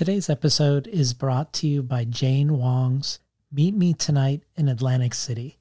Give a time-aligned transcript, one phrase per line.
[0.00, 3.18] Today's episode is brought to you by Jane Wong's
[3.52, 5.58] Meet Me Tonight in Atlantic City,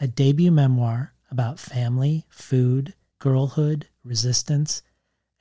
[0.00, 4.80] a debut memoir about family, food, girlhood, resistance,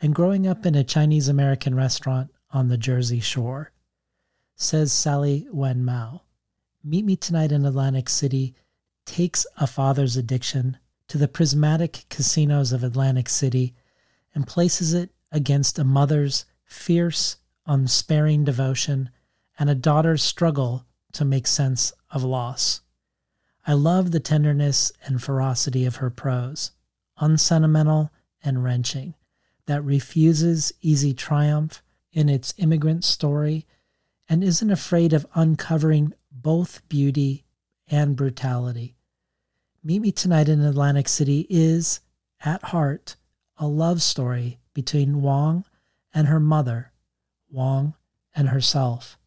[0.01, 3.71] and growing up in a Chinese American restaurant on the Jersey Shore.
[4.57, 6.23] Says Sally Wen Mao,
[6.83, 8.55] Meet Me Tonight in Atlantic City
[9.05, 10.75] takes a father's addiction
[11.07, 13.73] to the prismatic casinos of Atlantic City
[14.35, 19.09] and places it against a mother's fierce, unsparing devotion
[19.57, 22.81] and a daughter's struggle to make sense of loss.
[23.65, 26.71] I love the tenderness and ferocity of her prose,
[27.17, 28.11] unsentimental
[28.43, 29.15] and wrenching,
[29.67, 33.65] that refuses easy triumph in its immigrant story
[34.27, 37.45] and isn't afraid of uncovering both beauty
[37.87, 38.95] and brutality.
[39.83, 41.99] Meet Me Tonight in Atlantic City is,
[42.39, 43.15] at heart,
[43.57, 45.65] a love story between Wong
[46.13, 46.92] and her mother,
[47.53, 47.93] Wong
[48.35, 49.17] and herself.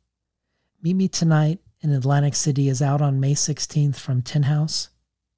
[0.83, 4.91] Meet Me Tonight in Atlantic City is out on May 16th from Tin House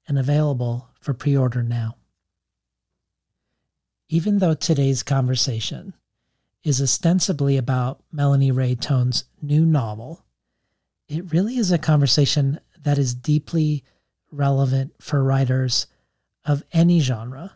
[0.07, 1.95] and available for pre order now.
[4.09, 5.93] Even though today's conversation
[6.63, 10.25] is ostensibly about Melanie Rae Thon's new novel,
[11.07, 13.83] it really is a conversation that is deeply
[14.31, 15.85] relevant for writers
[16.43, 17.53] of any genre,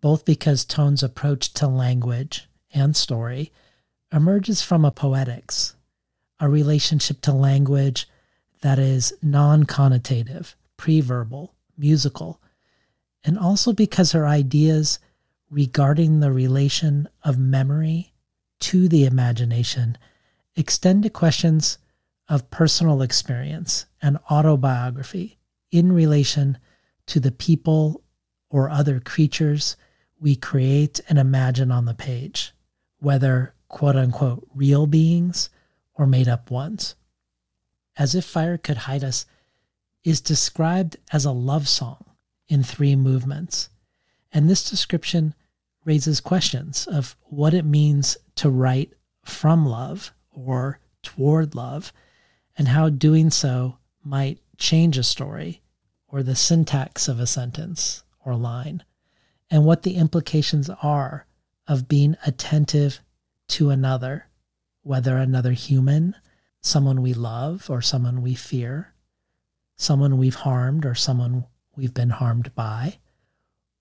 [0.00, 3.50] both because Thon's approach to language and story
[4.12, 5.74] emerges from a poetics,
[6.40, 8.08] a relationship to language
[8.62, 12.40] that is non connotative, preverbal, musical,
[13.24, 14.98] and also because her ideas
[15.50, 18.12] regarding the relation of memory
[18.60, 19.96] to the imagination
[20.56, 21.78] extend to questions
[22.28, 25.38] of personal experience and autobiography
[25.70, 26.58] in relation
[27.06, 28.02] to the people
[28.48, 29.76] or other creatures
[30.18, 32.52] we create and imagine on the page,
[32.98, 35.50] whether quote unquote real beings
[35.94, 36.94] or made up ones.
[37.96, 39.26] As if Fire Could Hide Us
[40.02, 42.04] is described as a love song
[42.48, 43.70] in three movements.
[44.32, 45.34] And this description
[45.84, 48.92] raises questions of what it means to write
[49.24, 51.92] from love or toward love,
[52.56, 55.62] and how doing so might change a story
[56.08, 58.82] or the syntax of a sentence or line,
[59.50, 61.26] and what the implications are
[61.66, 63.00] of being attentive
[63.48, 64.28] to another,
[64.82, 66.14] whether another human,
[66.60, 68.94] someone we love or someone we fear,
[69.76, 71.44] someone we've harmed or someone
[71.76, 72.98] we've been harmed by,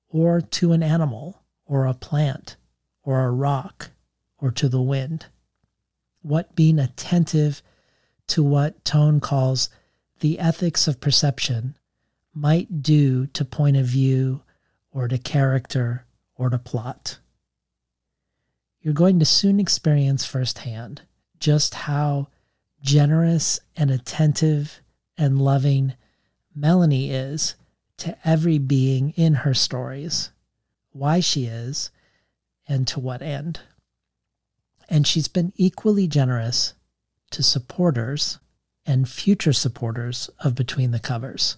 [0.10, 2.56] or to an animal or a plant
[3.04, 3.92] or a rock
[4.38, 5.28] or to the wind.
[6.22, 7.62] What being attentive
[8.28, 9.70] to what Thon calls
[10.20, 11.78] the ethics of perception
[12.34, 14.42] might do to point of view
[14.92, 17.20] or to character or to plot
[18.84, 21.02] you're going to soon experience firsthand
[21.40, 22.28] just how
[22.82, 24.82] generous and attentive
[25.18, 25.94] and loving
[26.54, 27.56] Melanie is
[27.98, 30.32] to every being in her stories,
[30.92, 31.92] why she is,
[32.68, 33.62] and to what end.
[34.90, 36.74] And she's been equally generous
[37.32, 38.40] to supporters
[38.86, 41.58] and future supporters of Between the Covers.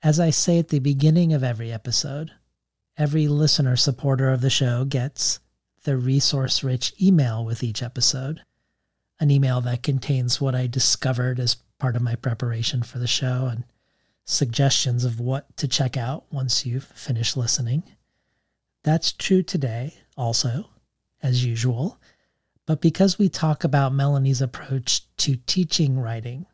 [0.00, 2.30] As I say at the beginning of every episode,
[2.96, 5.40] every listener supporter of the show gets
[5.84, 8.42] the resource rich email with each episode,
[9.20, 13.48] an email that contains what I discovered as part of my preparation for the show
[13.50, 13.64] and
[14.24, 17.82] suggestions of what to check out once you've finished listening.
[18.82, 20.70] That's true today, also,
[21.22, 21.98] as usual.
[22.66, 26.46] But because we talk about Melanie's approach to teaching writing,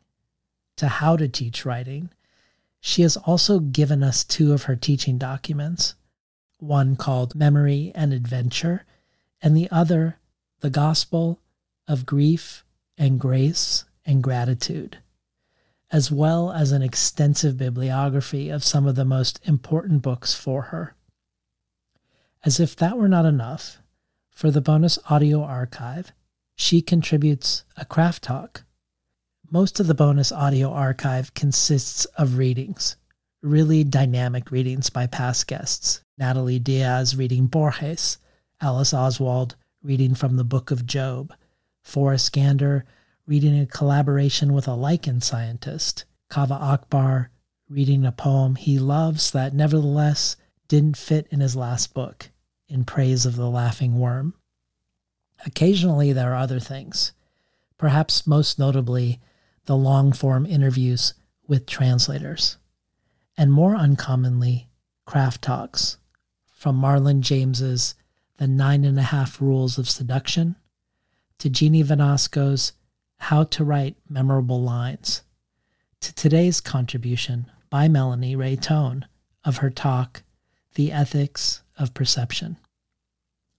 [0.77, 2.09] to how to teach writing,
[2.81, 5.95] she has also given us two of her teaching documents
[6.57, 8.85] one called Memory and Adventure,
[9.41, 10.19] and the other,
[10.59, 11.39] the gospel
[11.87, 12.63] of grief
[12.97, 14.99] and grace and gratitude,
[15.91, 20.95] as well as an extensive bibliography of some of the most important books for her.
[22.43, 23.77] As if that were not enough,
[24.31, 26.11] for the bonus audio archive,
[26.55, 28.63] she contributes a craft talk.
[29.51, 32.95] Most of the bonus audio archive consists of readings,
[33.41, 36.01] really dynamic readings by past guests.
[36.17, 38.17] Natalie Diaz reading Borges,
[38.63, 41.33] Alice Oswald reading from the Book of Job,
[41.81, 42.85] Forrest Gander
[43.25, 47.31] reading in collaboration with a lichen scientist, Kaveh Akbar
[47.67, 50.35] reading a poem he loves that nevertheless
[50.67, 52.29] didn't fit in his last book,
[52.67, 54.35] In Praise of the Laughing Worm.
[55.43, 57.13] Occasionally, there are other things,
[57.79, 59.19] perhaps most notably
[59.65, 61.15] the long form interviews
[61.47, 62.57] with translators,
[63.35, 64.69] and more uncommonly,
[65.05, 65.97] craft talks
[66.53, 67.95] from Marlon James's
[68.41, 70.55] the Nine and a Half Rules of Seduction,
[71.37, 72.73] to Jeannie Vanasco's
[73.19, 75.21] How to Write Memorable Lines,
[75.99, 79.05] to today's contribution by Melanie Rae Thon
[79.45, 80.23] of her talk,
[80.73, 82.57] The Ethics of Perception.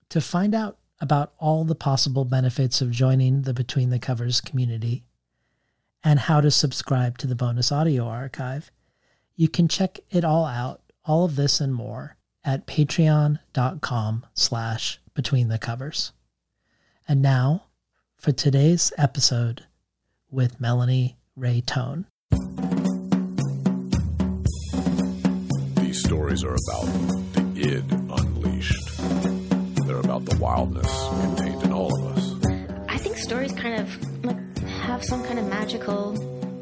[0.08, 5.04] To find out about all the possible benefits of joining the Between the Covers community
[6.02, 8.72] and how to subscribe to the bonus audio archive,
[9.36, 15.48] you can check it all out, all of this and more, at patreon.com slash between
[15.48, 16.12] the covers.
[17.06, 17.64] And now
[18.16, 19.64] for today's episode
[20.30, 22.06] with Melanie Rae Thon.
[25.76, 26.86] These stories are about
[27.34, 28.98] the id unleashed.
[29.86, 30.86] They're about the wildness
[31.20, 32.34] contained in all of us.
[32.88, 36.14] I think stories kind of like have some kind of magical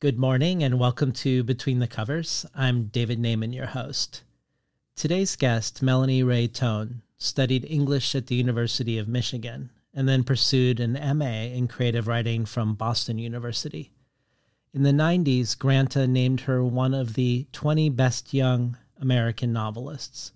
[0.00, 2.46] Good morning and welcome to Between the Covers.
[2.54, 4.22] I'm David Naimon, your host.
[4.94, 10.78] Today's guest, Melanie Rae Thon, studied English at the University of Michigan and then pursued
[10.78, 13.90] an MA in creative writing from Boston University.
[14.72, 20.30] In the 90s, Granta named her one of the 20 best young American novelists,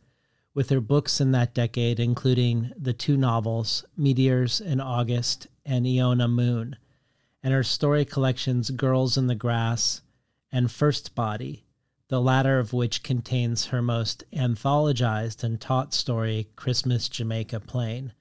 [0.55, 6.27] with her books in that decade including the two novels Meteors in August and Iona
[6.27, 6.79] Moon
[7.43, 10.03] and her story collections Girls in the Grass
[10.51, 11.65] and First Body,
[12.09, 18.13] the latter of which contains her most anthologized and taught story, Christmas Jamaica Plain,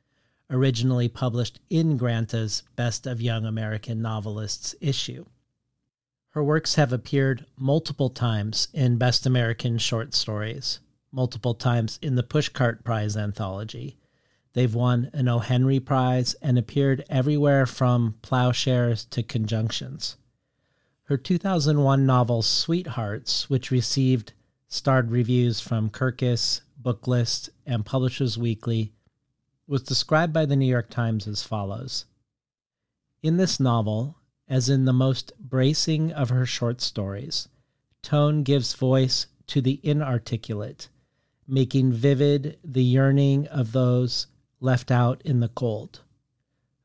[0.50, 5.26] originally published in Granta's Best of Young American Novelists issue.
[6.30, 10.80] Her works have appeared multiple times in Best American Short Stories,
[11.12, 13.98] multiple times in the Pushcart Prize anthology,
[14.54, 15.40] They've won an O.
[15.40, 20.18] Henry Prize and appeared everywhere from Ploughshares to conjunctions.
[21.04, 24.34] Her 2001 novel Sweethearts, which received
[24.68, 28.92] starred reviews from Kirkus, Booklist, and Publishers Weekly,
[29.68, 32.06] was described by the New York Times as follows
[33.24, 34.18] In this novel,
[34.50, 37.48] as in the most bracing of her short stories,
[38.04, 40.90] Thon gives voice to the inarticulate,
[41.48, 44.28] making vivid the yearning of those
[44.62, 46.02] left out in the cold.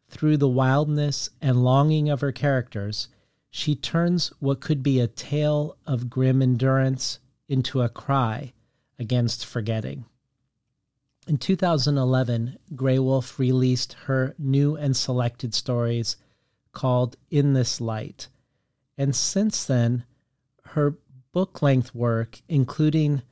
[0.09, 3.09] Through the wildness and longing of her characters,
[3.51, 8.53] she turns what could be a tale of grim endurance into a cry
[8.99, 10.05] against forgetting.
[11.27, 16.17] In 2011, Graywolf released her new and selected stories
[16.73, 18.29] called In This Light.
[18.97, 20.05] And since then,
[20.67, 20.99] her
[21.33, 23.23] book length work, including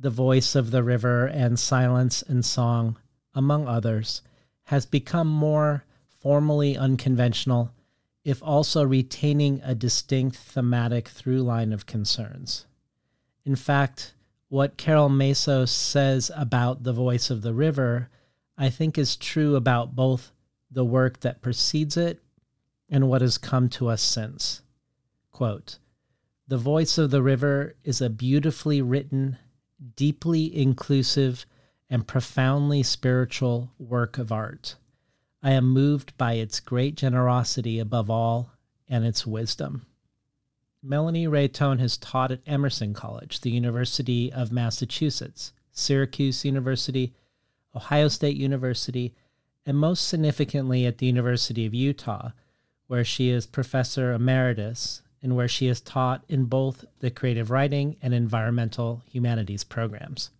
[0.00, 2.96] The Voice of the River and Silence and Song,
[3.34, 4.22] among others,
[4.64, 5.84] has become more
[6.20, 7.72] formally unconventional,
[8.24, 12.66] if also retaining a distinct thematic through line of concerns.
[13.44, 14.14] In fact,
[14.48, 18.08] what Carole Maso says about the voice of the river,
[18.56, 20.30] I think is true about both
[20.70, 22.20] the work that precedes it
[22.88, 24.62] and what has come to us since.
[25.32, 25.78] Quote,
[26.46, 29.38] the voice of the river is a beautifully written,
[29.96, 31.46] deeply inclusive,
[31.92, 34.76] and profoundly spiritual work of art.
[35.42, 38.50] I am moved by its great generosity above all
[38.88, 39.84] and its wisdom.
[40.82, 47.12] Melanie Rae Thon has taught at Emerson College, the University of Massachusetts, Syracuse University,
[47.76, 49.14] Ohio State University,
[49.66, 52.30] and most significantly at the University of Utah,
[52.86, 57.96] where she is professor emeritus and where she has taught in both the creative writing
[58.00, 60.30] and environmental humanities programs.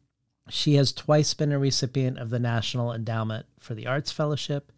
[0.48, 4.72] She has twice been a recipient of the National Endowment for the Arts Fellowship.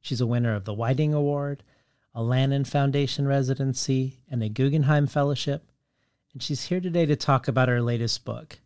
[0.00, 1.64] She's a winner of the Whiting Award,
[2.14, 5.70] a Lannan Foundation residency, and a Guggenheim Fellowship.
[6.32, 8.60] And she's here today to talk about her latest book,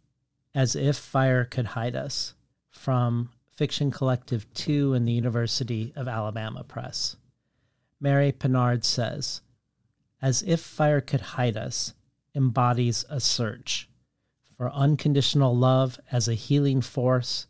[0.55, 2.35] As If Fire Could Hide Us,
[2.69, 7.17] from Fiction Collective 2 and the University of Alabama Press.
[7.99, 9.41] Mary Pennard says,
[10.21, 11.95] As If Fire Could Hide Us
[12.35, 13.89] embodies a search
[14.63, 17.49] for unconditional love as a healing force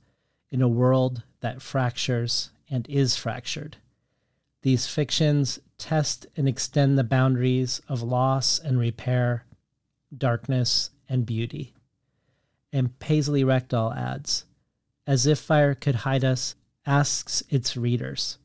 [0.50, 3.76] in a world that fractures and is fractured.
[4.62, 9.44] These fictions test and extend the boundaries of loss and repair,
[10.16, 11.74] darkness and beauty.
[12.72, 14.46] And Paisley Rekdal adds,
[15.06, 16.54] As if fire could hide us,
[16.86, 18.38] asks its readers,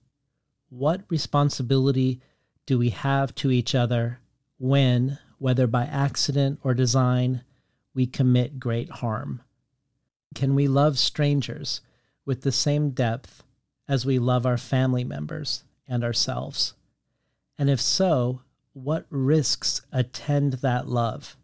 [0.68, 2.20] What responsibility
[2.66, 4.20] do we have to each other
[4.58, 7.44] when, whether by accident or design,
[7.98, 9.42] we commit great harm?
[10.36, 11.82] Can we love strangers
[12.28, 13.44] with the same depth
[13.88, 16.76] as we love our family members and ourselves?
[17.58, 18.42] And if so,
[18.74, 21.36] what risks attend that love?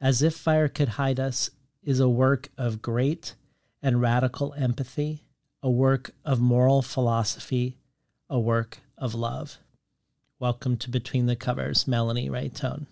[0.00, 1.50] As If Fire Could Hide Us
[1.82, 3.34] is a work of great
[3.82, 5.24] and radical empathy,
[5.64, 7.76] a work of moral philosophy,
[8.30, 9.58] a work of love.
[10.38, 12.86] Welcome to Between the Covers, Melanie Rae-Thon.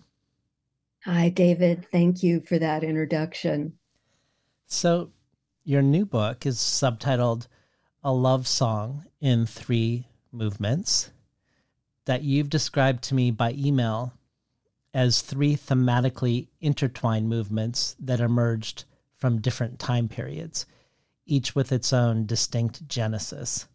[1.05, 1.87] Hi, David.
[1.91, 3.73] Thank you for that introduction.
[4.67, 5.11] So,
[5.63, 7.47] your new book is subtitled
[8.03, 11.11] A Love Song in Three Movements
[12.05, 14.13] that you've described to me by email
[14.93, 20.65] as three thematically intertwined movements that emerged from different time periods,
[21.25, 23.67] each with its own distinct genesis.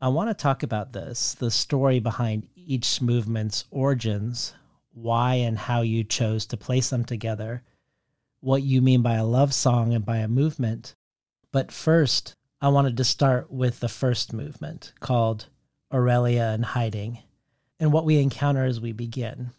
[0.00, 4.54] I want to talk about this the story behind each movement's origins,
[4.96, 7.62] why and how you chose to place them together,
[8.40, 10.94] what you mean by a love song and by a movement.
[11.52, 15.48] But first, I wanted to start with the first movement called
[15.92, 17.18] Aurelia in Hiding
[17.78, 19.50] and what we encounter as we begin.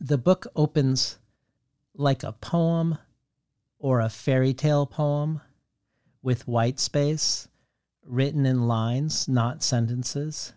[0.00, 1.18] The book opens
[1.94, 2.96] like a poem
[3.78, 5.42] or a fairy tale poem
[6.22, 7.48] with white space
[8.02, 10.54] written in lines, not sentences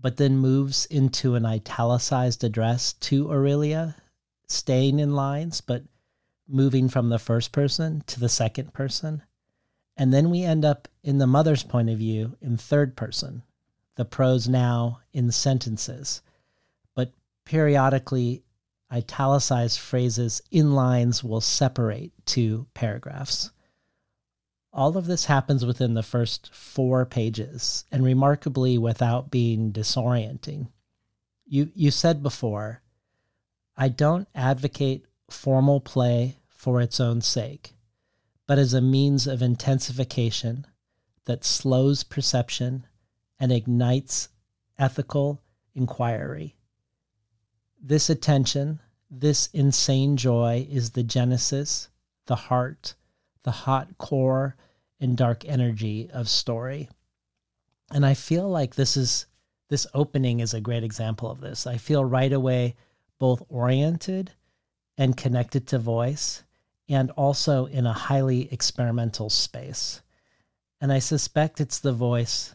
[0.00, 3.96] but then moves into an italicized address to Aurelia,
[4.46, 5.82] staying in lines, but
[6.48, 9.22] moving from the first person to the second person.
[9.96, 13.42] And then we end up in the mother's point of view in third person,
[13.96, 16.22] the prose now in sentences.
[16.94, 17.12] But
[17.44, 18.44] periodically,
[18.92, 23.50] italicized phrases in lines will separate two paragraphs.
[24.76, 30.68] All of this happens within the first four pages and remarkably without being disorienting.
[31.46, 32.82] You, you said before,
[33.74, 37.72] I don't advocate formal play for its own sake,
[38.46, 40.66] but as a means of intensification
[41.24, 42.86] that slows perception
[43.40, 44.28] and ignites
[44.78, 45.40] ethical
[45.74, 46.54] inquiry.
[47.82, 48.80] This attention,
[49.10, 51.88] this insane joy is the genesis,
[52.26, 52.94] the heart,
[53.42, 54.54] the hot core
[55.00, 56.88] and dark energy of story.
[57.90, 59.26] And I feel like this is
[59.68, 61.66] this opening is a great example of this.
[61.66, 62.76] I feel right away
[63.18, 64.32] both oriented
[64.96, 66.44] and connected to voice
[66.88, 70.02] and also in a highly experimental space.
[70.80, 72.54] And I suspect it's the voice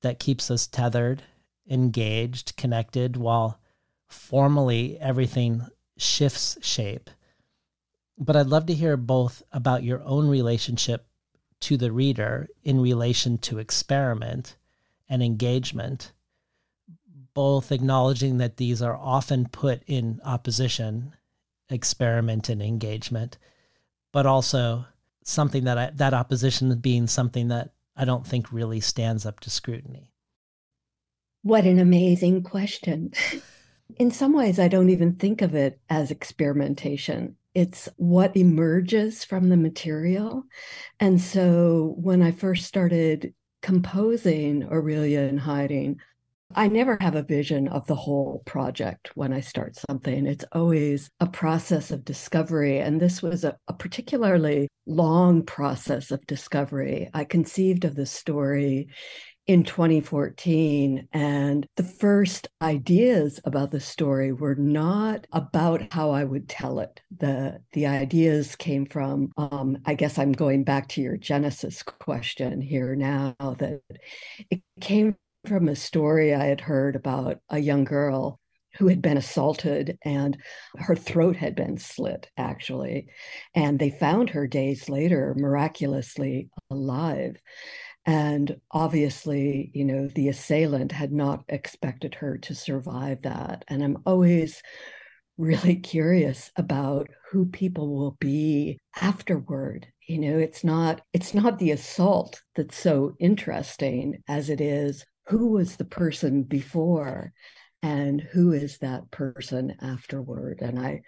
[0.00, 1.22] that keeps us tethered,
[1.68, 3.60] engaged, connected, while
[4.08, 7.08] formally everything shifts shape.
[8.18, 11.06] But I'd love to hear both about your own relationship
[11.62, 14.56] to the reader in relation to experiment
[15.08, 16.12] and engagement,
[17.34, 21.14] both acknowledging that these are often put in opposition,
[21.70, 23.38] experiment and engagement,
[24.12, 24.84] but also
[25.24, 29.50] something that I, that opposition being something that I don't think really stands up to
[29.50, 30.12] scrutiny.
[31.42, 33.12] What an amazing question.
[33.96, 39.48] in some ways, I don't even think of it as experimentation it's what emerges from
[39.48, 40.44] the material.
[41.00, 46.00] And so when I first started composing Aurelia in Hiding,
[46.54, 50.26] I never have a vision of the whole project when I start something.
[50.26, 52.78] It's always a process of discovery.
[52.78, 57.08] And this was a, a, particularly long process of discovery.
[57.14, 58.88] I conceived of the story
[59.46, 61.08] in 2014.
[61.12, 67.00] And the first ideas about the story were not about how I would tell it.
[67.18, 72.60] The, the ideas came from, um, I guess I'm going back to your Genesis question
[72.60, 73.80] here now, that
[74.50, 78.38] it came from a story I had heard about a young girl
[78.78, 80.38] who had been assaulted and
[80.76, 83.08] her throat had been slit, actually.
[83.54, 87.36] And they found her days later miraculously alive.
[88.04, 93.64] And obviously, you know, the assailant had not expected her to survive that.
[93.68, 94.62] And I'm always
[95.38, 101.70] really curious about who people will be afterward you know it's not it's not the
[101.70, 107.32] assault that's so interesting as it is who was the person before
[107.82, 111.00] and who is that person afterward and i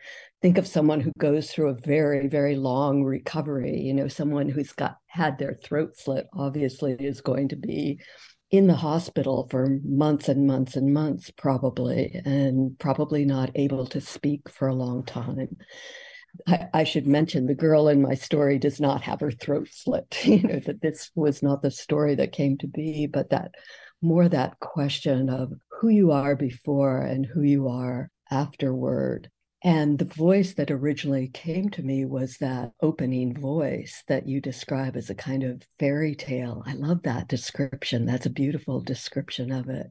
[0.42, 4.72] think of someone who goes through a very very long recovery you know someone who's
[4.72, 7.98] got had their throat slit obviously is going to be
[8.50, 14.00] in the hospital for months and months and months probably and probably not able to
[14.00, 15.56] speak for a long time
[16.48, 20.18] I, I, should mention the girl in my story does not have her throat slit.
[20.24, 23.54] You know that this was not the story that came to be, but that
[24.04, 29.30] more that question of who you are before and who you are afterward.
[29.62, 34.94] And the voice that originally came to me was that opening voice that you describe
[34.94, 36.62] as a kind of fairy tale.
[36.66, 38.04] I love that description.
[38.04, 39.86] That's a beautiful description of it.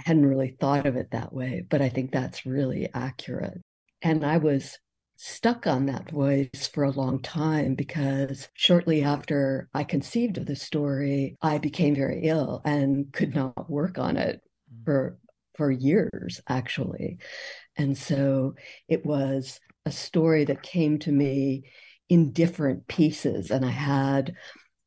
[0.00, 3.60] I hadn't really thought of it that way, but I think that's really accurate.
[4.02, 4.76] And I was
[5.24, 10.56] stuck on that voice for a long time because shortly after I conceived of the
[10.56, 14.84] story, I became very ill and could not work on it mm.
[14.84, 15.18] for
[15.54, 17.18] for years actually.
[17.76, 18.54] And so
[18.88, 21.70] it was a story that came to me
[22.08, 24.34] in different pieces and I had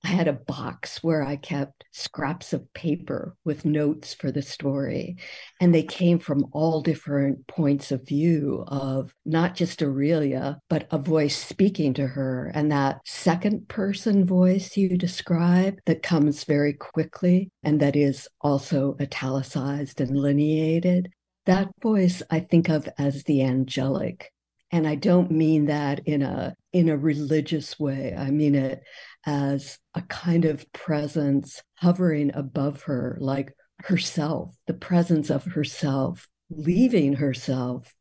[0.06, 5.18] I had a box where I kept scraps of paper with notes for the story.
[5.60, 11.00] And they came from all different points of view of not just Aurelia, but a
[11.00, 12.52] voice speaking to her.
[12.54, 18.96] And that second person voice you describe that comes very quickly and that is also
[19.02, 21.10] italicized and lineated.
[21.48, 24.32] That voice I think of as the angelic
[24.72, 28.82] and i don't mean that in a in a religious way i mean it
[29.26, 37.14] as a kind of presence hovering above her, like herself, the presence of herself, leaving
[37.14, 37.94] herself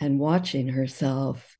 [0.00, 1.56] and watching herself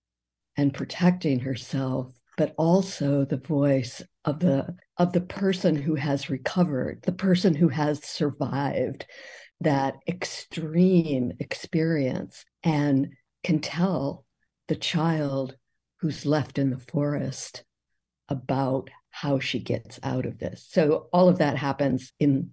[0.57, 7.01] and protecting herself but also the voice of the of the person who has recovered
[7.03, 9.07] the person who has survived
[9.61, 13.09] that extreme experience and
[13.45, 14.25] can tell
[14.69, 15.57] the child
[16.01, 17.65] who's left in the forest
[18.33, 20.67] about how she gets out of this.
[20.69, 22.51] So all of that happens in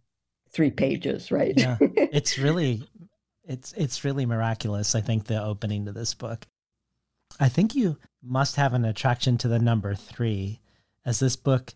[0.51, 1.53] three pages, right?
[1.58, 1.77] yeah.
[1.95, 2.84] It's really
[3.45, 6.45] it's it's really miraculous, I think the opening to this book.
[7.39, 10.60] I think you must have an attraction to the number 3
[11.06, 11.73] as this book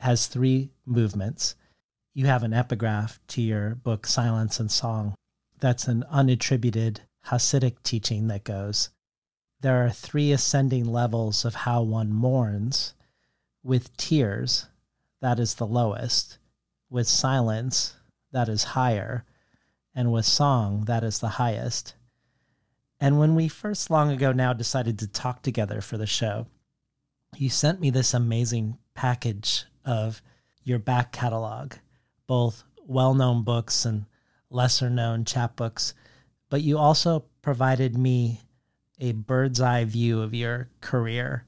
[0.00, 1.54] has three movements.
[2.14, 5.14] You have an epigraph to your book Silence and Song.
[5.60, 8.90] That's an unattributed Hasidic teaching that goes
[9.62, 12.94] there are three ascending levels of how one mourns
[13.62, 14.66] with tears,
[15.20, 16.38] that is the lowest.
[16.90, 17.96] With silence,
[18.32, 19.24] that is higher.
[19.94, 21.94] And with song, that is the highest.
[23.00, 26.46] And when we first long ago now decided to talk together for the show,
[27.36, 30.22] you sent me this amazing package of
[30.64, 31.74] your back catalog,
[32.26, 34.06] both well known books and
[34.50, 35.94] lesser known chapbooks,
[36.50, 38.40] but you also provided me
[39.00, 41.44] a bird's eye view of your career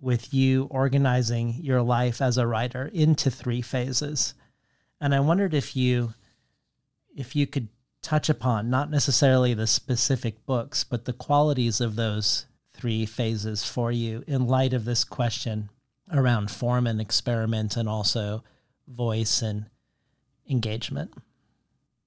[0.00, 4.34] with you organizing your life as a writer into three phases.
[5.00, 6.14] And I wondered if you
[7.16, 7.68] if you could
[8.00, 13.90] touch upon not necessarily the specific books, but the qualities of those three phases for
[13.90, 15.68] you in light of this question
[16.12, 18.44] around form and experiment and also
[18.86, 19.66] voice and
[20.48, 21.12] engagement.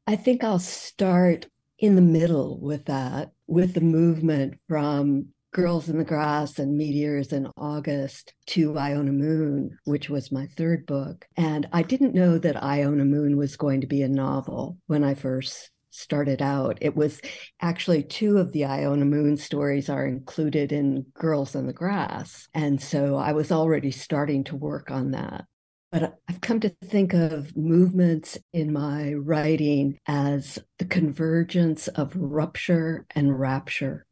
[0.08, 5.98] I think I'll start in the middle with that, with the movement from Girls in
[5.98, 11.28] the Grass and Meteors in August to Iona Moon, which was my third book.
[11.36, 15.14] And I didn't know that Iona Moon was going to be a novel when I
[15.14, 16.78] first started out.
[16.80, 17.20] It was
[17.60, 22.48] actually two of the Iona Moon stories are included in Girls in the Grass.
[22.54, 25.46] And so I was already starting to work on that.
[25.92, 33.06] But I've come to think of movements in my writing as the convergence of rupture
[33.14, 34.06] and rapture.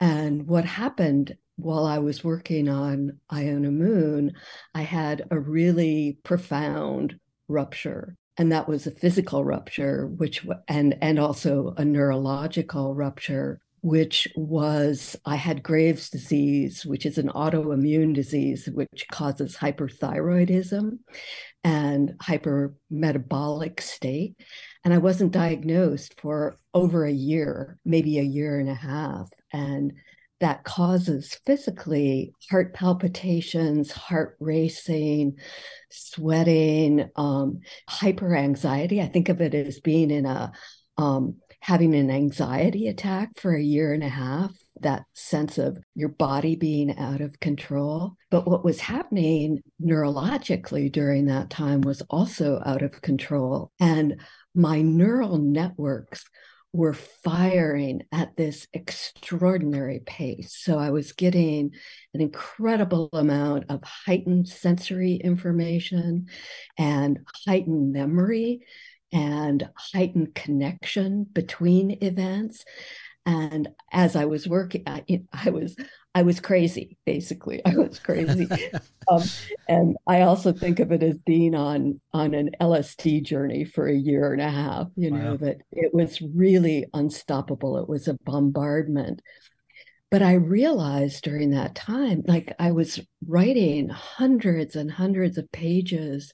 [0.00, 4.32] And what happened while I was working on Iona Moon,
[4.74, 8.16] I had a really profound rupture.
[8.36, 15.14] And that was a physical rupture, which and and also a neurological rupture, which was
[15.24, 20.98] I had Graves' disease, which is an autoimmune disease which causes hyperthyroidism
[21.62, 24.34] and hypermetabolic state.
[24.84, 29.30] And I wasn't diagnosed for over a year, maybe a year and a half.
[29.54, 29.92] And
[30.40, 35.38] that causes physically heart palpitations, heart racing,
[35.90, 39.00] sweating, um, hyper anxiety.
[39.00, 40.52] I think of it as being in a
[40.98, 46.10] um, having an anxiety attack for a year and a half, that sense of your
[46.10, 48.16] body being out of control.
[48.30, 53.70] But what was happening neurologically during that time was also out of control.
[53.80, 54.20] And
[54.54, 56.24] my neural networks
[56.74, 60.56] were firing at this extraordinary pace.
[60.58, 61.70] So I was getting
[62.12, 66.26] an incredible amount of heightened sensory information
[66.76, 68.66] and heightened memory
[69.12, 72.64] and heightened connection between events.
[73.24, 75.76] And as I was working, I, I was
[76.14, 76.96] I was crazy.
[77.04, 78.48] Basically, I was crazy,
[79.10, 79.22] um,
[79.68, 83.94] and I also think of it as being on on an LSD journey for a
[83.94, 84.88] year and a half.
[84.96, 85.36] You know wow.
[85.38, 87.78] that it was really unstoppable.
[87.78, 89.22] It was a bombardment.
[90.10, 96.32] But I realized during that time, like I was writing hundreds and hundreds of pages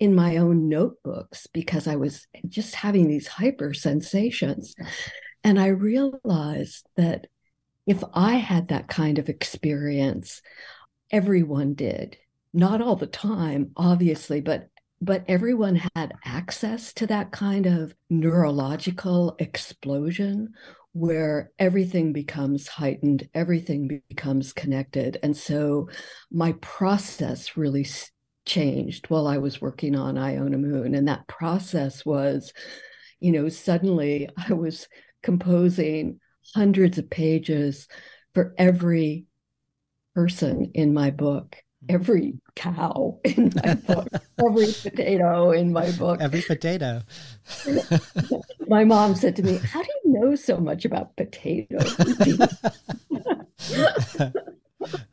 [0.00, 4.74] in my own notebooks because I was just having these hyper sensations.
[5.44, 7.28] And I realized that
[7.86, 10.42] if I had that kind of experience,
[11.10, 12.16] everyone did.
[12.52, 14.68] Not all the time, obviously, but
[15.00, 20.54] but everyone had access to that kind of neurological explosion
[20.92, 25.18] where everything becomes heightened, everything becomes connected.
[25.24, 25.88] And so
[26.30, 27.84] my process really
[28.46, 30.94] changed while I was working on Iona Moon.
[30.94, 32.52] And that process was,
[33.18, 34.86] you know, suddenly I was
[35.22, 36.20] composing
[36.54, 37.88] hundreds of pages
[38.34, 39.26] for every
[40.14, 41.94] person in my book, mm-hmm.
[41.94, 44.08] every cow in my book,
[44.44, 46.20] every potato in my book.
[46.20, 47.02] Every potato.
[48.68, 51.96] my mom said to me, How do you know so much about potatoes?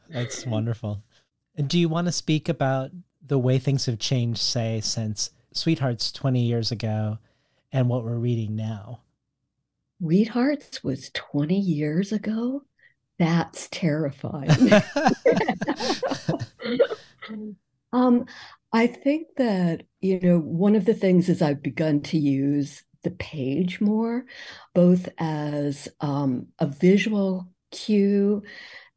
[0.10, 1.04] That's wonderful.
[1.56, 2.92] Do you want to speak about
[3.26, 7.20] the way things have changed, say, since Sweethearts 20 years ago
[7.72, 9.02] and what we're reading now?
[10.00, 12.64] Sweethearts was 20 years ago.
[13.18, 14.50] That's terrifying.
[17.94, 18.26] um,
[18.72, 23.12] I think that, you know, one of the things is I've begun to use the
[23.12, 24.26] page more,
[24.74, 28.44] both as um, a visual cue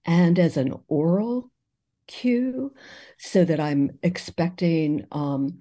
[0.05, 1.51] and as an oral
[2.07, 2.75] cue,
[3.19, 5.61] so that I'm expecting um,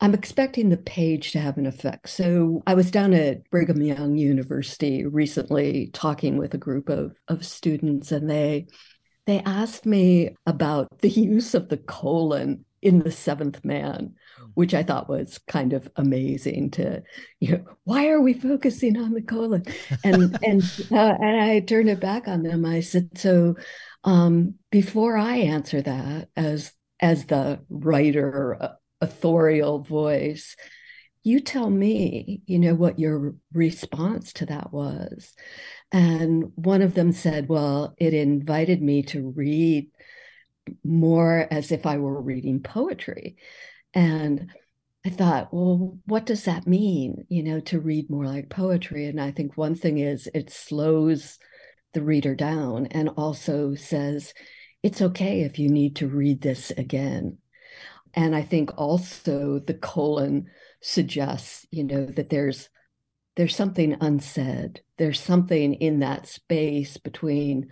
[0.00, 2.08] I'm expecting the page to have an effect.
[2.08, 7.44] So I was down at Brigham Young University recently talking with a group of, of
[7.44, 8.66] students, and they
[9.26, 14.44] they asked me about the use of the colon in the seventh man, hmm.
[14.54, 17.02] which I thought was kind of amazing to,
[17.38, 19.64] you know, why are we focusing on the colon?
[20.02, 22.64] And and uh, and I turned it back on them.
[22.64, 23.56] I said, so
[24.04, 28.68] um, before I answer that as as the writer uh,
[29.00, 30.56] authorial voice.
[31.22, 35.34] You tell me you know what your response to that was.
[35.92, 39.90] And one of them said well it invited me to read
[40.84, 43.36] more as if i were reading poetry.
[43.94, 44.50] And
[45.04, 49.06] i thought well what does that mean you know to read more like poetry?
[49.06, 51.38] And i think one thing is it slows
[51.92, 54.32] the reader down and also says
[54.82, 57.38] it's okay if you need to read this again
[58.14, 60.46] and i think also the colon
[60.82, 62.68] suggests you know that there's
[63.36, 64.82] there's something unsaid.
[64.98, 67.68] There's something in that space between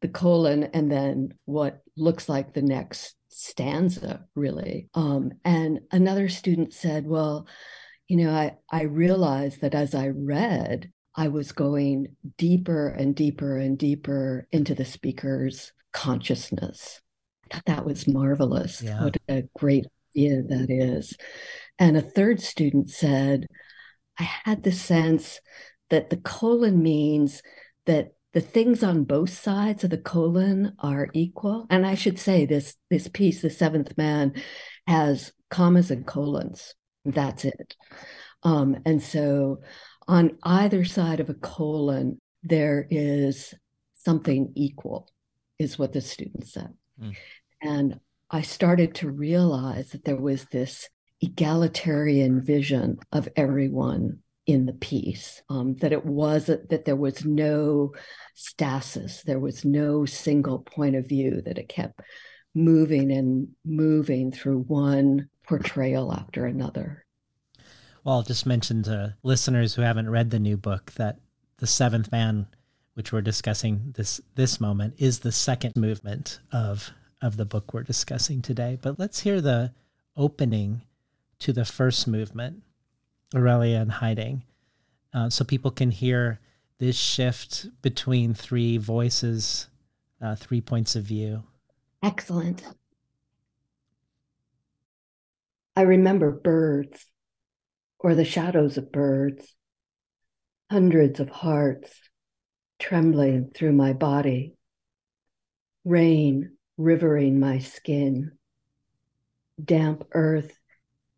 [0.00, 4.88] the colon and then what looks like the next stanza really.
[4.94, 7.46] Um, and another student said well
[8.08, 13.58] you know i i realized that as i read i was going deeper and deeper
[13.58, 17.00] and deeper into the speaker's consciousness
[17.66, 18.82] that was marvelous.
[18.82, 19.04] Yeah.
[19.04, 21.16] What a great idea that is.
[21.78, 23.46] And a third student said,
[24.18, 25.40] I had the sense
[25.90, 27.42] that the colon means
[27.86, 31.66] that the things on both sides of the colon are equal.
[31.70, 34.34] And I should say this this piece, The Seventh Man,
[34.86, 36.74] has commas and colons.
[37.04, 37.76] That's it.
[38.42, 39.60] Um, and so
[40.08, 43.54] on either side of a colon, there is
[43.94, 45.08] something equal,
[45.58, 46.72] is what the student said.
[47.00, 47.14] Mm.
[47.62, 50.88] And I started to realize that there was this
[51.20, 57.92] egalitarian vision of everyone in the piece, um, that it wasn't that there was no
[58.34, 62.00] stasis, there was no single point of view, that it kept
[62.54, 67.04] moving and moving through one portrayal after another.
[68.02, 71.20] Well, I'll just mention to listeners who haven't read the new book that
[71.58, 72.46] The Seventh Man,
[72.94, 76.90] which we're discussing this this moment, is the second movement of
[77.22, 78.76] of the book we're discussing today.
[78.82, 79.72] But let's hear the
[80.16, 80.82] opening
[81.38, 82.62] to the first movement,
[83.34, 84.42] Aurelia in Hiding,
[85.14, 86.40] uh, so people can hear
[86.78, 89.68] this shift between three voices,
[90.20, 91.44] uh, three points of view.
[92.02, 92.62] Excellent.
[95.76, 97.06] I remember birds
[97.98, 99.54] or the shadows of birds.
[100.70, 101.90] hundreds of hearts
[102.78, 104.54] trembling through my body,
[105.84, 108.32] rain rivering my skin,
[109.62, 110.58] damp earth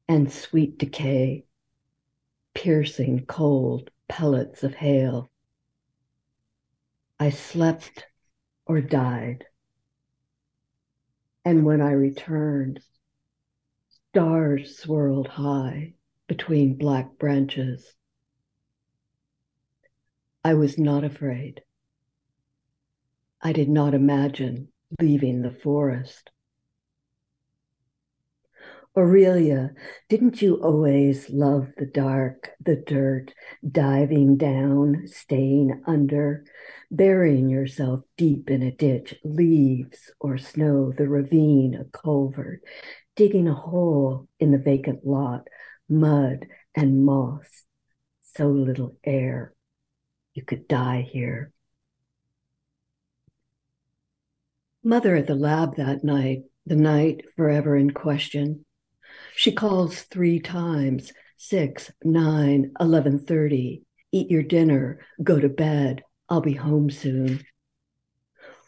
[0.08, 1.44] and sweet decay,
[2.54, 5.30] piercing cold pellets of hail.
[7.18, 8.06] I slept
[8.66, 9.44] or died.
[11.44, 12.80] And when I returned,
[14.10, 15.94] stars swirled high
[16.26, 17.94] between black branches.
[20.42, 21.62] I was not afraid.
[23.40, 24.68] I did not imagine
[25.00, 26.30] leaving the forest.
[28.96, 29.72] Aurelia,
[30.08, 33.34] didn't you always love the dark, the dirt,
[33.68, 36.44] diving down, staying under,
[36.92, 42.62] burying yourself deep in a ditch, leaves or snow, the ravine, a culvert,
[43.16, 45.48] digging a hole in the vacant lot,
[45.88, 47.64] mud and moss,
[48.20, 49.54] so little air.
[50.34, 51.53] You could die here.
[54.86, 58.66] Mother at the lab that night, the night forever in question.
[59.34, 63.84] She calls three times, six, nine, eleven thirty.
[64.12, 66.02] Eat your dinner, go to bed.
[66.28, 67.44] I'll be home soon.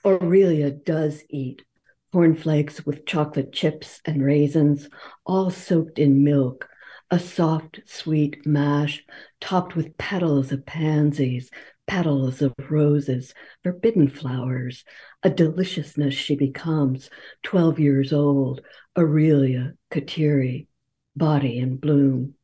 [0.07, 1.67] Aurelia does eat
[2.13, 4.89] cornflakes with chocolate chips and raisins,
[5.27, 6.67] all soaked in milk,
[7.11, 9.05] a soft, sweet mash
[9.39, 11.51] topped with petals of pansies,
[11.87, 14.85] petals of roses, forbidden flowers,
[15.23, 17.11] a deliciousness she becomes,
[17.43, 18.61] 12 years old,
[18.97, 20.67] Aurelia Kateri,
[21.15, 22.35] body in bloom.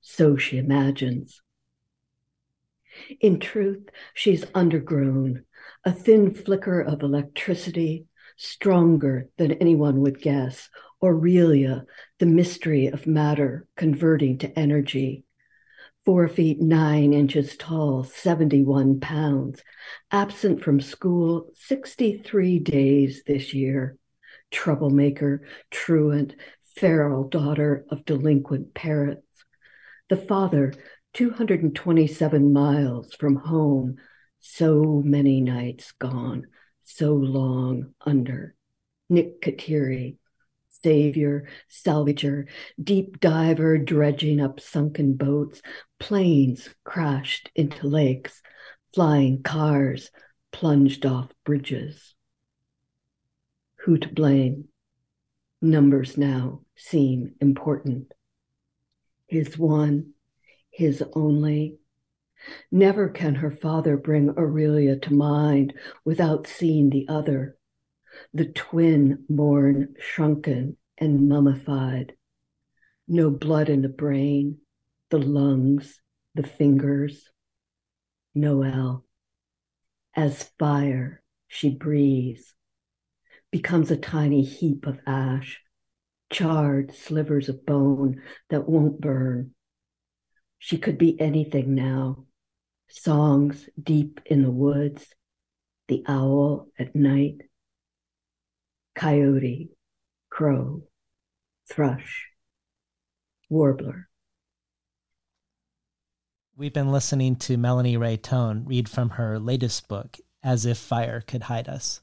[0.00, 1.42] So she imagines.
[3.20, 5.44] In truth, she's undergrown,
[5.84, 10.70] a thin flicker of electricity, stronger than anyone would guess,
[11.02, 11.84] Aurelia,
[12.18, 15.24] the mystery of matter converting to energy.
[16.04, 19.62] Four feet nine inches tall, 71 pounds,
[20.10, 23.98] absent from school 63 days this year.
[24.50, 26.34] Troublemaker, truant,
[26.74, 29.26] feral daughter of delinquent parents.
[30.08, 30.72] The father,
[31.12, 33.96] 227 miles from home,
[34.40, 36.46] so many nights gone,
[36.82, 38.54] so long under.
[39.10, 40.16] Nick Kateri,
[40.82, 42.46] savior, salvager,
[42.82, 45.60] deep diver dredging up sunken boats,
[45.98, 48.42] planes crashed into lakes,
[48.94, 50.10] flying cars
[50.52, 52.14] plunged off bridges.
[53.84, 54.68] Who to blame?
[55.62, 58.12] Numbers now seem important.
[59.26, 60.12] His one,
[60.70, 61.78] his only.
[62.72, 67.56] Never can her father bring Aurelia to mind without seeing the other
[68.32, 72.14] the twin born shrunken and mummified.
[73.08, 74.58] No blood in the brain,
[75.10, 76.00] the lungs,
[76.34, 77.28] the fingers.
[78.34, 79.04] Noel.
[80.14, 82.54] As fire, she breathes,
[83.50, 85.60] becomes a tiny heap of ash,
[86.30, 89.54] charred slivers of bone that won't burn.
[90.58, 92.26] She could be anything now.
[92.88, 95.06] Songs deep in the woods,
[95.88, 97.42] the owl at night,
[99.00, 99.70] coyote,
[100.28, 100.82] crow,
[101.66, 102.26] thrush,
[103.48, 104.10] warbler.
[106.54, 111.22] We've been listening to Melanie Rae Thon read from her latest book, As If Fire
[111.26, 112.02] Could Hide Us.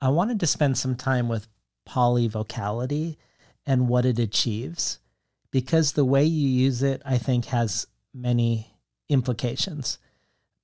[0.00, 1.48] I wanted to spend some time with
[1.86, 3.18] polyvocality
[3.66, 5.00] and what it achieves,
[5.50, 8.74] because the way you use it, I think, has many
[9.10, 9.98] implications.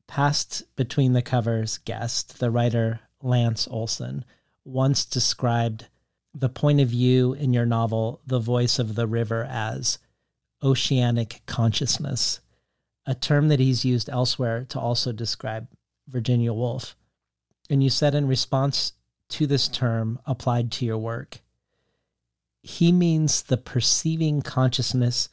[0.06, 4.24] Past Between the Covers guest, the writer Lance Olsen,
[4.64, 5.86] once described
[6.34, 9.98] the point of view in your novel, The Voice of the River, as
[10.62, 12.40] oceanic consciousness,
[13.04, 15.66] a term that he's used elsewhere to also describe
[16.08, 16.96] Virginia Woolf.
[17.68, 18.92] And you said in response
[19.30, 21.40] to this term applied to your work,
[22.62, 25.28] he means the perceiving consciousness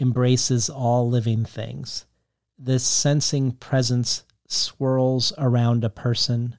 [0.00, 2.06] embraces all living things.
[2.58, 6.58] This sensing presence swirls around a person,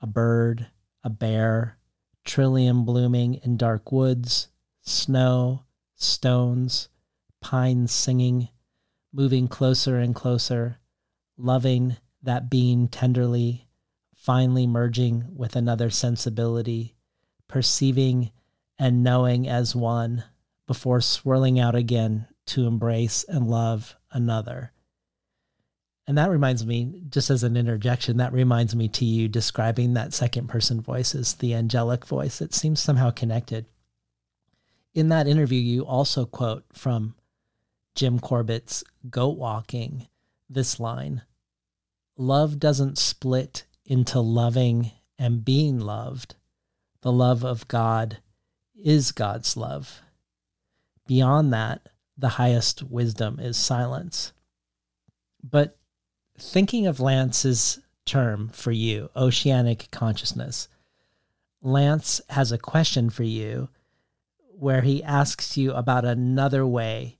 [0.00, 0.68] a bird,
[1.06, 1.78] a bear,
[2.24, 4.48] trillium blooming in dark woods,
[4.80, 5.62] snow,
[5.94, 6.88] stones,
[7.40, 8.48] pines singing,
[9.12, 10.78] moving closer and closer,
[11.38, 13.68] loving that being tenderly,
[14.16, 16.96] finally merging with another sensibility,
[17.46, 18.32] perceiving
[18.76, 20.24] and knowing as one
[20.66, 24.72] before swirling out again to embrace and love another.
[26.06, 30.14] And that reminds me, just as an interjection, that reminds me to you describing that
[30.14, 32.40] second person voice as the angelic voice.
[32.40, 33.66] It seems somehow connected.
[34.94, 37.16] In that interview, you also quote from
[37.96, 40.06] Jim Corbett's Goat Walking
[40.48, 41.22] this line
[42.16, 46.36] Love doesn't split into loving and being loved.
[47.02, 48.18] The love of God
[48.74, 50.00] is God's love.
[51.06, 54.32] Beyond that, the highest wisdom is silence.
[55.42, 55.76] But
[56.38, 60.68] thinking of Lance's term for you, oceanic consciousness,
[61.62, 63.68] Lance has a question for you
[64.58, 67.18] where he asks you about another way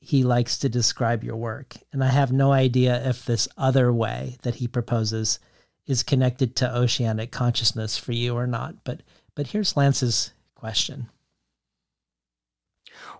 [0.00, 1.76] he likes to describe your work.
[1.92, 5.38] And I have no idea if this other way that he proposes
[5.86, 8.84] is connected to oceanic consciousness for you or not.
[8.84, 9.02] But
[9.34, 11.08] but here's Lance's question.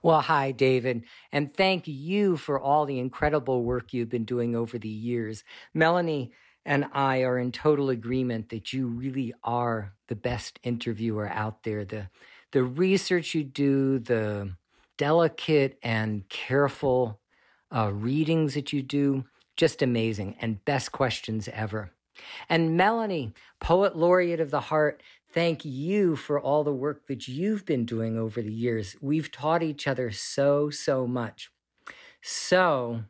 [0.03, 4.79] Well, hi, David, and thank you for all the incredible work you've been doing over
[4.79, 5.45] the years.
[5.75, 6.33] Melanie
[6.65, 11.85] and I are in total agreement that you really are the best interviewer out there.
[11.85, 12.11] The
[12.53, 14.55] the research you do, the
[14.97, 17.21] delicate and careful
[17.75, 19.25] uh, readings that you do,
[19.57, 21.93] just amazing and best questions ever.
[22.49, 25.03] And Melanie, Poet Laureate of the Heart,
[25.39, 28.97] thank you for all the work that you've been doing over the years.
[29.01, 31.53] We've taught each other so, so much.
[32.21, 33.05] So,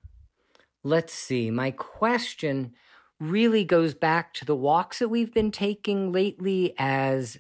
[0.84, 1.50] let's see.
[1.50, 2.74] My question
[3.18, 7.38] really goes back to the walks that we've been taking lately as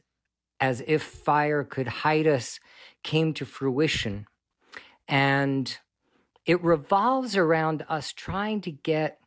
[0.58, 2.58] as if fire could hide us
[3.04, 4.24] came to fruition.
[5.06, 5.76] And
[6.46, 9.20] it revolves around us trying to get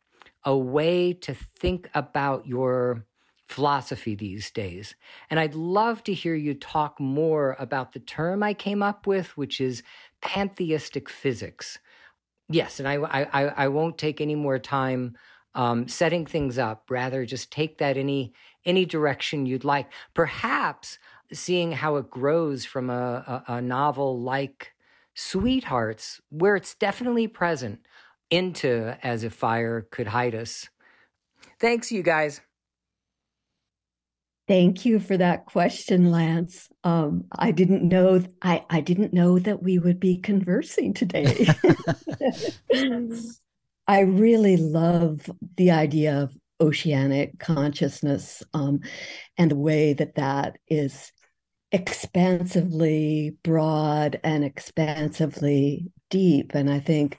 [0.44, 3.06] a way to think about your
[3.52, 4.94] philosophy these days.
[5.30, 9.36] And I'd love to hear you talk more about the term I came up with,
[9.36, 9.82] which is
[10.20, 11.78] pantheistic physics.
[12.48, 15.16] Yes, and I, I, I won't take any more time
[15.54, 16.90] um, setting things up.
[16.90, 18.32] Rather, just take that any
[18.64, 19.88] any direction you'd like.
[20.14, 20.98] Perhaps
[21.32, 24.72] seeing how it grows from a, a, a novel like
[25.14, 27.80] Sweethearts, where it's definitely present,
[28.30, 30.70] into As If Fire Could Hide Us.
[31.58, 32.40] Thanks, you guys.
[34.48, 36.68] Thank you for that question, Lance.
[36.82, 41.46] Um, I didn't know I, I didn't know that we would be conversing today.
[43.86, 48.80] I really love the idea of oceanic consciousness um,
[49.36, 51.12] and the way that that is
[51.72, 56.54] expansively broad and expansively deep.
[56.54, 57.18] And I think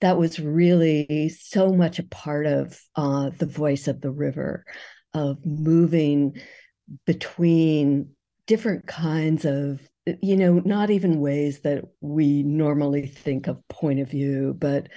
[0.00, 4.64] that was really so much a part of uh, the voice of the river,
[5.14, 6.36] of moving
[7.06, 8.10] between
[8.46, 9.80] different kinds of
[10.20, 14.88] you know not even ways that we normally think of point of view but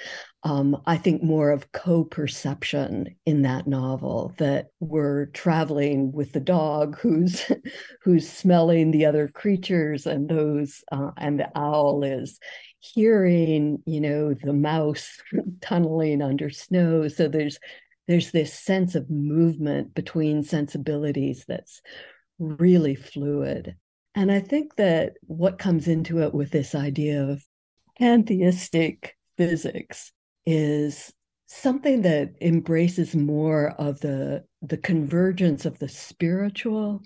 [0.41, 6.99] um, I think more of co-perception in that novel that we're traveling with the dog
[6.99, 7.51] who's
[8.03, 12.39] who's smelling the other creatures and those uh, and the owl is
[12.79, 15.17] hearing you know the mouse
[15.61, 17.07] tunneling under snow.
[17.07, 17.59] So there's
[18.07, 21.81] there's this sense of movement between sensibilities that's
[22.39, 23.75] really fluid
[24.13, 27.43] and i think that what comes into it with this idea of
[27.97, 30.11] pantheistic physics
[30.45, 31.13] is
[31.47, 37.01] something that embraces more of the the convergence of the spiritual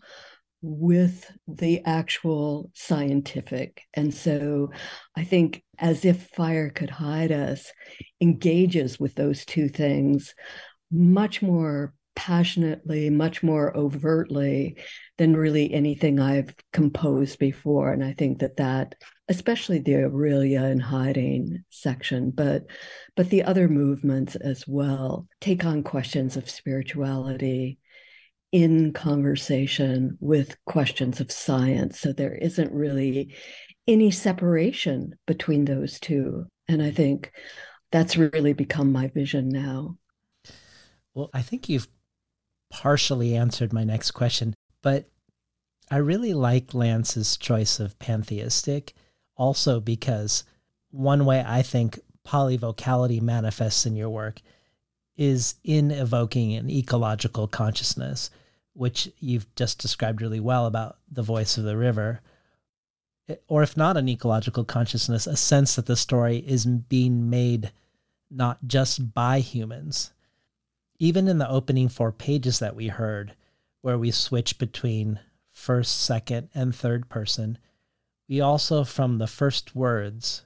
[0.62, 3.84] with the actual scientific.
[3.94, 4.72] And so
[5.16, 7.72] I think as if fire could hide us
[8.20, 10.34] engages with those two things
[10.92, 14.76] much more passionately, much more overtly
[15.18, 17.94] than really anything I've composed before.
[17.94, 18.96] And I think that that,
[19.30, 22.64] especially the Aurelia in Hiding section, but
[23.16, 27.80] but the other movements as well, take on questions of spirituality
[28.52, 32.00] in conversation with questions of science.
[32.00, 33.36] So there isn't really
[33.88, 36.48] any separation between those two.
[36.68, 37.32] And I think
[37.92, 39.98] that's really become my vision now.
[41.20, 41.90] Well, I think you've
[42.70, 45.10] partially answered my next question, but
[45.92, 48.94] I really like Lance's choice of pantheistic
[49.36, 50.46] also because
[50.92, 54.40] one way I think polyvocality manifests in your work
[55.18, 58.30] is in evoking an ecological consciousness,
[58.72, 62.22] which you've just described really well about the voice of the river.
[63.50, 67.74] Or if not an ecological consciousness, a sense that the story is being made
[68.32, 70.14] not just by humans,
[71.00, 73.34] even in the opening four pages that we heard,
[73.82, 75.20] where we switch between
[75.52, 77.58] first, second, and third person,
[78.28, 80.44] we also, from the first words,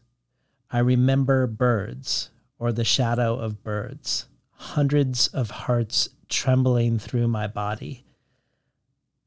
[0.72, 2.30] I remember birds
[2.60, 8.06] or the shadow of birds, hundreds of hearts trembling through my body.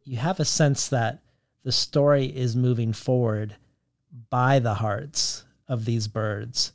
[0.04, 1.20] You have a sense that
[1.64, 3.56] the story is moving forward
[4.30, 6.72] by the hearts of these birds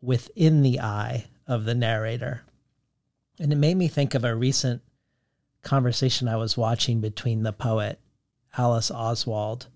[0.00, 2.42] within the eye of the narrator
[3.38, 4.82] And it made me think of a recent
[5.62, 7.98] conversation I was watching between the poet
[8.56, 9.66] Alice Oswald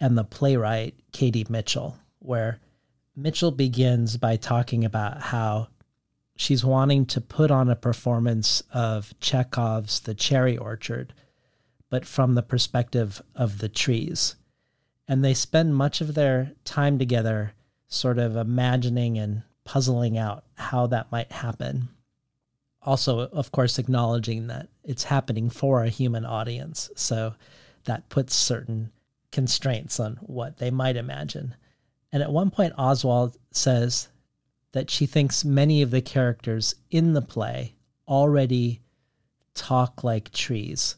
[0.00, 2.60] and the playwright Katie Mitchell, where
[3.16, 5.68] Mitchell begins by talking about how
[6.36, 11.12] she's wanting to put on a performance of Chekhov's The Cherry Orchard,
[11.90, 14.36] but from the perspective of the trees.
[15.06, 17.52] And they spend much of their time together
[17.86, 21.88] sort of imagining and puzzling out how that might happen.
[22.84, 26.90] Also, of course, acknowledging that it's happening for a human audience.
[26.96, 27.34] So
[27.84, 28.92] that puts certain
[29.32, 31.54] constraints on what they might imagine.
[32.12, 34.08] And at one point, Oswald says
[34.72, 37.74] that she thinks many of the characters in the play
[38.06, 38.82] already
[39.54, 40.96] talk like trees,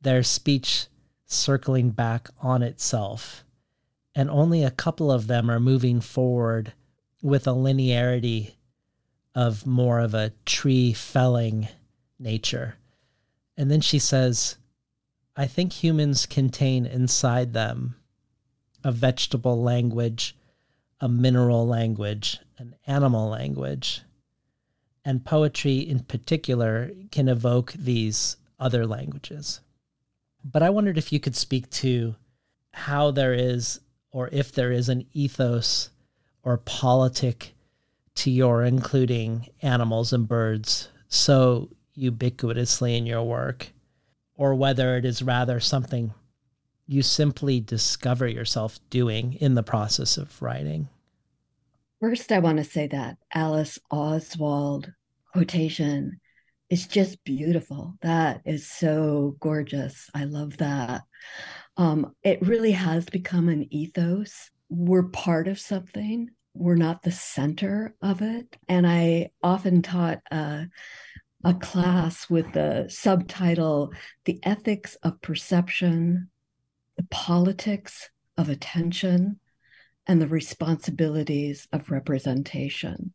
[0.00, 0.86] their speech
[1.26, 3.44] circling back on itself.
[4.14, 6.72] And only a couple of them are moving forward
[7.20, 8.54] with a linearity
[9.36, 11.68] of more of a tree felling
[12.18, 12.76] nature.
[13.54, 14.56] And then she says,
[15.36, 17.96] I think humans contain inside them
[18.82, 20.34] a vegetable language,
[21.00, 24.00] a mineral language, an animal language.
[25.04, 29.60] And poetry in particular can evoke these other languages.
[30.42, 32.16] But I wondered if you could speak to
[32.72, 33.80] how there is,
[34.10, 35.90] or if there is, an ethos
[36.42, 37.52] or politic
[38.16, 43.72] to your including animals and birds so ubiquitously in your work,
[44.34, 46.12] or whether it is rather something
[46.86, 50.88] you simply discover yourself doing in the process of writing.
[52.00, 54.92] First, I want to say that Alice Oswald
[55.32, 56.20] quotation
[56.68, 57.94] is just beautiful.
[58.02, 60.10] That is so gorgeous.
[60.14, 61.02] I love that.
[61.76, 64.50] Um, it really has become an ethos.
[64.68, 66.28] We're part of something,
[66.58, 68.56] we're not the center of it.
[68.68, 70.66] And I often taught a,
[71.44, 73.92] a class with the subtitle
[74.24, 76.30] The Ethics of Perception,
[76.96, 79.38] the Politics of Attention,
[80.06, 83.12] and the responsibilities of representation.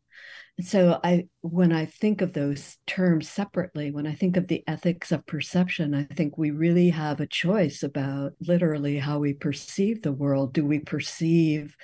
[0.60, 5.10] So I when I think of those terms separately, when I think of the ethics
[5.10, 10.12] of perception, I think we really have a choice about literally how we perceive the
[10.12, 10.52] world.
[10.52, 11.74] Do we perceive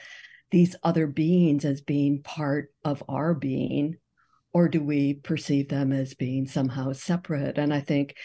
[0.50, 3.96] these other beings as being part of our being
[4.52, 7.58] or do we perceive them as being somehow separate?
[7.58, 8.16] And I think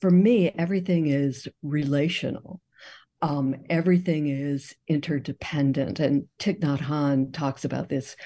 [0.00, 2.60] for me everything is relational
[3.22, 6.00] um, everything is interdependent.
[6.00, 8.16] And Thich Nhat talks about this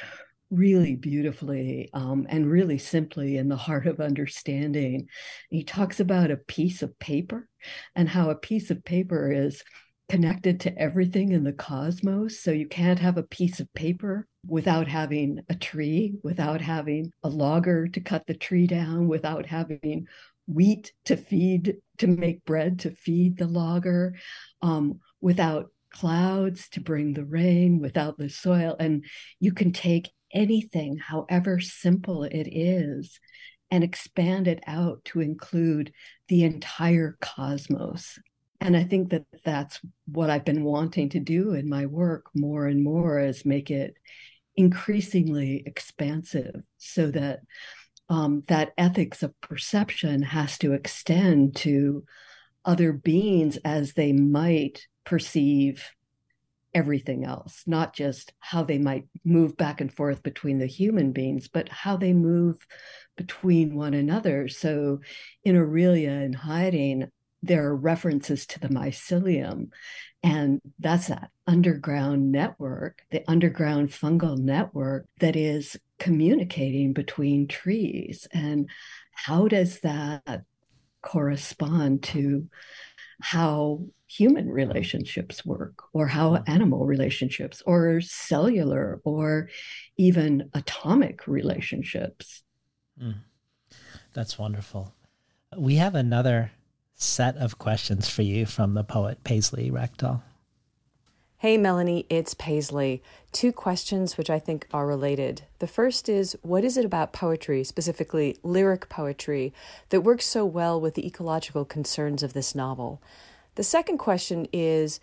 [0.50, 5.08] really beautifully um, and really simply in the heart of understanding.
[5.50, 7.48] He talks about a piece of paper
[7.96, 9.62] and how a piece of paper is
[10.08, 12.40] connected to everything in the cosmos.
[12.40, 17.28] So you can't have a piece of paper without having a tree, without having a
[17.28, 20.06] logger to cut the tree down, without having
[20.46, 24.14] wheat to feed to make bread to feed the logger
[24.62, 29.04] um, without clouds to bring the rain without the soil and
[29.40, 33.20] you can take anything however simple it is
[33.70, 35.92] and expand it out to include
[36.28, 38.18] the entire cosmos
[38.64, 42.66] and i think that that's what i've been wanting to do in my work more
[42.66, 43.94] and more is make it
[44.56, 47.40] increasingly expansive so that
[48.08, 52.04] um, that ethics of perception has to extend to
[52.64, 55.90] other beings as they might perceive
[56.74, 61.48] everything else, not just how they might move back and forth between the human beings,
[61.48, 62.58] but how they move
[63.16, 64.48] between one another.
[64.48, 65.00] So
[65.44, 67.10] in Aurelia in Hiding,
[67.44, 69.68] there are references to the mycelium.
[70.22, 78.26] And that's that underground network, the underground fungal network that is communicating between trees.
[78.32, 78.70] And
[79.12, 80.44] how does that
[81.02, 82.48] correspond to
[83.20, 89.50] how human relationships work, or how animal relationships, or cellular, or
[89.96, 92.42] even atomic relationships?
[93.00, 93.16] Mm.
[94.14, 94.94] That's wonderful.
[95.56, 96.52] We have another
[96.94, 100.22] set of questions for you from the poet Paisley Rekdal.
[101.38, 103.02] Hey, Melanie, it's Paisley.
[103.30, 105.42] Two questions which I think are related.
[105.58, 109.52] The first is what is it about poetry, specifically lyric poetry,
[109.90, 113.02] that works so well with the ecological concerns of this novel?
[113.56, 115.00] The second question is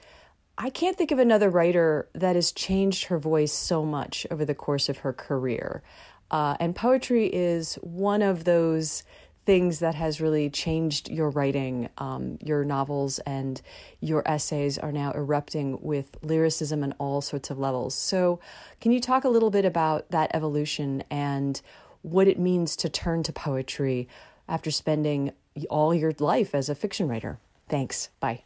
[0.57, 4.55] I can't think of another writer that has changed her voice so much over the
[4.55, 5.83] course of her career.
[6.31, 9.03] Uh, and poetry is one of those
[9.45, 11.89] things that has really changed your writing.
[11.97, 13.61] Um, your novels and
[13.99, 17.95] your essays are now erupting with lyricism on all sorts of levels.
[17.95, 18.39] So,
[18.79, 21.61] can you talk a little bit about that evolution and
[22.01, 24.07] what it means to turn to poetry
[24.47, 25.31] after spending
[25.69, 27.39] all your life as a fiction writer.
[27.67, 28.09] Thanks.
[28.19, 28.43] Bye.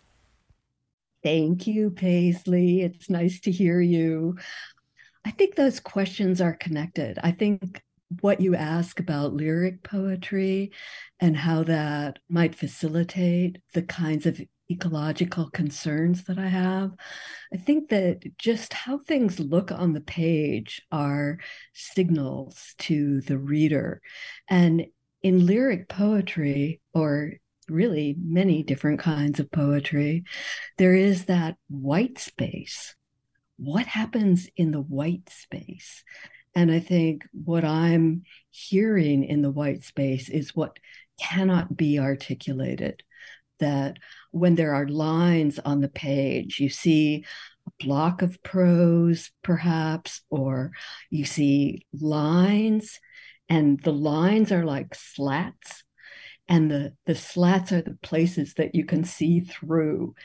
[1.24, 2.82] Thank you, Paisley.
[2.82, 4.38] It's nice to hear you.
[5.26, 7.18] I think those questions are connected.
[7.24, 7.82] I think
[8.22, 10.72] what you ask about lyric poetry
[11.20, 14.40] and how that might facilitate the kinds of
[14.72, 16.92] ecological concerns that I have.
[17.54, 21.38] I think that just how things look on the page are
[21.74, 24.02] signals to the reader.
[24.50, 24.88] And
[25.22, 27.34] in lyric poetry, or
[27.68, 30.24] really many different kinds of poetry,
[30.78, 32.96] there is that white space.
[33.58, 36.04] What happens in the white space?
[36.56, 40.80] And I think what I'm hearing in the white space is what
[41.20, 43.04] cannot be articulated.
[43.60, 43.98] That
[44.32, 47.26] when there are lines on the page, you see
[47.68, 50.72] a block of prose, perhaps, or
[51.10, 53.00] you see lines,
[53.48, 55.84] and the lines are like slats,
[56.48, 60.16] and the, the slats are the places that you can see through.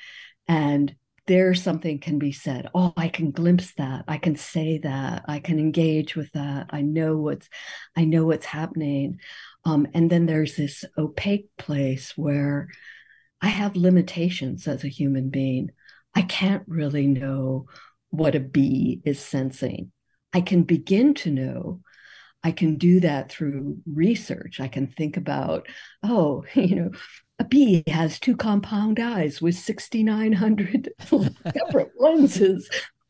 [0.49, 0.95] And
[1.31, 5.39] there something can be said oh i can glimpse that i can say that i
[5.39, 7.49] can engage with that i know what's
[7.97, 9.19] i know what's happening
[9.65, 12.69] um, and then there's this opaque place where
[13.41, 15.71] I have limitations as a human being.
[16.15, 17.67] I can't really know
[18.11, 19.93] what a bee is sensing.
[20.33, 21.81] I can begin to know.
[22.43, 24.61] I can do that through research.
[24.61, 25.69] I can think about,
[26.03, 26.91] oh, you know,
[27.41, 32.69] a bee has two compound eyes with 6,900 separate lenses.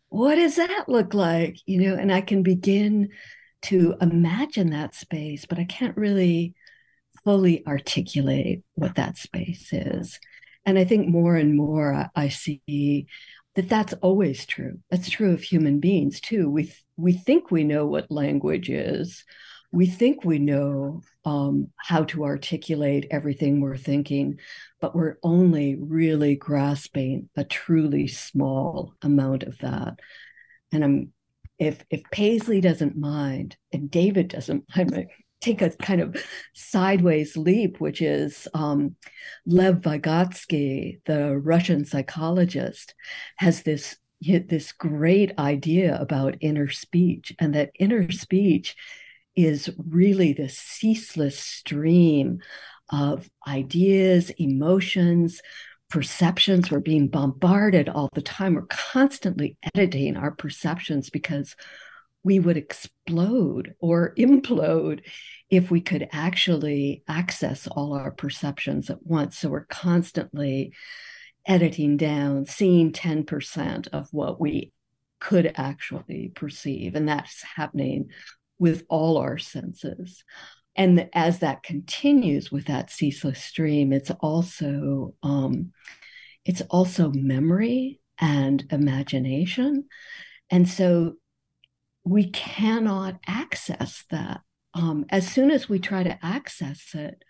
[0.09, 1.59] What does that look like?
[1.67, 3.09] You know, and I can begin
[3.63, 6.55] to imagine that space, but I can't really
[7.25, 10.21] fully articulate what that space is.
[10.65, 13.07] And I think more and more I, I see
[13.57, 14.79] that that's always true.
[14.91, 16.49] That's true of human beings too.
[16.49, 19.25] We we think we know what language is.
[19.73, 24.39] We think we know um, how to articulate everything we're thinking,
[24.81, 30.01] but we're only really grasping a truly small amount of that.
[30.73, 31.13] And I'm
[31.59, 35.09] if if Paisley doesn't mind and David doesn't mind,
[35.41, 36.17] take a kind of
[36.55, 38.97] sideways leap, which is um,
[39.47, 42.95] Lev Vygotsky, the Russian psychologist,
[43.37, 48.77] has this this great idea about inner speech, and that inner speech
[49.45, 52.41] is really the ceaseless stream
[52.91, 55.41] of ideas, emotions,
[55.89, 56.71] perceptions.
[56.71, 58.55] We're being bombarded all the time.
[58.55, 61.55] We're constantly editing our perceptions because
[62.23, 65.01] we would explode or implode
[65.49, 69.39] if we could actually access all our perceptions at once.
[69.39, 70.73] So we're constantly
[71.47, 74.73] editing down, seeing 10% of what we
[75.19, 76.95] could actually perceive.
[76.95, 78.11] And that's happening
[78.61, 80.23] with all our senses.
[80.77, 85.73] And as that continues with that ceaseless stream, it's also um,
[86.45, 89.87] it's also memory and imagination.
[90.49, 91.15] And so
[92.05, 94.43] we cannot access that.
[94.73, 97.23] Um, as soon as we try to access it,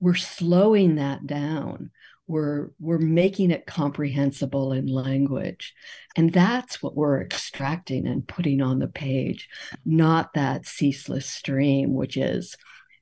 [0.00, 1.90] we're slowing that down.
[2.30, 5.74] We're we're making it comprehensible in language,
[6.16, 9.48] and that's what we're extracting and putting on the page,
[9.84, 12.56] not that ceaseless stream, which is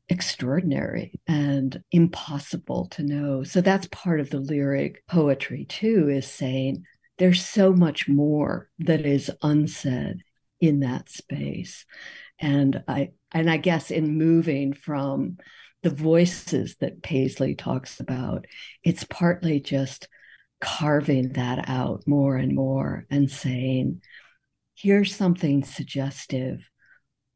[0.08, 3.42] extraordinary and impossible to know.
[3.44, 6.84] So that's part of the lyric poetry too, is saying
[7.18, 10.22] there's so much more that is unsaid
[10.60, 11.84] in that space
[12.40, 15.36] and i and i guess in moving from
[15.82, 18.44] the voices that paisley talks about
[18.82, 20.08] it's partly just
[20.60, 24.00] carving that out more and more and saying
[24.80, 26.68] here's something suggestive.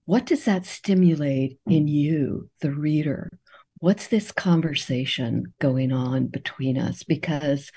[0.04, 3.30] What does that stimulate in you the reader?
[3.78, 7.02] What's this conversation going on between us?
[7.02, 7.70] Because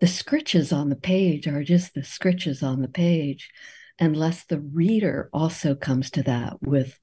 [0.00, 3.50] the scritches on the page are just the scritches on the page
[3.98, 6.98] unless the reader also comes to that with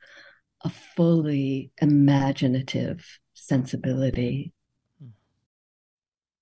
[0.63, 4.53] a fully imaginative sensibility.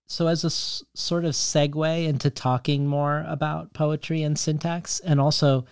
[0.07, 5.19] So, as a s- sort of segue into talking more about poetry and syntax, and
[5.19, 5.65] also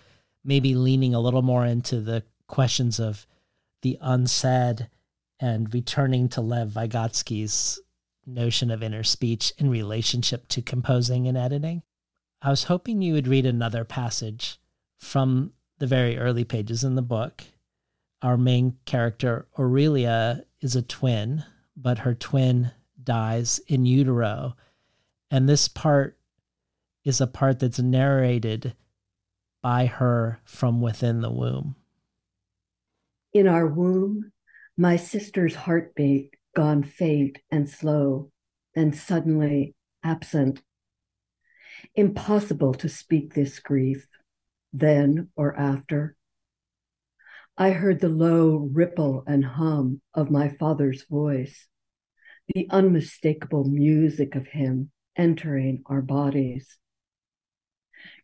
[0.44, 3.26] maybe leaning a little more into the questions of
[3.82, 4.88] the unsaid
[5.40, 7.80] and returning to Lev Vygotsky's
[8.26, 11.82] notion of inner speech in relationship to composing and editing,
[12.42, 14.60] I was hoping you would read another passage
[14.98, 17.44] from the very early pages in the book.
[18.22, 21.44] Our main character, Aurelia, is a twin,
[21.76, 24.56] but her twin dies in utero.
[25.30, 26.18] And this part
[27.04, 28.74] is a part that's narrated
[29.62, 31.76] by her from within the womb.
[33.32, 34.32] In our womb,
[34.76, 38.30] My sister's heartbeat gone faint and slow,
[38.74, 40.62] then suddenly absent.
[41.96, 44.06] Impossible to speak this grief,
[44.72, 46.16] then or after.
[47.60, 51.66] I heard the low ripple and hum of my father's voice,
[52.54, 56.78] the unmistakable music of him entering our bodies.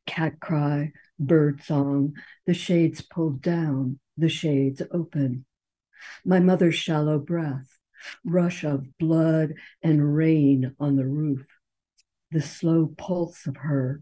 [0.07, 2.12] Cat cry, bird song,
[2.47, 5.47] the shades pulled down, the shades open.
[6.24, 7.76] My mother's shallow breath,
[8.24, 11.45] rush of blood and rain on the roof,
[12.30, 14.01] the slow pulse of her,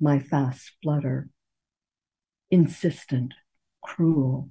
[0.00, 1.28] my fast flutter,
[2.50, 3.32] insistent,
[3.82, 4.50] cruel,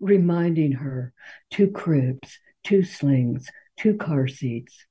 [0.00, 1.12] reminding her
[1.50, 4.86] two cribs, two slings, two car seats.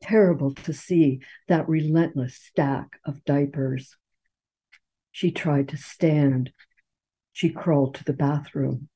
[0.00, 3.96] Terrible to see that relentless stack of diapers.
[5.12, 6.52] She tried to stand.
[7.32, 8.88] She crawled to the bathroom.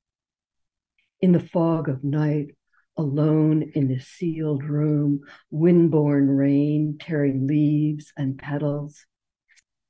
[1.20, 2.56] In the fog of night,
[2.96, 9.04] alone in the sealed room, wind-borne rain tearing leaves and petals.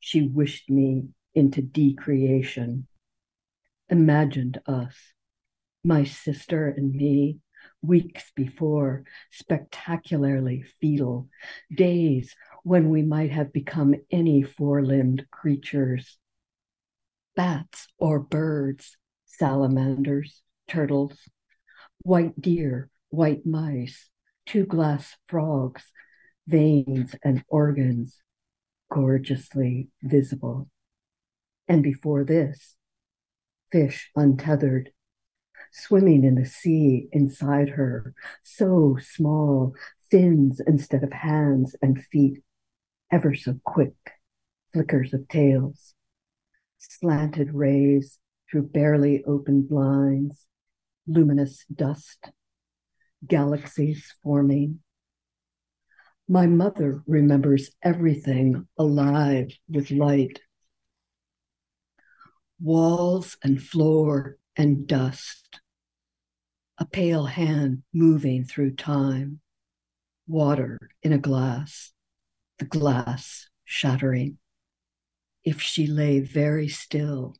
[0.00, 2.86] She wished me into decreation,
[3.88, 4.94] imagined us,
[5.84, 7.38] my sister and me,
[7.82, 11.28] weeks before, spectacularly fetal,
[11.74, 16.18] days when we might have become any four limbed creatures.
[17.34, 21.18] Bats or birds, salamanders, turtles,
[22.02, 24.08] white deer, white mice,
[24.46, 25.82] two glass frogs,
[26.46, 28.18] veins and organs
[28.90, 30.68] gorgeously visible.
[31.68, 32.76] And before this,
[33.72, 34.90] fish untethered,
[35.72, 39.74] swimming in the sea inside her, so small,
[40.10, 42.42] fins instead of hands and feet,
[43.10, 43.94] ever so quick,
[44.72, 45.94] flickers of tails,
[46.78, 48.18] slanted rays
[48.50, 50.46] through barely open blinds,
[51.06, 52.30] luminous dust,
[53.26, 54.80] galaxies forming.
[56.28, 60.40] My mother remembers everything alive with light.
[62.62, 65.60] Walls and floor and dust.
[66.78, 69.40] A pale hand moving through time.
[70.28, 71.92] Water in a glass,
[72.60, 74.38] the glass shattering.
[75.42, 77.34] If she lay very still,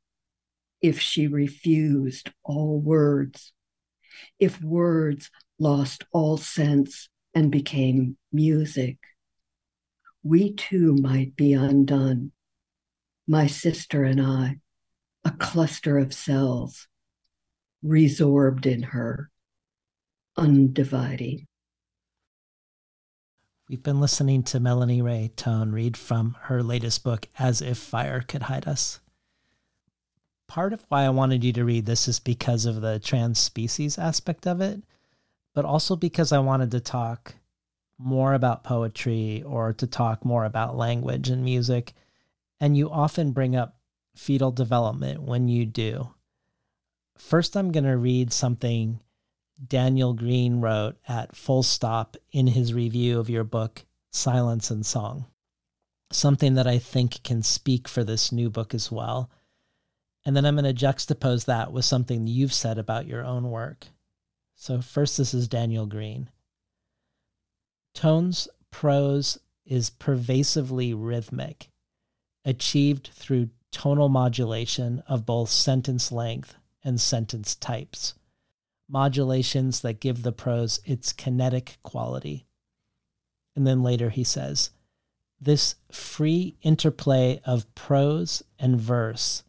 [0.80, 3.52] if she refused all words,
[4.40, 8.98] if words lost all sense and became music,
[10.24, 12.32] we too might be undone.
[13.28, 14.58] My sister and I,
[15.24, 16.88] a cluster of cells,
[17.84, 19.30] resorbed in her,
[20.36, 21.46] undividing.
[23.68, 28.20] We've been listening to Melanie Rae Thon read from her latest book, As If Fire
[28.20, 29.00] Could Hide Us
[30.52, 33.96] part of why I wanted you to read this is because of the trans species
[33.96, 34.82] aspect of it,
[35.54, 37.36] but also because I wanted to talk
[37.96, 41.94] more about poetry or to talk more about language and music.
[42.60, 43.78] And you often bring up
[44.14, 46.10] fetal development when you do.
[47.16, 49.00] First, I'm going to read something
[49.64, 55.26] Daniel Green wrote at Full Stop in his review of your book, Silence and Song.
[56.10, 59.30] Something that I think can speak for this new book as well
[60.24, 63.88] and then I'm going to juxtapose that with something you've said about your own work.
[64.54, 66.30] So, first, this is Daniel Green.
[67.94, 71.68] Thon's prose is pervasively rhythmic,
[72.44, 76.54] achieved through tonal modulation of both sentence length
[76.84, 78.14] and sentence types,
[78.88, 82.46] modulations that give the prose its kinetic quality.
[83.56, 84.70] And then later he says,
[85.40, 89.42] this free interplay of prose and verse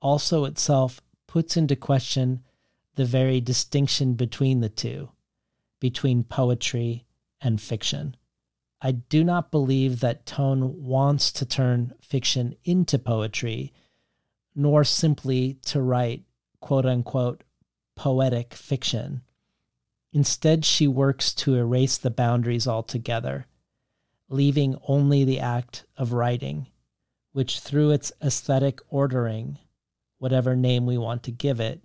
[0.00, 2.42] also itself puts into question
[2.96, 5.10] the very distinction between the two,
[5.80, 7.04] between poetry
[7.40, 8.16] and fiction.
[8.80, 13.72] I do not believe that Thon wants to turn fiction into poetry,
[14.54, 16.24] nor simply to write
[16.60, 17.42] quote unquote
[17.94, 19.22] poetic fiction.
[20.12, 23.46] Instead, she works to erase the boundaries altogether,
[24.28, 26.66] leaving only the act of writing,
[27.32, 29.58] which through its aesthetic ordering
[30.18, 31.84] whatever name we want to give it,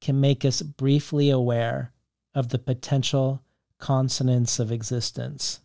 [0.00, 1.92] can make us briefly aware
[2.34, 3.42] of the potential
[3.78, 5.60] consonance of existence.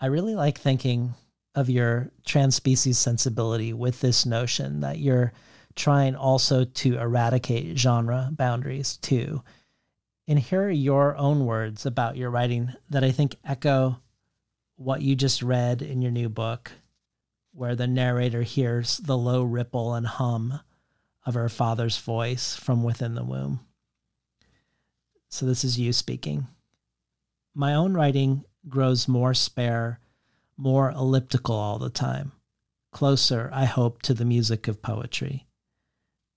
[0.00, 1.14] I really like thinking
[1.54, 5.32] of your trans-species sensibility with this notion that you're
[5.74, 9.42] trying also to eradicate genre boundaries too.
[10.26, 14.00] And here are your own words about your writing that I think echo
[14.76, 16.72] what you just read in your new book
[17.52, 20.60] where the narrator hears the low ripple and hum
[21.26, 23.60] of her father's voice from within the womb.
[25.28, 26.46] So this is you speaking.
[27.54, 30.00] My own writing grows more spare,
[30.56, 32.32] more elliptical all the time,
[32.92, 35.46] closer, I hope, to the music of poetry.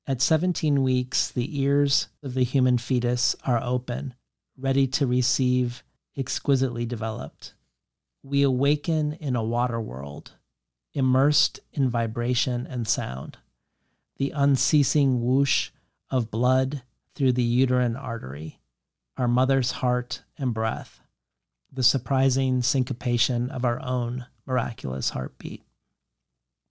[0.06, 4.16] At 17 weeks, the ears of the human fetus are open,
[4.58, 5.84] ready to receive
[6.18, 7.54] exquisitely developed.
[8.22, 10.34] We awaken in a water world,
[10.94, 13.38] immersed in vibration and sound,
[14.18, 15.72] the unceasing whoosh
[16.10, 16.84] of blood
[17.16, 18.60] through the uterine artery,
[19.18, 21.03] our mother's heart and breath,
[21.74, 25.64] the surprising syncopation of our own miraculous heartbeat.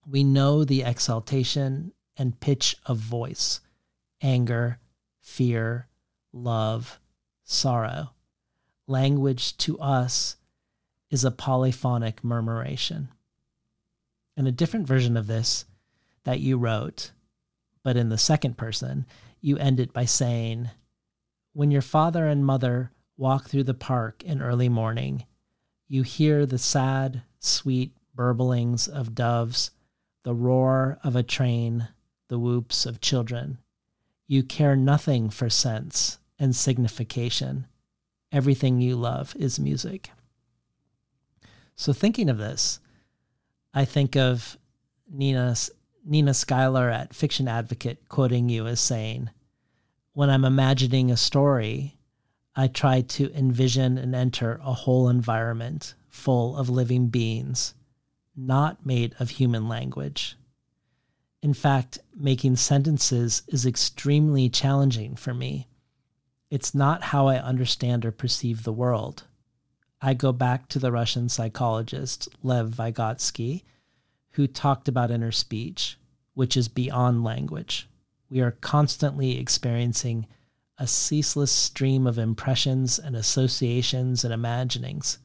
[0.06, 3.60] We know the exaltation and pitch of voice,
[4.20, 4.78] anger,
[5.20, 5.88] fear,
[6.32, 7.00] love,
[7.44, 8.10] sorrow.
[8.86, 10.36] Language to us
[11.10, 13.08] is a polyphonic murmuration.
[14.36, 15.64] And a different version of this
[16.24, 17.12] that you wrote,
[17.82, 19.06] but in the second person,
[19.40, 20.70] you end it by saying,
[21.52, 25.26] When your father and mother walk through the park in early morning,
[25.88, 29.70] you hear the sad, sweet burblings of doves,
[30.22, 31.88] the roar of a train,
[32.28, 33.58] the whoops of children.
[34.26, 37.66] You care nothing for sense and signification.
[38.30, 40.10] Everything you love is music.
[41.76, 42.80] So, thinking of this,
[43.74, 44.56] I think of
[45.10, 45.54] Nina,
[46.04, 49.30] Nina Schuyler at Fiction Advocate quoting you as saying,
[50.12, 51.98] When I'm imagining a story,
[52.54, 57.74] I try to envision and enter a whole environment full of living beings,
[58.36, 60.36] not made of human language.
[61.40, 65.68] In fact, making sentences is extremely challenging for me.
[66.50, 69.24] It's not how I understand or perceive the world.
[70.02, 73.62] I go back to the Russian psychologist Lev Vygotsky,
[74.32, 75.96] who talked about inner speech,
[76.34, 77.88] which is beyond language.
[78.28, 80.26] We are constantly experiencing
[80.78, 85.18] a ceaseless stream of impressions and associations and imaginings.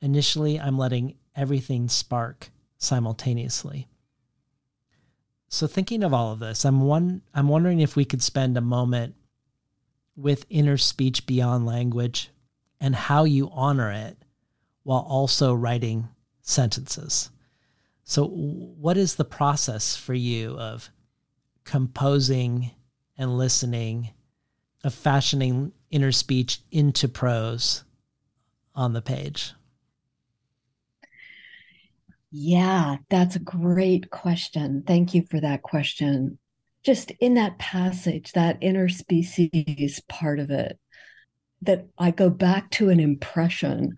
[0.00, 3.88] Initially, I'm letting everything spark simultaneously.
[5.48, 7.22] So, thinking of all of this, I'm one.
[7.34, 9.14] I'm wondering if we could spend a moment
[10.16, 12.30] with inner speech beyond language
[12.80, 14.16] and how you honor it
[14.82, 16.08] while also writing
[16.40, 17.30] sentences.
[18.04, 20.90] So, what is the process for you of
[21.64, 22.72] composing
[23.16, 24.10] and listening
[24.84, 27.84] of fashioning inner speech into prose
[28.74, 29.52] on the page?
[32.30, 34.84] Yeah, that's a great question.
[34.86, 36.38] Thank you for that question.
[36.82, 40.78] Just in that passage, that interspecies part of it,
[41.60, 43.96] that I go back to an impression,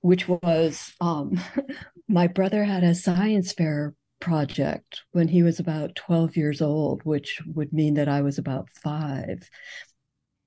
[0.00, 1.40] which was um,
[2.08, 7.40] my brother had a science fair project when he was about 12 years old, which
[7.46, 9.50] would mean that I was about five.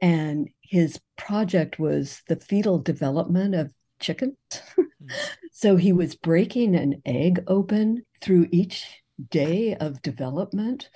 [0.02, 4.36] And his project was the fetal development of chickens.
[4.76, 4.84] Hmm.
[5.52, 8.86] so he was breaking an egg open through each
[9.30, 10.90] day of development.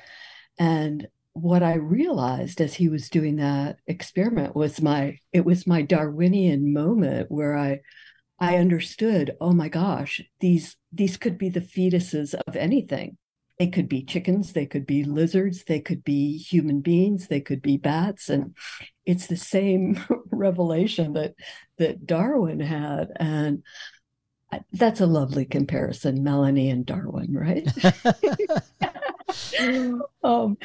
[0.58, 5.82] And what I realized as he was doing that experiment was my it was my
[5.82, 7.80] Darwinian moment where I
[8.40, 13.18] I understood, oh my gosh, these these could be the fetuses of anything.
[13.60, 17.62] They could be chickens, they could be lizards, they could be human beings, they could
[17.62, 18.56] be bats, and
[19.06, 20.00] it's the same
[20.32, 21.36] revelation that
[21.78, 23.64] that Darwin had, and
[24.72, 27.68] that's a lovely comparison, Melanie and Darwin, right?
[30.24, 30.58] um,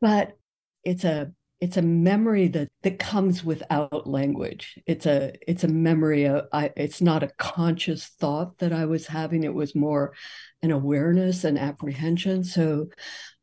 [0.00, 0.36] but
[0.84, 4.78] it's a it's a memory that that comes without language.
[4.86, 9.06] It's a it's a memory of, I, it's not a conscious thought that i was
[9.06, 9.44] having.
[9.44, 10.14] It was more
[10.62, 12.44] an awareness and apprehension.
[12.44, 12.88] So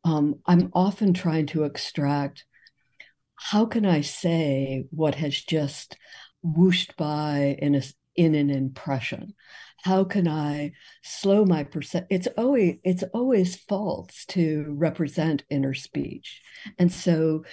[0.05, 2.45] um, i'm often trying to extract
[3.35, 5.97] how can i say what has just
[6.41, 7.81] whooshed by in a
[8.15, 9.33] in an impression
[9.85, 10.71] how can i
[11.03, 16.41] slow my percent it's always it's always false to represent inner speech
[16.79, 17.43] and so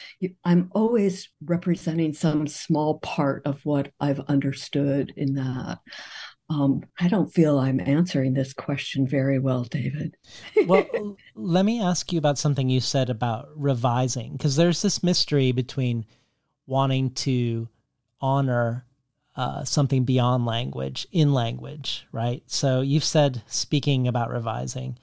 [0.45, 5.79] i'm always representing some small part of what i've understood in that
[6.51, 10.17] um, I don't feel I'm answering this question very well, David.
[10.67, 15.53] well, let me ask you about something you said about revising, because there's this mystery
[15.53, 16.05] between
[16.67, 17.69] wanting to
[18.21, 18.85] honor
[19.37, 22.43] uh, something beyond language in language, right?
[22.47, 24.99] So you've said, speaking about revising,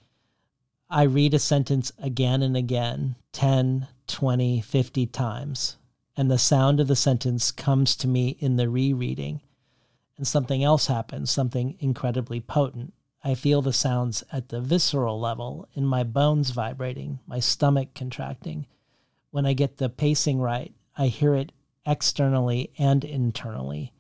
[0.90, 5.78] I read a sentence again and again, 10, 20, 50 times,
[6.18, 9.42] and the sound of the sentence comes to me in the rereading.
[10.18, 12.94] And something else happens, something incredibly potent.
[13.24, 18.66] I feel the sounds at the visceral level, in my bones vibrating, my stomach contracting.
[19.32, 21.52] When I get the pacing right, I hear it
[21.86, 23.94] externally and internally.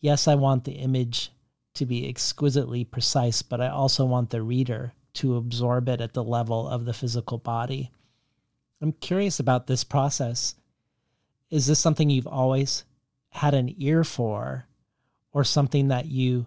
[0.00, 1.30] Yes, I want the image
[1.74, 6.24] to be exquisitely precise, but I also want the reader to absorb it at the
[6.24, 7.90] level of the physical body.
[8.80, 10.54] I'm curious about this process.
[11.50, 12.84] Is this something you've always
[13.30, 14.66] had an ear for,
[15.32, 16.46] or something that you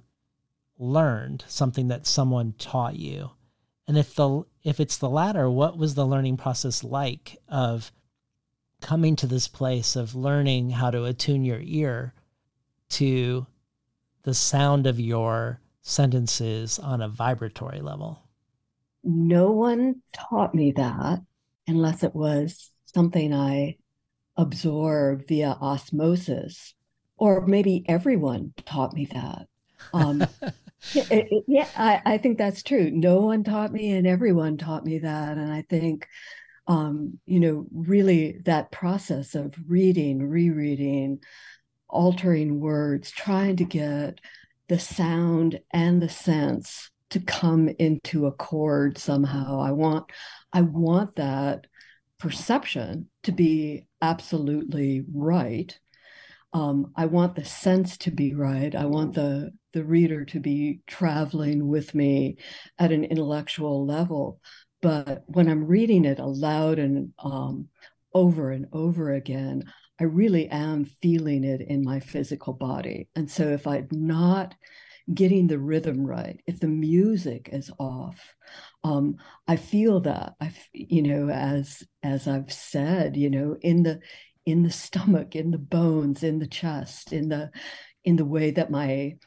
[0.77, 3.31] learned, something that someone taught you?
[3.87, 7.91] And if the if it's the latter, what was the learning process like of
[8.79, 12.13] coming to this place of learning how to attune your ear
[12.91, 13.45] to
[14.23, 18.23] the sound of your sentences on a vibratory level?
[19.03, 21.21] No one taught me that
[21.67, 23.77] unless it was something I
[24.37, 26.73] absorbed via osmosis,
[27.17, 29.47] or maybe everyone taught me that.
[29.93, 30.21] Um,
[30.95, 32.91] it, it, yeah, I, I, think that's true.
[32.91, 35.37] No one taught me, and everyone taught me that.
[35.37, 36.07] And I think,
[36.67, 41.19] um, you know, really that process of reading, rereading,
[41.91, 44.19] altering words, trying to get
[44.67, 49.59] the sound and the sense to come into accord somehow.
[49.61, 50.05] I want
[50.53, 51.67] I want that
[52.17, 55.77] perception to be absolutely right.
[56.53, 58.73] Um, I want the sense to be right.
[58.73, 62.37] I want the the reader to be traveling with me
[62.79, 64.39] at an intellectual level.
[64.81, 67.67] But when I'm reading it aloud and um,
[68.13, 69.63] over and over again,
[70.01, 73.07] I really am feeling it in my physical body.
[73.15, 74.55] And so if I'm not
[75.13, 78.33] getting the rhythm right, if the music is off,
[78.83, 83.99] um, I feel that I, you know, as as I've said, you know, in the
[84.43, 87.51] in the stomach, in the bones, in the chest, in the
[88.03, 89.17] in the way that my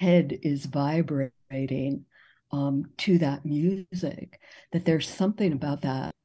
[0.00, 2.06] head is vibrating
[2.52, 4.40] um, to that music,
[4.72, 6.15] that there's something about that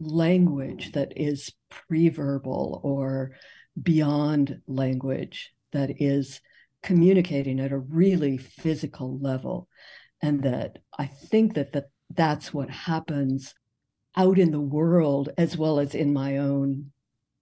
[0.00, 3.32] language that is pre-verbal or
[3.80, 6.40] beyond language that is
[6.82, 9.68] communicating at a really physical level.
[10.22, 13.54] And that i think that, that that's what happens
[14.16, 16.90] out in the world as well as in my own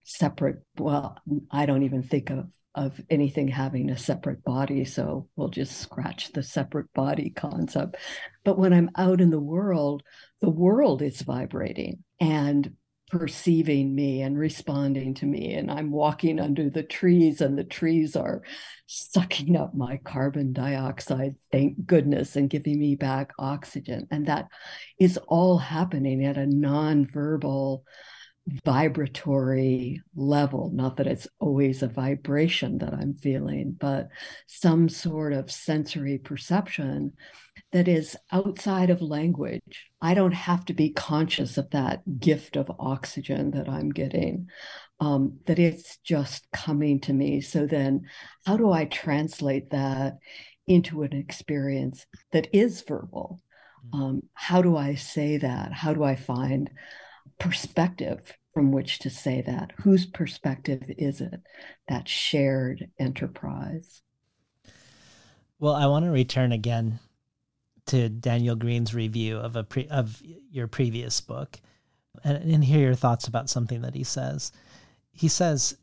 [0.02, 1.18] separate well
[1.50, 6.32] i don't even think of of anything having a separate body so we'll just scratch
[6.32, 7.96] the separate body concept.
[8.44, 10.02] But when i'm out in the world
[10.40, 12.76] the world is vibrating and
[13.10, 15.54] perceiving me and responding to me.
[15.54, 18.42] And I'm walking under the trees, and the trees are
[18.86, 24.08] sucking up my carbon dioxide, thank goodness, and giving me back oxygen.
[24.10, 24.48] And that
[24.98, 27.84] is all happening at a non-verbal
[28.64, 30.70] vibratory level.
[30.74, 34.08] Not that it's always a vibration that I'm feeling, but
[34.46, 37.12] some sort of sensory perception
[37.74, 39.90] that is outside of language.
[40.00, 44.48] I don't have to be conscious of that gift of oxygen that I'm getting,
[45.00, 47.40] um, that it's just coming to me.
[47.40, 48.02] So then,
[48.46, 50.18] how do I translate that
[50.68, 53.42] into an experience that is verbal?
[53.92, 53.98] Mm.
[53.98, 55.72] Um, how do I say that?
[55.72, 56.70] How do I find
[57.40, 58.20] perspective
[58.52, 59.72] from which to say that?
[59.78, 61.40] Whose perspective is it?
[61.88, 64.00] That shared enterprise.
[65.58, 67.00] Well, I want to return again
[67.86, 71.60] to Daniel Green's review of a pre- of your previous book
[72.22, 74.52] and, and hear your thoughts about something that he says.
[75.12, 75.76] He says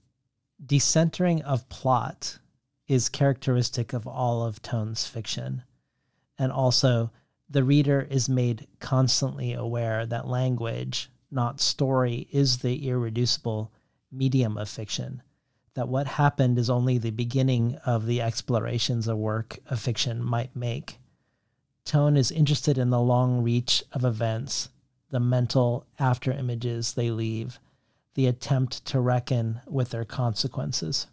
[0.66, 2.40] decentering of plot
[2.88, 5.64] is characteristic of all of Thon's fiction.
[6.38, 7.12] And also
[7.50, 13.72] the reader is made constantly aware that language, not story, is the irreducible
[14.12, 15.22] medium of fiction.
[15.74, 20.56] That what happened is only the beginning of the explorations a work of fiction might
[20.56, 20.98] make.
[21.86, 24.70] Thon is interested in the long reach of events,
[25.10, 27.60] the mental after images they leave,
[28.14, 31.08] the attempt to reckon with their consequences.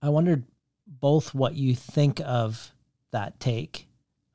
[0.00, 0.44] I wondered
[0.86, 2.72] both what you think of
[3.10, 3.86] that take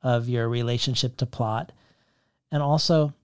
[0.02, 1.72] of your relationship to plot,
[2.50, 3.14] and also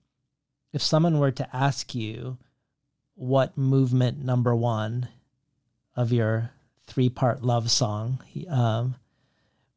[0.72, 2.37] if someone were to ask you
[3.14, 5.09] what movement number one
[5.97, 6.51] of your
[6.87, 8.95] three part love song um,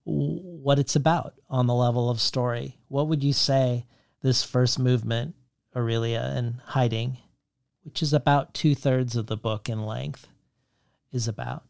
[0.09, 2.77] what it's about on the level of story.
[2.87, 3.85] What would you say
[4.21, 5.35] this first movement,
[5.75, 7.17] Aurelia in Hiding,
[7.83, 10.27] which is about two thirds of the book in length,
[11.11, 11.63] is about?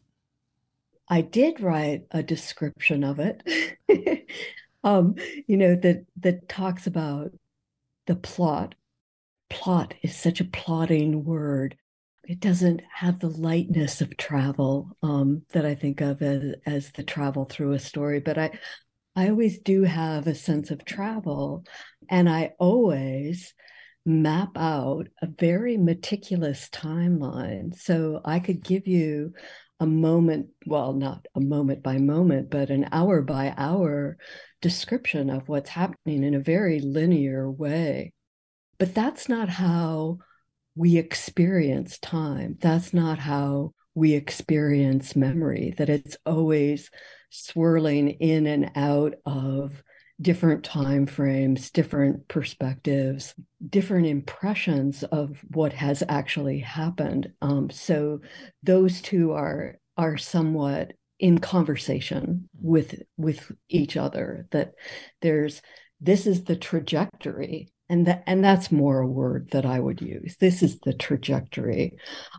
[1.08, 3.42] I did write a description of it,
[4.84, 5.16] um,
[5.46, 7.32] you know, that that talks about
[8.06, 8.74] the plot.
[9.48, 11.76] Plot is such a plotting word
[12.30, 17.02] it doesn't have the lightness of travel um, that I think of as, as the
[17.02, 18.20] travel through a story.
[18.20, 18.52] But I,
[19.16, 21.64] I always do have a sense of travel,
[22.08, 23.52] and I always
[24.06, 27.74] map out a very meticulous timeline.
[27.76, 29.32] So I could give you
[29.80, 34.18] a moment, well, not a moment by moment, but an hour by hour
[34.62, 38.12] description of what's happening in a very linear way.
[38.78, 40.18] But that's not how
[40.74, 42.56] we experience time.
[42.60, 46.90] That's not how we experience memory, that it's always
[47.30, 49.82] swirling in and out of
[50.20, 53.34] different time frames, different perspectives,
[53.68, 57.32] different impressions of what has actually happened.
[57.40, 58.20] Um, so
[58.62, 64.46] those two are are somewhat in conversation with with each other.
[64.50, 64.72] That
[65.20, 65.62] there's
[66.00, 67.72] this is the trajectory.
[67.90, 70.36] And that and that's more a word that I would use.
[70.38, 71.98] This is the trajectory,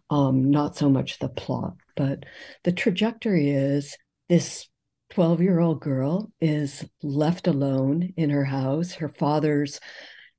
[0.09, 2.23] um, not so much the plot, but
[2.63, 3.97] the trajectory is
[4.29, 4.69] this
[5.09, 8.93] 12 year old girl is left alone in her house.
[8.93, 9.79] Her father's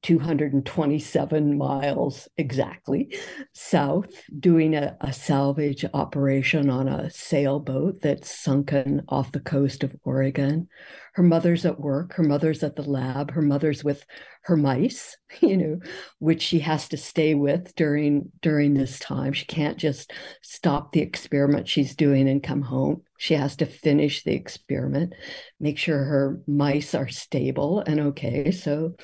[0.03, 3.17] 227 miles exactly
[3.55, 9.95] south, doing a, a, salvage operation on a sailboat that's sunken off the coast of
[10.05, 10.69] Oregon.
[11.15, 14.05] Her mother's at work, her mother's at the lab, her mother's with
[14.43, 15.79] her mice, you know,
[16.19, 19.33] which she has to stay with during during this time.
[19.33, 23.03] She can't just stop the experiment she's doing and come home.
[23.19, 25.15] She has to finish the experiment,
[25.61, 28.51] make sure her mice are stable and okay.
[28.51, 28.97] So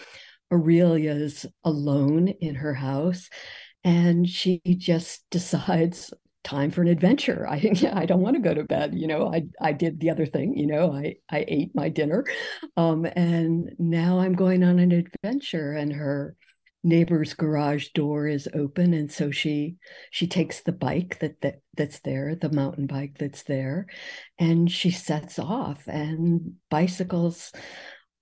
[0.52, 3.28] Aurelia's alone in her house
[3.84, 6.12] and she just decides
[6.44, 7.46] time for an adventure.
[7.48, 7.56] I
[7.92, 8.94] I don't want to go to bed.
[8.94, 10.56] You know, I I did the other thing.
[10.56, 12.24] You know, I I ate my dinner,
[12.76, 15.72] um, and now I'm going on an adventure.
[15.72, 16.36] And her
[16.84, 19.76] neighbor's garage door is open, and so she
[20.10, 23.86] she takes the bike that that that's there, the mountain bike that's there,
[24.38, 27.52] and she sets off and bicycles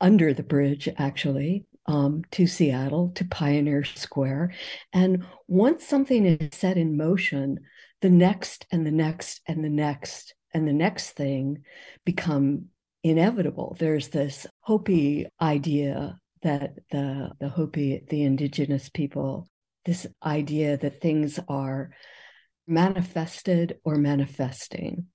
[0.01, 4.55] under the bridge actually um, to Seattle, to Pioneer Square.
[4.93, 7.61] And once something is set in motion,
[8.03, 11.64] the next and the next and the next and the next thing
[12.05, 12.66] become
[13.03, 13.76] inevitable.
[13.78, 19.49] There's this Hopi idea that the, the Hopi, the indigenous people,
[19.84, 21.91] this idea that things are
[22.66, 25.07] manifested or manifesting.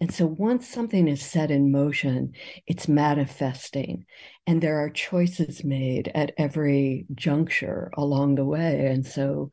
[0.00, 2.32] And so once something is set in motion,
[2.66, 4.04] it's manifesting.
[4.46, 8.86] And there are choices made at every juncture along the way.
[8.86, 9.52] And so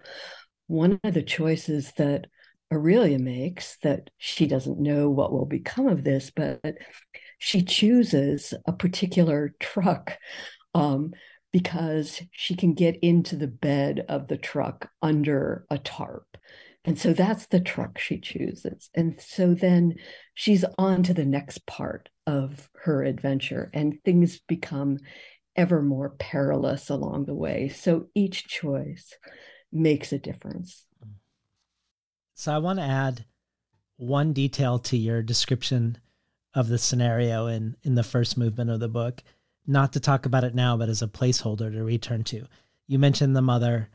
[0.68, 2.28] one of the choices that
[2.74, 6.62] Aurelia makes that she doesn't know what will become of this, but
[7.38, 10.18] she chooses a particular truck
[10.74, 11.14] um,
[11.52, 16.26] because she can get into the bed of the truck under a tarp.
[16.86, 18.90] And so that's the truck she chooses.
[18.94, 19.96] And so then
[20.34, 24.98] she's on to the next part of her adventure, and things become
[25.56, 27.70] ever more perilous along the way.
[27.70, 29.14] So each choice
[29.72, 30.86] makes a difference.
[32.34, 33.26] So I want to add
[33.98, 35.98] one detail to your description
[36.54, 39.24] of the scenario in in the first movement of the book,
[39.66, 42.48] not to talk about it now, but as a placeholder to return to.
[42.88, 43.90] You mentioned the mother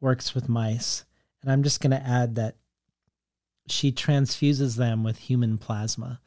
[0.00, 1.04] works with mice
[1.42, 2.56] and I'm just going to add that
[3.68, 6.20] she transfuses them with human plasma.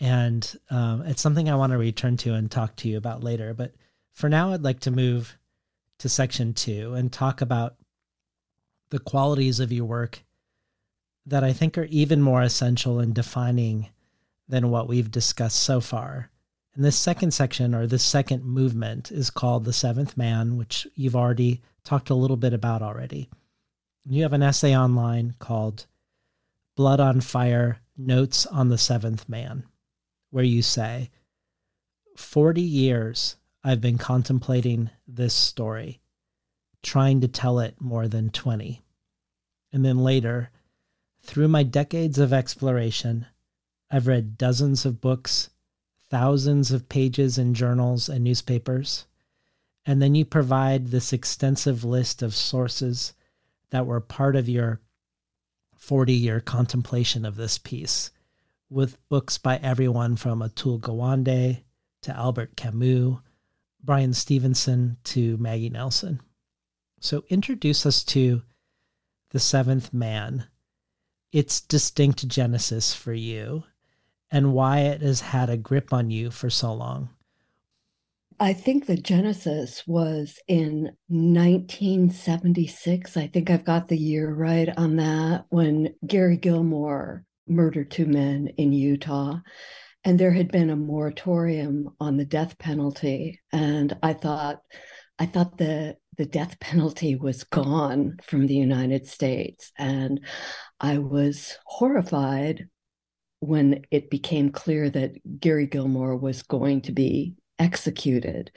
[0.00, 3.52] And um, it's something I want to return to and talk to you about later.
[3.52, 3.74] But
[4.12, 5.36] for now, I'd like to move
[5.98, 7.76] to section two and talk about
[8.90, 10.24] the qualities of your work
[11.26, 13.88] that I think are even more essential in defining
[14.48, 16.30] than what we've discussed so far.
[16.74, 21.16] And this second section or this second movement is called The Seventh Man, which you've
[21.16, 23.28] already talked a little bit about already.
[24.10, 25.84] You have an essay online called
[26.76, 29.64] Blood on Fire Notes on the Seventh Man,
[30.30, 31.10] where you say,
[32.16, 36.00] 40 years I've been contemplating this story,
[36.82, 38.82] trying to tell it more than 20.
[39.74, 40.52] And then later,
[41.20, 43.26] through my decades of exploration,
[43.90, 45.50] I've read dozens of books,
[46.08, 49.04] thousands of pages in journals and newspapers.
[49.84, 53.12] And then you provide this extensive list of sources
[53.70, 54.80] that were part of your
[55.76, 58.10] 40 year contemplation of this piece,
[58.68, 61.62] with books by everyone from Atul Gawande
[62.02, 63.18] to Albert Camus,
[63.82, 66.20] Bryan Stevenson to Maggie Nelson.
[67.00, 68.42] So, introduce us to
[69.30, 70.46] The Seventh Man,
[71.32, 73.64] its distinct genesis for you,
[74.30, 77.10] and why it has had a grip on you for so long.
[78.40, 83.16] I think the genesis was in 1976.
[83.16, 88.48] I think I've got the year right on that when Gary Gilmore murdered two men
[88.56, 89.38] in Utah.
[90.04, 93.40] And there had been a moratorium on the death penalty.
[93.52, 94.60] And I thought,
[95.18, 100.20] I thought the the death penalty was gone from the United States, and
[100.80, 102.68] I was horrified
[103.38, 108.50] when it became clear that Gary Gilmore was going to be executed.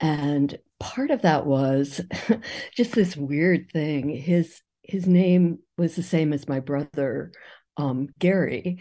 [0.00, 2.00] And part of that was
[2.74, 4.10] just this weird thing.
[4.10, 7.32] His his name was the same as my brother,
[7.76, 8.78] um, Gary.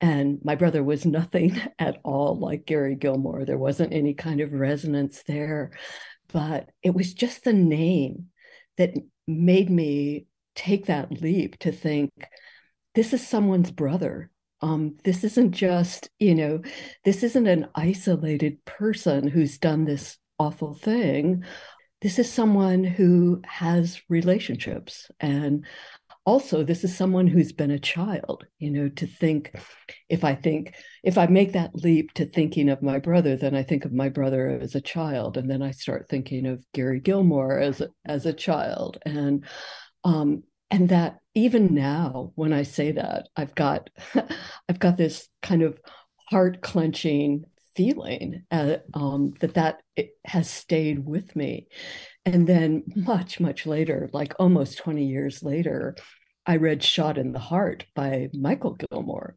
[0.00, 3.44] And my brother was nothing at all like Gary Gilmore.
[3.44, 5.70] There wasn't any kind of resonance there.
[6.32, 8.26] But it was just the name
[8.76, 8.94] that
[9.26, 12.10] made me take that leap to think
[12.94, 14.30] this is someone's brother.
[14.62, 16.62] Um, this isn't just, you know,
[17.04, 21.44] this isn't an isolated person who's done this awful thing.
[22.00, 25.10] This is someone who has relationships.
[25.20, 25.66] And
[26.24, 29.52] also, this is someone who's been a child, you know, to think
[30.08, 33.62] if I think, if I make that leap to thinking of my brother, then I
[33.62, 35.36] think of my brother as a child.
[35.36, 38.98] And then I start thinking of Gary Gilmore as, as a child.
[39.06, 39.44] And,
[40.02, 43.90] um, and that even now when i say that i've got
[44.68, 45.78] i've got this kind of
[46.28, 47.44] heart clenching
[47.76, 49.82] feeling uh, um, that that
[50.24, 51.68] has stayed with me.
[52.24, 55.94] And then much much later like almost 20 years later
[56.44, 59.36] i read shot in the heart by mikal gilmore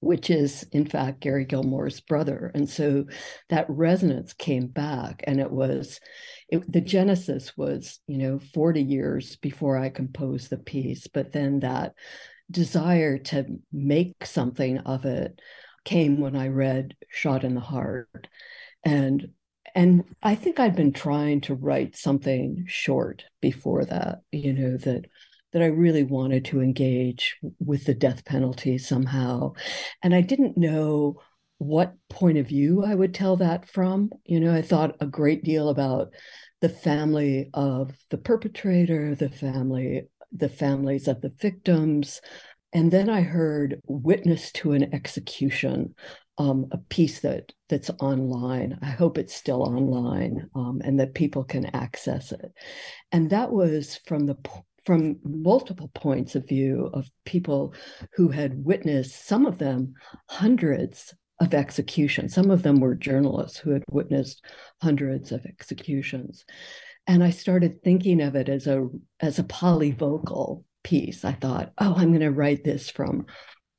[0.00, 2.50] which is in fact Gary Gilmore's brother.
[2.54, 3.06] And so
[3.48, 6.00] that resonance came back, and it was
[6.48, 11.60] it, the genesis was, you know, 40 years before I composed the piece, but then
[11.60, 11.94] that
[12.50, 15.38] desire to make something of it
[15.84, 18.28] came when I read Shot in the Heart.
[18.84, 19.28] And
[19.74, 25.04] and I think I'd been trying to write something short before that, you know, that
[25.52, 29.52] that I really wanted to engage with the death penalty somehow.
[30.02, 31.20] And I didn't know
[31.58, 34.10] what point of view I would tell that from.
[34.24, 36.12] You know, I thought a great deal about
[36.60, 42.20] the family of the perpetrator, the family, the families of the victims.
[42.72, 45.94] And then I heard witness to an execution,
[46.36, 48.78] um, a piece that that's online.
[48.82, 52.52] I hope it's still online um, and that people can access it.
[53.10, 54.36] And that was from the
[54.88, 57.74] from multiple points of view of people
[58.14, 59.92] who had witnessed some of them
[60.30, 62.32] hundreds of executions.
[62.32, 64.42] Some of them were journalists who had witnessed
[64.80, 66.46] hundreds of executions.
[67.06, 68.88] And I started thinking of it as a
[69.20, 71.22] as a polyvocal piece.
[71.22, 73.26] I thought, oh, I'm going to write this from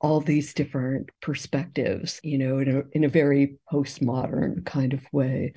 [0.01, 5.53] all these different perspectives, you know, in a, in a very postmodern kind of way.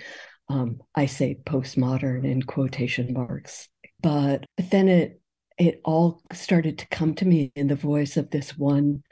[0.49, 3.69] Um, I say postmodern in quotation marks,
[4.01, 5.19] but, but then it
[5.59, 9.03] it all started to come to me in the voice of this one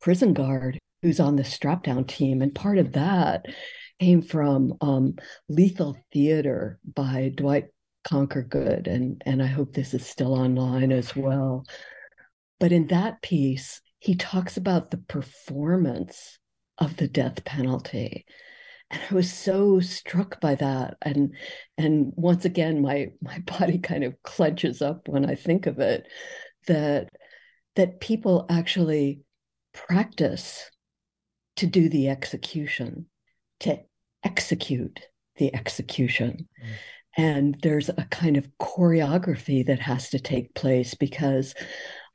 [0.00, 2.42] prison guard who's on the strap down team.
[2.42, 3.46] And part of that
[4.00, 5.14] came from um,
[5.48, 7.66] Lethal Theater by Dwight
[8.06, 8.86] Conquergood.
[8.86, 11.64] And, and I hope this is still online as well.
[12.60, 16.38] But in that piece, he talks about the performance
[16.78, 18.26] of the death penalty
[18.90, 21.34] and i was so struck by that and
[21.78, 26.06] and once again my my body kind of clenches up when i think of it
[26.66, 27.08] that
[27.76, 29.20] that people actually
[29.72, 30.70] practice
[31.56, 33.06] to do the execution
[33.60, 33.78] to
[34.24, 35.00] execute
[35.36, 36.68] the execution mm.
[37.16, 41.54] and there's a kind of choreography that has to take place because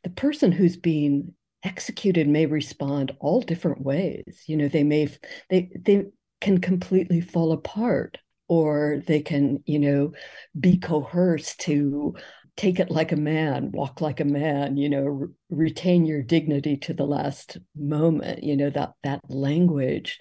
[0.04, 1.34] the person who's being
[1.64, 5.08] executed may respond all different ways you know they may
[5.50, 6.06] they they
[6.42, 10.12] can completely fall apart or they can you know
[10.60, 12.16] be coerced to
[12.58, 16.76] take it like a man walk like a man you know re- retain your dignity
[16.76, 20.20] to the last moment you know that that language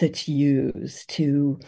[0.00, 1.60] that's used to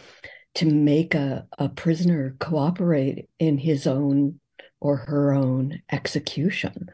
[0.55, 4.39] to make a, a prisoner cooperate in his own
[4.79, 6.89] or her own execution.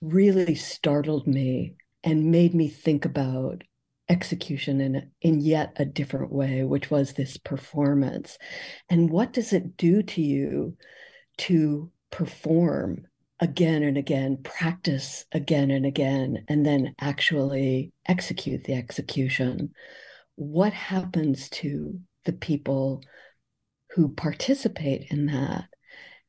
[0.00, 3.62] Really startled me and made me think about
[4.08, 8.38] execution in in yet a different way which was this performance.
[8.90, 10.76] And what does it do to you
[11.38, 13.06] to perform
[13.40, 19.72] again and again practice again and again and then actually execute the execution?
[20.36, 23.02] What happens to the people
[23.90, 25.64] who participate in that?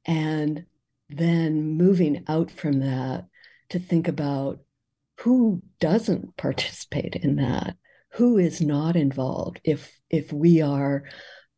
[0.05, 0.65] And
[1.09, 3.25] then moving out from that
[3.69, 4.59] to think about
[5.19, 7.75] who doesn't participate in that?
[8.13, 11.03] Who is not involved if if we are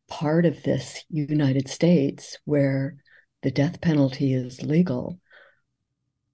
[0.08, 2.96] part of this united states where
[3.42, 5.20] the death penalty is legal?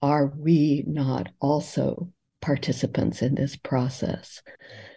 [0.01, 4.43] Are we not also participants in this process?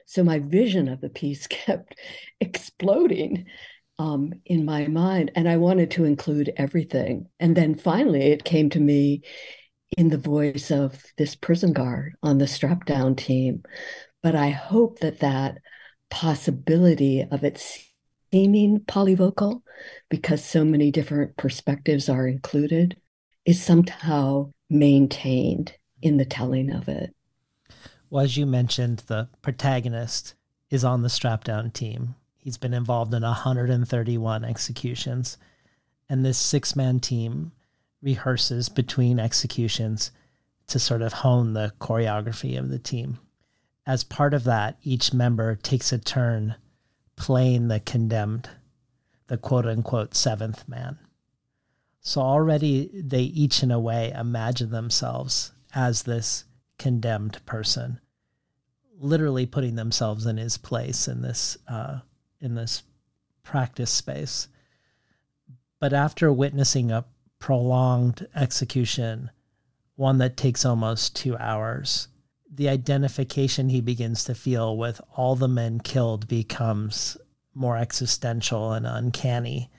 [0.05, 1.95] So my vision of the piece kept
[2.39, 3.45] exploding
[3.99, 7.27] um, in my mind, and I wanted to include everything.
[7.39, 9.23] And then finally, it came to me
[9.95, 13.63] in the voice of this prison guard on the strap down team.
[14.21, 15.59] But I hope that that
[16.09, 17.63] possibility of it
[18.31, 19.61] seeming polyvocal,
[20.09, 22.97] because so many different perspectives are included,
[23.45, 27.15] is somehow maintained in the telling of it.
[28.09, 30.35] Well, as you mentioned, the protagonist
[30.69, 32.15] is on the strap down team.
[32.37, 35.37] He's been involved in 131 executions.
[36.09, 37.51] And this six man team
[38.01, 40.11] rehearses between executions
[40.67, 43.19] to sort of hone the choreography of the team.
[43.85, 46.55] As part of that, each member takes a turn
[47.15, 48.49] playing the condemned,
[49.27, 50.99] the quote unquote seventh man.
[52.01, 56.45] So already they each, in a way, imagine themselves as this
[56.77, 57.99] condemned person,
[58.97, 61.99] literally putting themselves in his place in this uh,
[62.39, 62.83] in this
[63.43, 64.47] practice space.
[65.79, 67.05] But after witnessing a
[67.39, 69.29] prolonged execution,
[69.95, 72.07] one that takes almost two hours,
[72.51, 77.17] the identification he begins to feel with all the men killed becomes
[77.53, 79.69] more existential and uncanny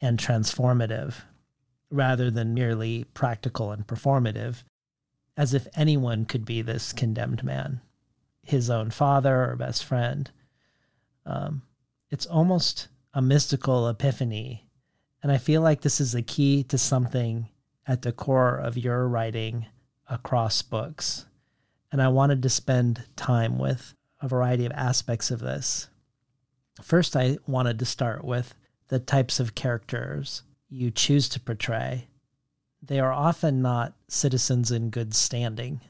[0.00, 1.14] and transformative
[1.90, 4.62] rather than merely practical and performative,
[5.36, 7.80] as if anyone could be this condemned man,
[8.42, 10.30] his own father or best friend.
[11.24, 11.62] Um,
[12.10, 14.65] it's almost a mystical epiphany.
[15.26, 17.48] And I feel like this is a key to something
[17.84, 19.66] at the core of your writing
[20.08, 21.26] across books.
[21.90, 25.88] And I wanted to spend time with a variety of aspects of this.
[26.80, 28.54] First, I wanted to start with
[28.86, 32.06] the types of characters you choose to portray.
[32.80, 35.80] They are often not citizens in good standing.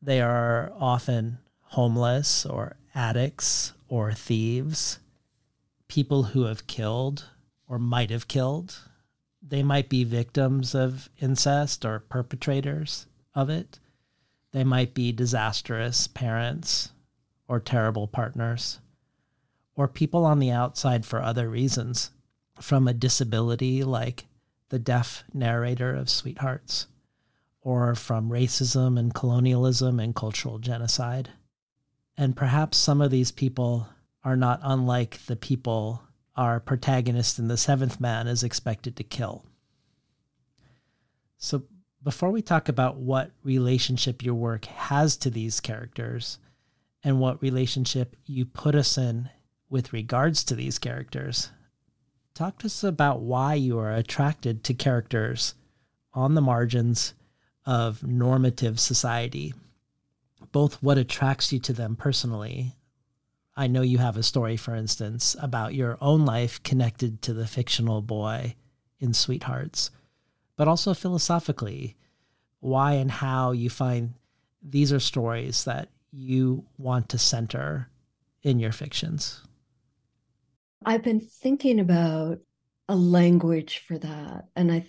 [0.00, 5.00] They are often homeless or addicts or thieves,
[5.86, 7.26] people who have killed
[7.68, 8.78] or might have killed.
[9.42, 13.78] They might be victims of incest or perpetrators of it.
[14.52, 16.90] They might be disastrous parents
[17.46, 18.80] or terrible partners,
[19.74, 22.10] or people on the outside for other reasons,
[22.60, 24.26] from a disability like
[24.70, 26.86] the deaf narrator of Sweet Hearts,
[27.60, 31.30] or from racism and colonialism and cultural genocide.
[32.16, 33.88] And perhaps some of these people
[34.24, 36.02] are not unlike the people
[36.38, 39.44] our protagonist in The Seventh Man is expected to kill.
[41.36, 41.64] So,
[42.02, 46.38] before we talk about what relationship your work has to these characters
[47.02, 49.28] and what relationship you put us in
[49.68, 51.50] with regards to these characters,
[52.34, 55.54] talk to us about why you are attracted to characters
[56.14, 57.14] on the margins
[57.66, 59.52] of normative society,
[60.52, 62.76] both what attracts you to them personally.
[63.58, 67.46] I know you have a story, for instance, about your own life connected to the
[67.46, 68.54] fictional boy
[68.98, 69.90] in Sweet Hearts
[70.58, 71.96] but also philosophically,
[72.60, 74.14] why and how you find
[74.60, 77.88] these are stories that you want to center
[78.42, 79.40] in your fictions.
[80.84, 82.40] I've been thinking about
[82.88, 84.48] a language for that.
[84.56, 84.86] And I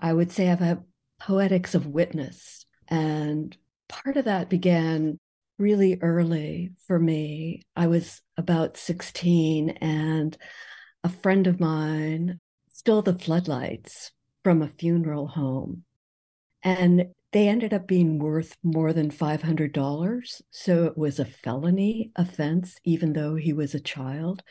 [0.00, 0.84] I would say I've had
[1.18, 2.64] poetics of witness.
[2.88, 3.54] And
[3.88, 5.18] part of that began
[5.60, 7.62] really early for me.
[7.76, 10.36] I was about 16 and
[11.04, 14.10] a friend of mine stole the floodlights
[14.42, 15.84] from a funeral home.
[16.62, 20.42] And they ended up being worth more than $500.
[20.50, 24.42] So it was a felony offense, even though he was a child.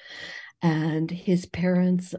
[0.61, 2.15] And his parents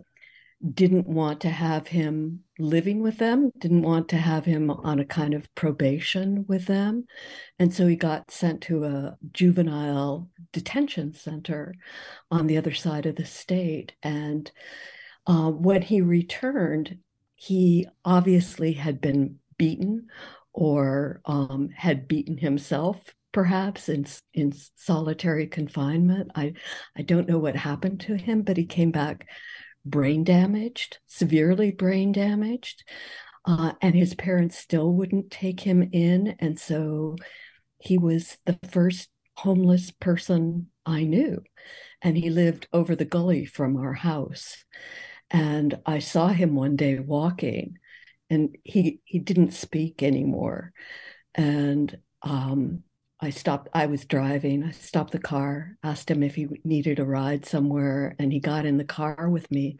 [0.74, 5.04] didn't want to have him living with them, didn't want to have him on a
[5.04, 7.06] kind of probation with them.
[7.58, 11.74] And so he got sent to a juvenile detention center
[12.30, 13.94] on the other side of the state.
[14.02, 14.50] And
[15.26, 16.98] uh, when he returned,
[17.36, 20.08] he obviously had been beaten
[20.52, 22.98] or um, had beaten himself
[23.32, 24.04] perhaps in
[24.34, 26.52] in solitary confinement i
[26.96, 29.24] i don't know what happened to him but he came back
[29.84, 32.84] brain damaged severely brain damaged
[33.46, 37.16] uh, and his parents still wouldn't take him in and so
[37.78, 41.42] he was the first homeless person i knew
[42.02, 44.64] and he lived over the gully from our house
[45.30, 47.78] and I saw him one day walking,
[48.28, 50.72] and he he didn't speak anymore.
[51.34, 52.82] And um,
[53.22, 53.68] I stopped.
[53.74, 54.64] I was driving.
[54.64, 58.64] I stopped the car, asked him if he needed a ride somewhere, and he got
[58.64, 59.76] in the car with me,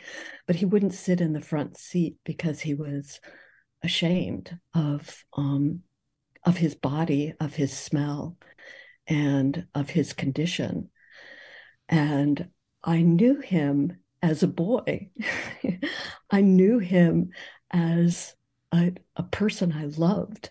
[0.46, 3.20] but he wouldn't sit in the front seat because he was
[3.82, 5.80] ashamed of um,
[6.44, 8.36] of his body, of his smell,
[9.06, 10.90] and of his condition.
[11.88, 12.50] And
[12.84, 15.10] I knew him as a boy.
[16.30, 17.30] I knew him
[17.70, 18.34] as
[18.72, 20.50] a, a person I loved.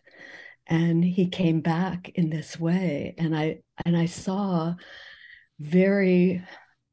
[0.69, 3.15] And he came back in this way.
[3.17, 4.75] And I and I saw
[5.59, 6.43] very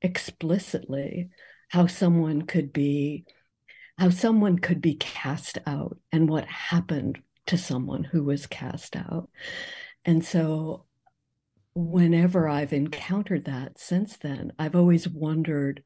[0.03, 1.31] explicitly
[1.69, 3.25] how someone could be
[3.99, 9.31] how someone could be cast out and what happened to someone who was cast out.
[10.05, 10.85] And so
[11.75, 15.83] whenever I've encountered that since then, I've always wondered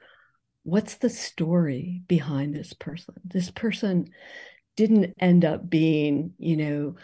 [0.63, 3.15] what's the story behind this person?
[3.25, 4.09] This person
[4.77, 6.97] didn't end up being, you know,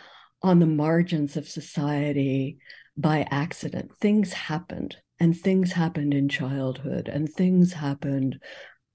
[0.42, 2.58] on the margins of society
[2.96, 3.92] by accident.
[4.00, 8.38] Things happened, and things happened in childhood, and things happened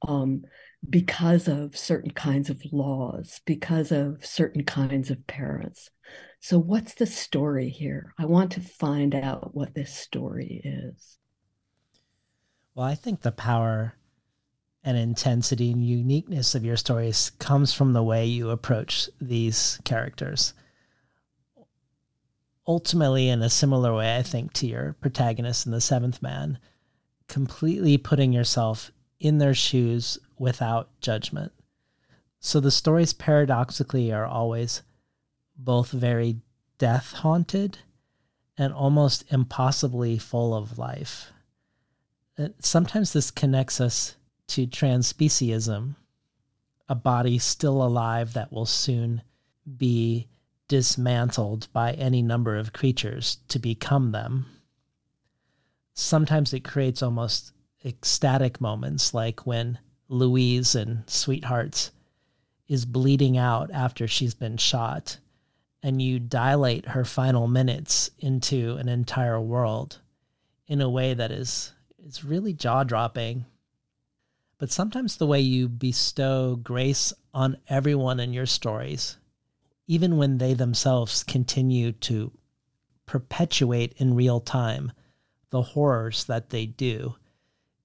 [0.07, 0.43] um,
[0.89, 5.89] because of certain kinds of laws, because of certain kinds of parents.
[6.39, 8.13] So, what's the story here?
[8.17, 11.17] I want to find out what this story is.
[12.73, 13.95] Well, I think the power
[14.83, 20.53] and intensity and uniqueness of your stories comes from the way you approach these characters.
[22.67, 26.59] Ultimately, in a similar way, I think, to your protagonist in The Seventh Man,
[27.27, 31.51] completely putting yourself in their shoes without judgment.
[32.39, 34.81] So the stories paradoxically are always
[35.55, 36.41] both very
[36.77, 37.77] death haunted
[38.57, 41.31] and almost impossibly full of life.
[42.37, 44.15] Uh, sometimes this connects us
[44.47, 45.95] to transspeciesism,
[46.89, 49.21] a body still alive that will soon
[49.77, 50.27] be
[50.71, 54.45] dismantled by any number of creatures to become them.
[55.93, 57.51] Sometimes it creates almost
[57.83, 61.91] ecstatic moments, like when Louise in Sweet Hearts
[62.69, 65.17] is bleeding out after she's been shot
[65.83, 69.99] and you dilate her final minutes into an entire world
[70.67, 73.43] in a way that is is really jaw-dropping
[74.57, 79.17] but sometimes the way you bestow grace on everyone in your stories
[79.91, 82.31] even when they themselves continue to
[83.05, 84.91] perpetuate in real time
[85.49, 87.15] the horrors that they do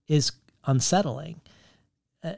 [0.06, 0.32] is
[0.66, 1.40] unsettling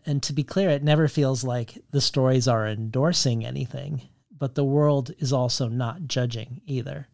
[0.06, 4.00] and to be clear it never feels like the stories are endorsing anything
[4.38, 7.08] but the world is also not judging either.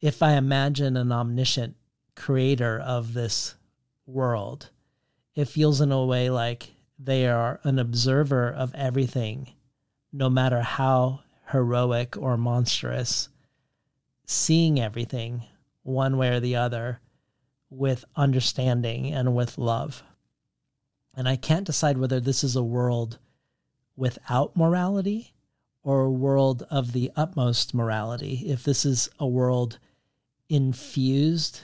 [0.00, 1.76] If I imagine an omniscient
[2.14, 3.54] creator of this
[4.06, 4.70] world,
[5.34, 9.52] it feels in a way like they are an observer of everything,
[10.12, 11.20] no matter how
[11.50, 13.28] heroic or monstrous,
[14.24, 15.44] seeing everything
[15.82, 17.00] one way or the other
[17.70, 20.02] with understanding and with love.
[21.14, 23.18] And I can't decide whether this is a world
[23.96, 25.34] without morality
[25.82, 29.78] or a world of the utmost morality, if this is a world
[30.48, 31.62] infused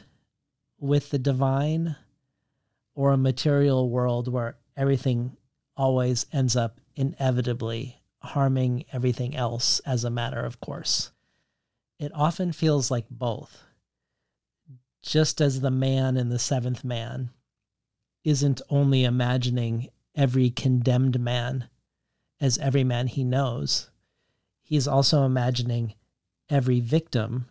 [0.79, 1.97] with the divine,
[2.95, 5.37] or a material world where everything
[5.77, 11.11] always ends up inevitably harming everything else as a matter of course.
[11.99, 13.65] It often feels like both.
[15.03, 17.31] Just as the man in the seventh man
[18.25, 21.69] isn't only imagining every condemned man
[22.41, 23.91] as every man he knows,
[24.63, 25.95] he's also imagining
[26.49, 27.49] every victim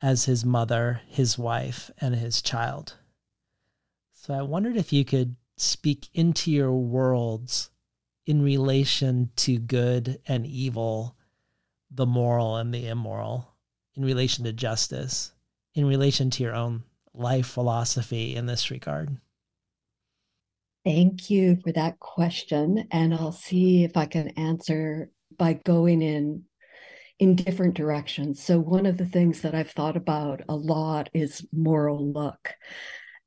[0.00, 2.96] as his mother, his wife, and his child.
[4.12, 7.70] So I wondered if you could speak into your worlds
[8.26, 11.16] in relation to good and evil,
[11.90, 13.48] the moral and the immoral,
[13.96, 15.32] in relation to justice,
[15.74, 16.82] in relation to your own
[17.14, 19.16] life philosophy in this regard.
[20.84, 22.88] Thank you for that question.
[22.90, 26.44] And I'll see if I can answer by going in
[27.18, 28.42] in different directions.
[28.42, 32.54] So one of the things that I've thought about a lot is moral luck.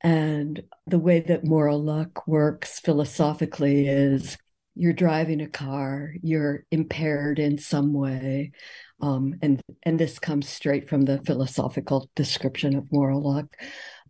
[0.02, 4.36] And the way that moral luck works philosophically is
[4.76, 8.52] you're driving a car, you're impaired in some way.
[9.00, 13.46] Um, and and this comes straight from the philosophical description of moral luck.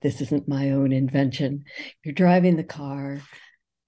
[0.02, 1.64] This isn't my own invention.
[2.04, 3.20] You're driving the car,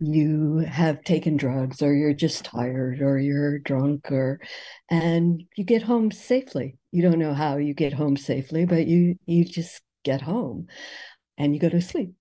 [0.01, 4.41] you have taken drugs or you're just tired or you're drunk or
[4.89, 9.17] and you get home safely you don't know how you get home safely but you
[9.27, 10.69] you just get home
[11.37, 12.13] and you go to sleep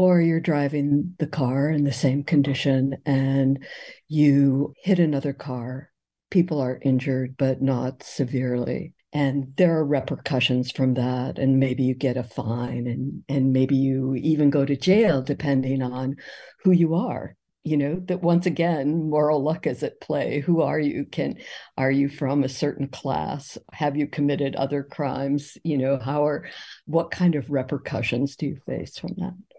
[0.00, 3.62] or you're driving the car in the same condition and
[4.08, 5.90] you hit another car
[6.30, 8.94] people are injured but not severely.
[9.12, 13.76] And there are repercussions from that and maybe you get a fine and and maybe
[13.76, 16.16] you even go to jail depending on
[16.62, 17.36] who you are.
[17.62, 20.40] You know that once again moral luck is at play.
[20.40, 21.04] Who are you?
[21.04, 21.38] Can
[21.76, 23.58] are you from a certain class?
[23.72, 25.58] Have you committed other crimes?
[25.62, 26.48] You know how are
[26.86, 29.49] what kind of repercussions do you face from that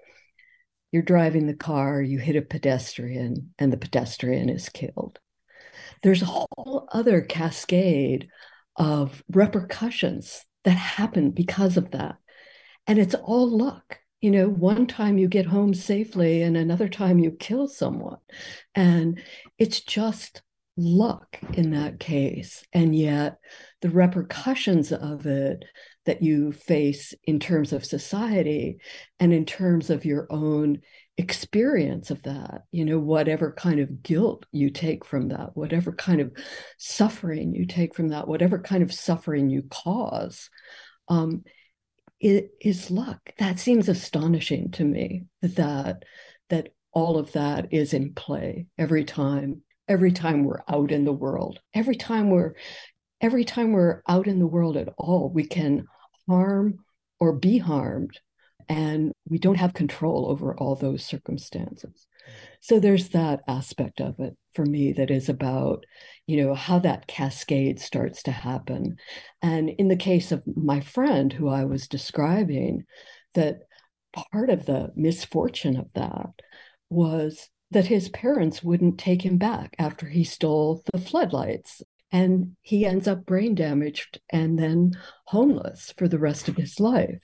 [0.91, 5.19] You're driving the car, you hit a pedestrian, and the pedestrian is killed.
[6.03, 8.27] There's a whole other cascade
[8.75, 12.17] of repercussions that happen because of that.
[12.87, 13.99] And it's all luck.
[14.19, 18.19] You know, one time you get home safely, and another time you kill someone.
[18.75, 19.19] And
[19.57, 20.41] it's just
[20.77, 22.63] luck in that case.
[22.73, 23.39] And yet,
[23.81, 25.65] the repercussions of it
[26.05, 28.77] that you face in terms of society
[29.19, 30.79] and in terms of your own
[31.17, 36.19] experience of that, you know, whatever kind of guilt you take from that, whatever kind
[36.19, 36.31] of
[36.77, 40.49] suffering you take from that, whatever kind of suffering you cause,
[41.07, 41.43] um,
[42.19, 43.19] it is luck.
[43.37, 46.03] That seems astonishing to me that
[46.49, 51.13] that all of that is in play every time every time we're out in the
[51.13, 52.53] world every time we're
[53.21, 55.85] every time we're out in the world at all, we can
[56.27, 56.79] harm
[57.19, 58.19] or be harmed.
[58.67, 62.07] And we don't have control over all those circumstances.
[62.61, 65.85] So there's that aspect of it for me that is about,
[66.27, 68.97] you know, how that cascade starts to happen.
[69.41, 72.85] And in the case of my friend who I was describing,
[73.33, 73.61] that
[74.13, 76.29] part of the misfortune of that
[76.89, 81.81] was that his parents wouldn't take him back after he stole the floodlights
[82.11, 84.91] and he ends up brain damaged and then
[85.25, 87.19] homeless for the rest of his life.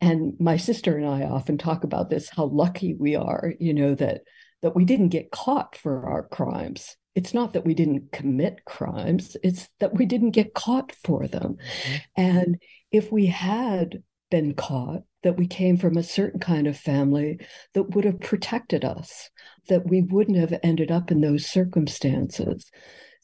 [0.00, 3.94] And my sister and i often talk about this how lucky we are you know
[3.94, 4.22] that
[4.62, 6.96] that we didn't get caught for our crimes.
[7.14, 11.56] It's not that we didn't commit crimes it's that we didn't get caught for them.
[11.56, 11.96] Mm-hmm.
[12.16, 17.38] and if we had been caught that we came from a certain kind of family
[17.74, 19.30] that would have protected us
[19.68, 22.70] that we wouldn't have ended up in those circumstances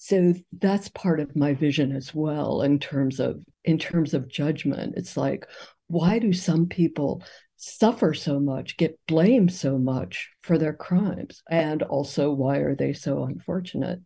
[0.01, 4.95] so that's part of my vision as well in terms of in terms of judgment.
[4.97, 5.45] It's like
[5.89, 7.25] why do some people
[7.57, 11.43] suffer so much get blamed so much for their crimes?
[11.51, 14.01] And also why are they so unfortunate?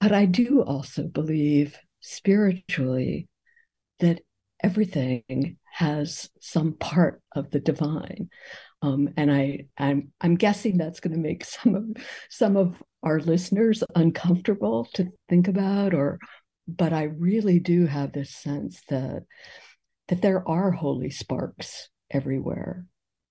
[0.00, 3.28] But i do also believe spiritually
[4.00, 4.22] that
[4.64, 8.30] everything has some part of the divine
[8.82, 11.84] um, and I, I'm, I'm guessing that's going to make some of
[12.28, 16.18] some of our listeners uncomfortable to think about or
[16.68, 19.24] but i really do have this sense that
[20.08, 22.86] that there are holy sparks everywhere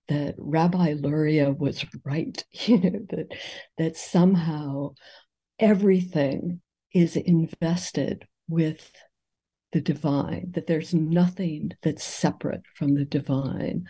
[0.08, 3.28] that rabbi luria was right you know that
[3.78, 4.92] that somehow
[5.58, 6.60] everything
[6.92, 8.90] is invested with
[9.72, 13.86] the divine that there's nothing that's separate from the divine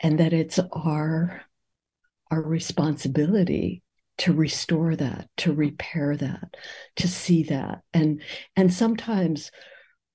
[0.00, 1.42] and that it's our
[2.30, 3.82] our responsibility
[4.18, 6.54] to restore that to repair that
[6.96, 7.82] to see that.
[7.92, 8.22] And
[8.56, 9.50] and sometimes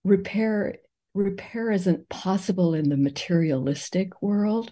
[0.04, 0.76] repair
[1.14, 4.72] repair isn't possible in the materialistic world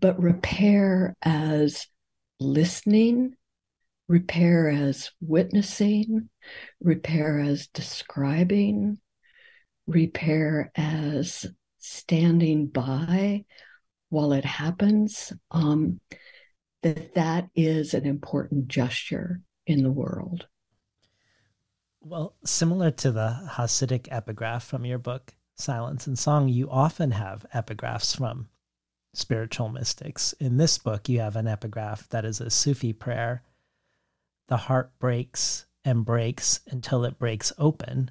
[0.00, 1.86] but repair as
[2.40, 3.34] listening
[4.08, 6.28] repair as witnessing
[6.80, 8.98] repair as describing
[9.86, 11.46] repair as
[11.78, 13.44] standing by
[14.10, 16.00] while it happens um,
[16.82, 20.46] that that is an important gesture in the world.
[22.00, 27.44] Well, similar to the Hasidic epigraph from your book, Silence and Song, you often have
[27.54, 28.48] epigraphs from
[29.12, 30.32] spiritual mystics.
[30.34, 33.42] In this book, you have an epigraph that is a Sufi prayer
[34.46, 38.10] The heart breaks and breaks until it breaks open,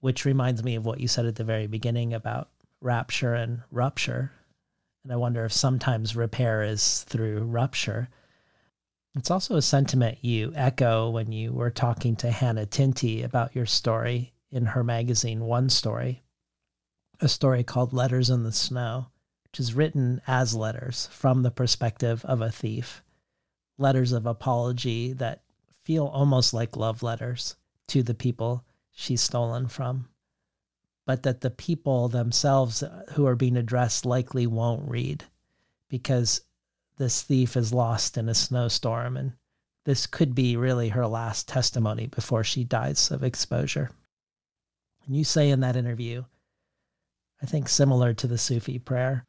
[0.00, 2.50] which reminds me of what you said at the very beginning about
[2.80, 4.32] rapture and rupture.
[5.02, 8.08] And I wonder if sometimes repair is through rupture.
[9.14, 13.66] It's also a sentiment you echo when you were talking to Hannah Tinti about your
[13.66, 16.22] story in her magazine, One Story,
[17.20, 19.06] a story called Letters in the Snow,
[19.44, 23.02] which is written as letters from the perspective of a thief.
[23.78, 25.42] Letters of apology that
[25.82, 27.56] feel almost like love letters
[27.88, 30.09] to the people she's stolen from
[31.10, 35.24] but that the people themselves uh, who are being addressed likely won't read
[35.88, 36.42] because
[36.98, 39.32] this thief is lost in a snowstorm and
[39.84, 43.90] this could be really her last testimony before she dies of exposure.
[45.04, 46.26] And you say in that interview,
[47.42, 49.26] I think similar to the Sufi prayer,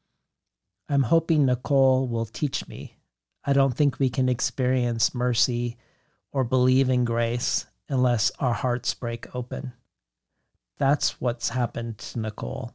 [0.88, 2.98] I'm hoping Nicole will teach me.
[3.44, 5.78] I don't think we can experience mercy
[6.32, 9.74] or believe in grace unless our hearts break open.
[10.82, 12.72] That's what's happened to Nicole.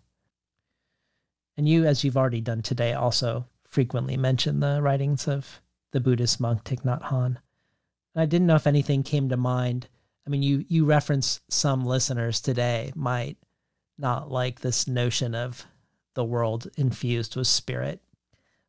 [1.56, 5.60] And you, as you've already done today, also frequently mention the writings of
[5.90, 7.36] the Buddhist monk Thich Nhat Hanh.
[8.14, 9.88] And I didn't know if anything came to mind.
[10.24, 13.38] I mean, you you reference some listeners today might
[13.98, 15.66] not like this notion of
[16.14, 18.00] the world infused with spirit,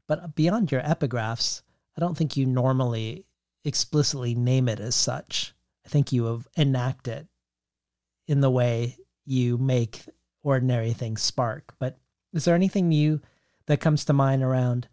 [0.08, 1.62] But beyond your epigraphs,
[1.96, 3.28] I don't think you normally
[3.64, 5.54] explicitly name it as such.
[5.86, 7.28] I think you have enact it
[8.28, 8.98] in the way
[9.28, 10.06] you make
[10.42, 11.76] ordinary things spark.
[11.78, 12.00] But
[12.34, 13.22] is there anything you
[13.68, 14.88] that comes to mind around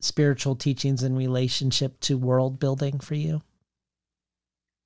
[0.00, 3.42] spiritual teachings in relationship to world building for you?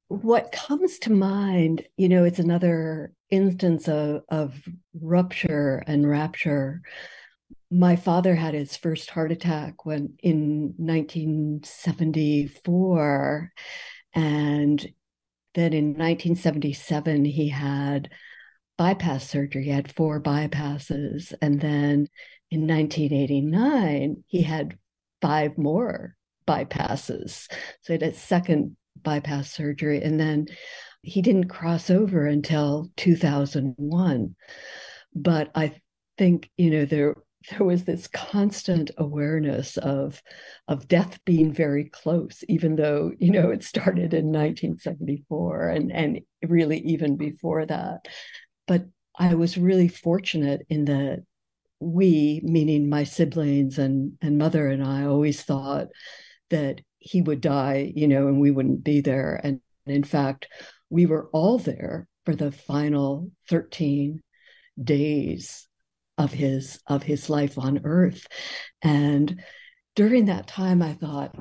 [0.09, 4.67] What comes to mind, you know, it's another instance of, of
[5.01, 6.81] rupture and rapture.
[7.71, 13.53] My father had his first heart attack when in 1974.
[14.15, 14.89] And
[15.59, 18.11] then in 1977, he had
[18.77, 19.65] bypass surgery.
[19.65, 21.35] He had four bypasses.
[21.43, 22.09] And then
[22.51, 24.79] in 1989, he had
[25.21, 26.15] five more
[26.47, 27.51] bypasses.
[27.83, 30.03] So he had a second bypass surgery.
[30.03, 30.47] And then
[31.03, 34.37] he didn't cross over until 2001.
[35.15, 35.81] But I
[36.17, 37.17] think, you know, there
[37.51, 40.23] there was this constant awareness of
[40.67, 46.21] of death being very close even though you know it started in 1974 and and
[46.47, 48.07] really even before that
[48.67, 48.85] but
[49.19, 51.23] i was really fortunate in that
[51.81, 55.89] we, meaning my siblings and and mother and I, always thought
[56.51, 59.41] that he would die, you know, and we wouldn't be there.
[59.43, 60.49] And in fact,
[60.91, 64.21] we were all there for the final 13
[64.83, 65.68] days
[66.19, 68.27] of his of his life on earth.
[68.83, 69.43] And
[69.97, 71.35] during that time I thought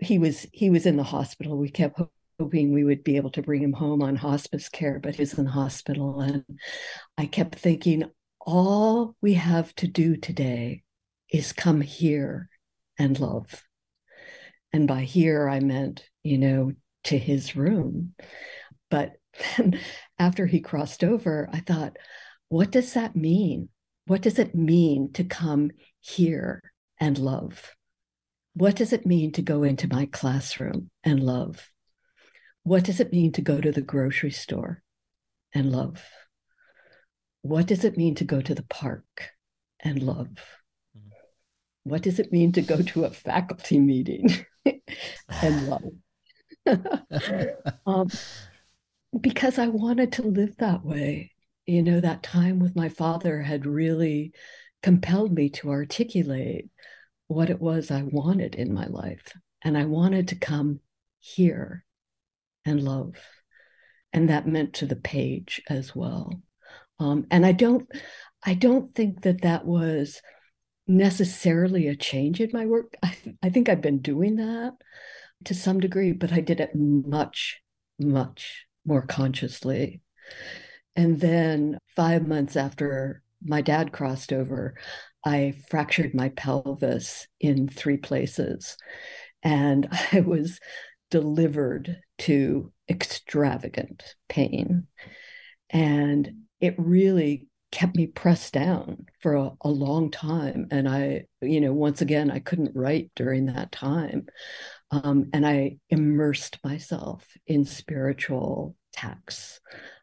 [0.00, 1.56] he was he was in the hospital.
[1.56, 2.00] We kept
[2.38, 5.44] hoping we would be able to bring him home on hospice care, but he's in
[5.44, 6.20] the hospital.
[6.20, 6.44] And
[7.16, 8.04] I kept thinking,
[8.40, 10.82] all we have to do today
[11.30, 12.48] is come here
[12.98, 13.64] and love.
[14.72, 16.72] And by here, I meant, you know,
[17.04, 18.14] to his room.
[18.90, 19.16] But
[19.56, 19.80] then
[20.18, 21.96] after he crossed over, I thought,
[22.48, 23.68] what does that mean?
[24.06, 25.70] What does it mean to come
[26.00, 26.62] here
[26.98, 27.74] and love?
[28.54, 31.70] What does it mean to go into my classroom and love?
[32.62, 34.82] What does it mean to go to the grocery store
[35.54, 36.02] and love?
[37.42, 39.30] what does it mean to go to the park
[39.80, 40.28] and love?
[41.84, 44.28] What does it mean to go to a faculty meeting
[45.42, 45.92] and love?
[47.86, 48.08] um,
[49.18, 51.32] because I wanted to live that way.
[51.68, 54.32] You know, that time with my father had really
[54.82, 56.70] compelled me to articulate
[57.26, 59.36] what it was I wanted in my life.
[59.62, 60.80] And I wanted to come
[61.20, 61.84] here
[62.64, 63.16] and love.
[64.14, 66.40] And that meant to the page as well.
[66.98, 67.86] Um, and I don't,
[68.42, 70.22] I don't think that that was
[70.86, 72.94] necessarily a change in my work.
[73.02, 74.72] I, I think I've been doing that
[75.44, 77.60] to some degree, but I did it much,
[77.98, 80.00] much more consciously.
[80.98, 84.74] And then five months after my dad crossed over,
[85.24, 88.76] I fractured my pelvis in three places.
[89.44, 90.58] And I was
[91.08, 94.88] delivered to extravagant pain.
[95.70, 101.60] And it really kept me pressed down for a, a, long time and i you
[101.60, 104.26] know once again i couldn't write during that time
[104.90, 109.60] um, and i immersed myself in spiritual texts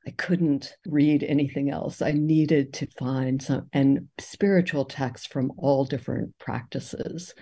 [0.07, 2.02] i couldn't read anything else.
[2.02, 7.34] I needed to find some and spiritual texts from all different practices.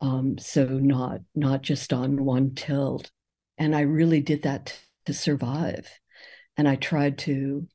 [0.00, 3.10] Um, so not not just on one tilt.
[3.58, 5.88] And i really did that to survive.
[6.56, 7.66] And i tried to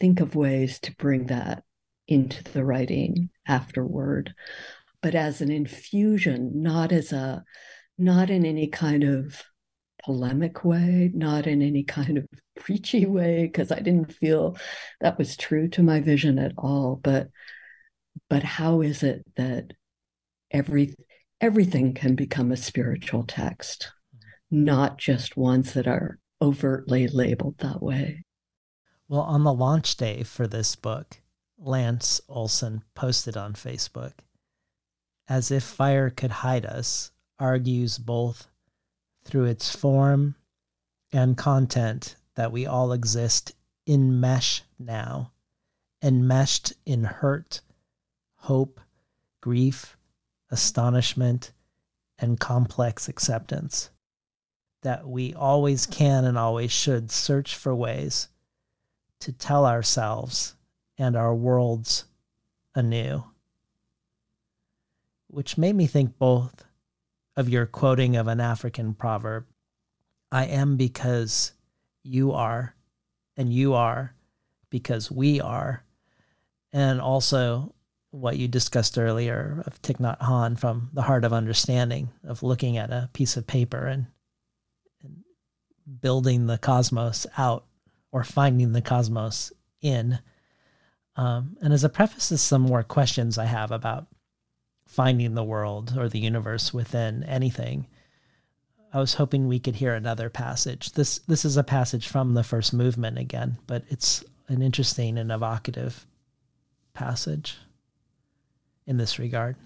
[0.00, 1.64] think of ways to bring that
[2.06, 4.34] into the writing afterward.
[5.02, 7.44] But as an infusion not as a
[7.98, 9.42] not in any kind of
[10.04, 12.26] polemic way not in any kind of
[12.64, 14.56] preachy way because i didn't feel
[15.00, 17.00] that was true to my vision at all.
[17.02, 17.28] But
[18.28, 19.72] but how is it that
[20.50, 20.94] every
[21.40, 23.90] everything can become a spiritual text
[24.50, 28.24] not just ones that are overtly labeled that way?
[29.08, 31.20] Well, on the launch day for this book,
[31.58, 34.12] Lance Olsen posted on Facebook
[35.28, 38.46] As if fire could hide us, argues both
[39.24, 40.36] through its form
[41.12, 43.54] and content that we all exist
[43.86, 45.32] in mesh now,
[46.02, 47.60] enmeshed in hurt,
[48.36, 48.80] hope,
[49.40, 49.96] grief,
[50.50, 51.52] astonishment,
[52.18, 53.90] and complex acceptance.
[54.82, 58.28] That we always can and always should search for ways
[59.20, 60.54] to tell ourselves
[60.98, 62.04] and our worlds
[62.74, 63.24] anew.
[65.28, 66.64] Which made me think both
[67.36, 69.46] of your quoting of an African proverb
[70.30, 71.52] I am because
[72.04, 72.74] you are,
[73.36, 74.14] and you are
[74.70, 75.84] because we are.
[76.72, 77.74] And also
[78.10, 82.90] what you discussed earlier of Thich Nhat from the heart of understanding, of looking at
[82.90, 84.06] a piece of paper and,
[85.02, 85.24] and
[86.00, 87.64] building the cosmos out
[88.12, 90.18] or finding the cosmos in.
[91.16, 94.06] Um, and as a preface to some more questions I have about
[94.86, 97.88] finding the world or the universe within anything,
[98.94, 100.92] I was hoping we could hear another passage.
[100.92, 105.32] This this is a passage from the first movement again, but it's an interesting and
[105.32, 106.06] evocative
[106.94, 107.58] passage
[108.86, 109.56] in this regard.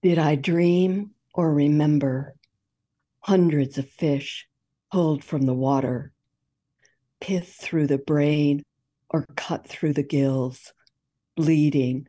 [0.00, 2.36] Did I dream or remember
[3.18, 4.46] hundreds of fish
[4.92, 6.12] pulled from the water,
[7.20, 8.62] pith through the brain
[9.10, 10.72] or cut through the gills,
[11.34, 12.06] bleeding,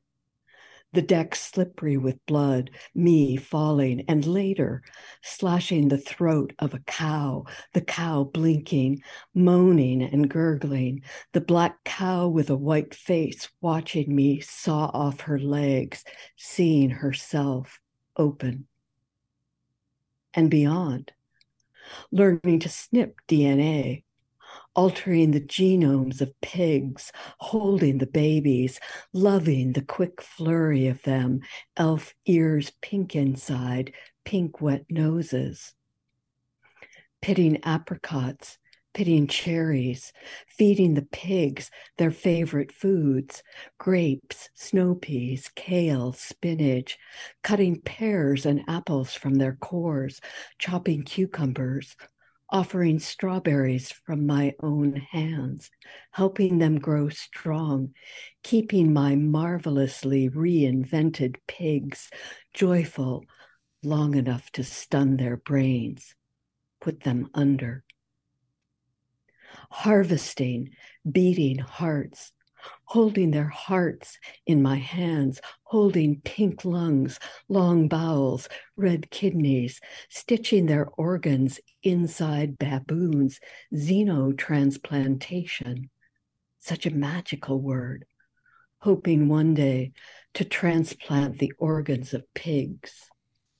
[0.93, 4.81] the deck slippery with blood, me falling, and later
[5.21, 7.43] slashing the throat of a cow,
[7.73, 9.01] the cow blinking,
[9.33, 11.03] moaning and gurgling,
[11.33, 16.03] the black cow with a white face watching me saw off her legs,
[16.37, 17.79] seeing herself
[18.15, 18.67] open.
[20.33, 21.11] And beyond,
[22.11, 24.03] learning to snip DNA
[24.77, 28.79] altering the genomes of pigs, holding the babies,
[29.11, 31.41] loving the quick flurry of them,
[31.75, 33.91] elf ears pink inside,
[34.23, 35.73] pink wet noses.
[37.21, 38.59] Pitting apricots,
[38.93, 40.13] pitting cherries,
[40.47, 43.41] feeding the pigs their favorite foods
[43.79, 46.99] grapes, snow peas, kale, spinach,
[47.43, 50.21] cutting pears and apples from their cores,
[50.59, 51.95] chopping cucumbers,
[52.49, 55.69] offering strawberries from my own hands,
[56.11, 57.93] helping them grow strong,
[58.43, 62.09] keeping my marvelously reinvented pigs
[62.53, 63.23] joyful
[63.83, 66.15] long enough to stun their brains,
[66.79, 67.83] put them under.
[69.69, 70.69] Harvesting,
[71.09, 72.31] beating hearts,
[72.85, 77.19] holding their hearts in my hands, holding pink lungs,
[77.49, 79.79] long bowels, red kidneys,
[80.09, 83.39] stitching their organs inside baboons,
[83.73, 85.89] xenotransplantation.
[86.59, 88.05] Such a magical word,
[88.79, 89.91] hoping one day
[90.33, 93.09] to transplant the organs of pigs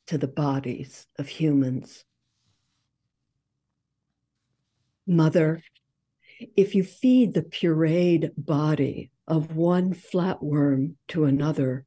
[0.08, 2.04] to the bodies of humans.
[5.06, 5.62] Mother,
[6.40, 11.86] if you feed the pureed body of one flatworm to another,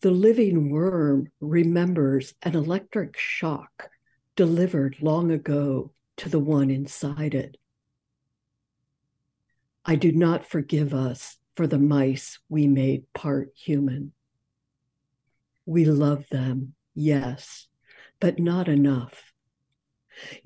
[0.00, 3.88] the living worm remembers an electric shock
[4.36, 7.56] delivered long ago to the one inside it.
[9.84, 14.12] I do not forgive us for the mice we made part human.
[15.66, 17.68] We love them, yes,
[18.20, 19.32] but not enough.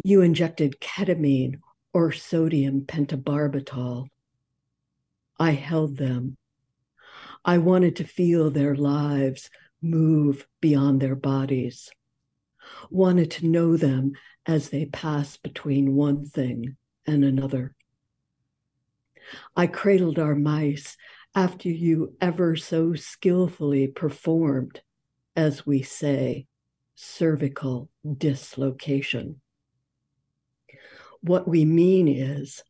[0.03, 1.61] You injected ketamine
[1.93, 4.09] or sodium pentobarbital.
[5.39, 6.37] I held them.
[7.45, 9.51] I wanted to feel their lives
[9.81, 11.91] move beyond their bodies,
[12.91, 14.13] wanted to know them
[14.47, 17.75] as they pass between one thing and another.
[19.55, 20.97] I cradled our mice
[21.35, 24.81] after you ever so skillfully performed,
[25.37, 26.47] as we say,
[26.95, 29.41] cervical dislocation.
[31.21, 32.63] What we mean is,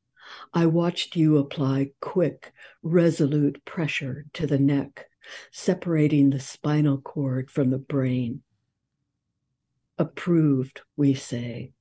[0.53, 2.53] I watched you apply quick,
[2.83, 5.07] resolute pressure to the neck,
[5.53, 8.43] separating the spinal cord from the brain.
[9.99, 11.73] Approved, we say,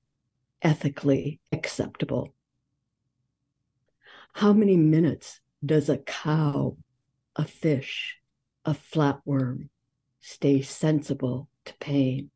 [0.62, 2.34] ethically acceptable.
[4.34, 6.78] How many minutes does a cow,
[7.36, 8.18] a fish,
[8.66, 9.70] a flatworm
[10.20, 12.32] stay sensible to pain?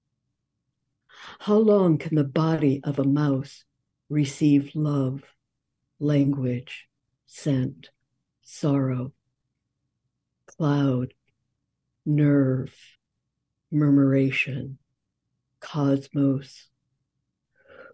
[1.40, 3.66] How long can the body of a mouse
[4.12, 5.24] receive love,
[5.98, 6.90] language,
[7.26, 7.90] scent,
[8.42, 9.14] sorrow,
[10.46, 11.14] cloud,
[12.06, 12.76] nerve,
[13.72, 14.78] murmuration,
[15.62, 16.68] cosmos.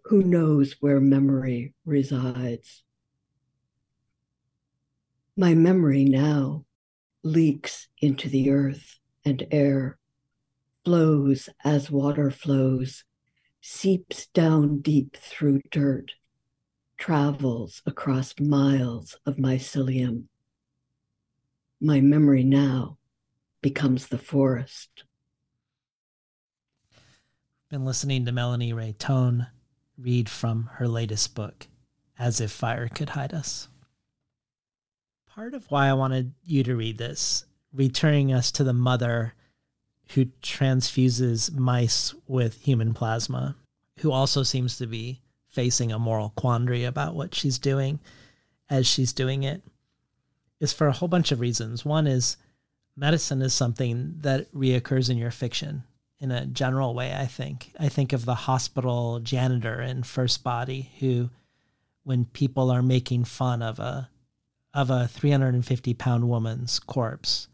[0.06, 2.82] Who knows where memory resides?
[5.36, 6.66] My memory now
[7.22, 10.00] leaks into the earth and air,
[10.84, 13.04] flows as water flows
[13.62, 16.14] seeps down deep through dirt,
[16.98, 20.24] travels across miles of mycelium.
[21.80, 22.98] My memory now
[23.62, 25.04] becomes the forest.
[27.70, 29.48] Been listening to Melanie Rae Thon
[29.98, 31.68] read from her latest book,
[32.18, 33.68] As If Fire Could Hide Us.
[35.28, 39.34] Part of why I wanted you to read this, returning us to the mother
[40.14, 43.56] who transfuses mice with human plasma,
[44.00, 48.00] who also seems to be facing a moral quandary about what she's doing
[48.70, 49.62] as she's doing it,
[50.60, 51.86] is for a whole bunch of reasons.
[51.86, 52.38] One is
[52.96, 55.84] medicine is something that reoccurs in your fiction
[56.20, 57.72] in a general way, I think.
[57.80, 61.30] I think of the hospital janitor in First Body who
[62.04, 64.10] when people are making fun of a
[64.74, 67.48] of a 350 pound woman's corpse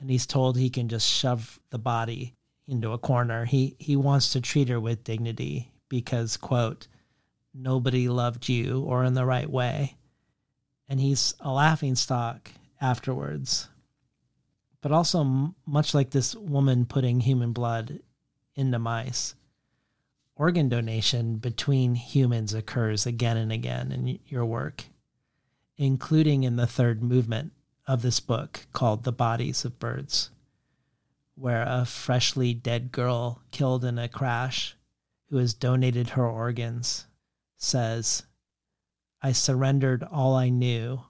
[0.00, 2.34] and he's told he can just shove the body
[2.68, 3.44] into a corner.
[3.44, 6.88] He he wants to treat her with dignity because quote
[7.54, 9.96] nobody loved you or in the right way.
[10.88, 12.50] And he's a laughing stock
[12.80, 13.68] afterwards.
[14.82, 18.00] But also much like this woman putting human blood
[18.54, 19.34] into mice.
[20.36, 24.84] Organ donation between humans occurs again and again in your work,
[25.78, 27.52] including in the third movement
[27.86, 30.30] of this book called The Bodies of Birds
[31.36, 34.74] where a freshly dead girl killed in a crash
[35.28, 37.06] who has donated her organs
[37.58, 38.24] says,
[39.22, 41.02] I surrendered all I knew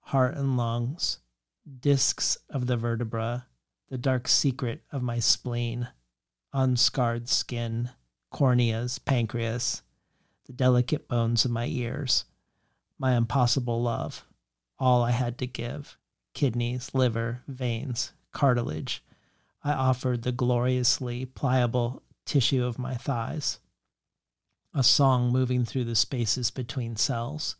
[0.00, 1.18] heart and lungs,
[1.80, 3.46] discs of the vertebra,
[3.90, 5.88] the dark secret of my spleen,
[6.52, 7.90] unscarred skin,
[8.30, 9.82] corneas, pancreas,
[10.46, 12.24] the delicate bones of my ears,
[12.98, 14.26] my impossible love,
[14.78, 15.98] all I had to give
[16.34, 19.02] kidneys, liver, veins, cartilage
[19.66, 23.60] I offered the gloriously pliable tissue of my thighs.
[24.74, 27.56] A song moving through the spaces between cells.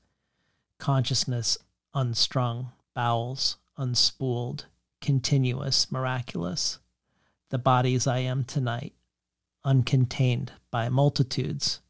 [0.79, 1.57] Consciousness
[1.95, 4.67] unstrung, bowels unspooled,
[5.01, 6.79] continuous, miraculous.
[7.49, 8.93] The bodies I am tonight,
[9.65, 11.81] uncontained by multitudes.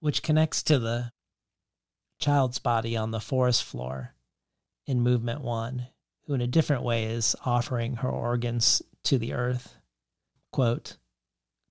[0.00, 1.12] Which connects to the
[2.18, 4.14] child's body on the forest floor
[4.86, 5.88] in movement one,
[6.26, 9.76] who in a different way is offering her organs to the earth.
[10.50, 10.96] Quote,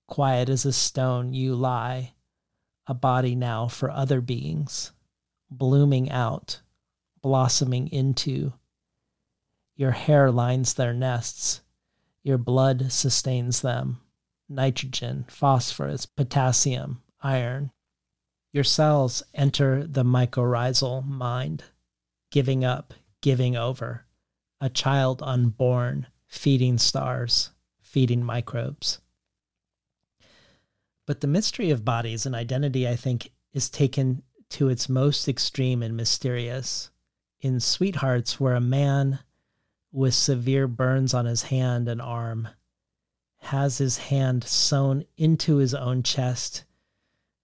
[0.08, 2.14] Quiet as a stone you lie,
[2.86, 4.92] a body now for other beings,
[5.50, 6.60] blooming out,
[7.22, 8.52] blossoming into.
[9.76, 11.62] Your hair lines their nests,
[12.22, 14.00] your blood sustains them,
[14.48, 17.72] nitrogen, phosphorus, potassium, iron.
[18.52, 21.64] Your cells enter the mycorrhizal mind,
[22.30, 22.92] giving up,
[23.22, 24.04] giving over
[24.60, 27.50] a child unborn feeding stars,
[27.80, 29.00] feeding microbes.
[31.06, 35.82] But the mystery of bodies and identity, I think, is taken to its most extreme
[35.82, 36.90] and mysterious
[37.40, 39.20] in Sweet Hearts, where a man
[39.90, 42.48] with severe burns on his hand and arm
[43.38, 46.64] has his hand sewn into his own chest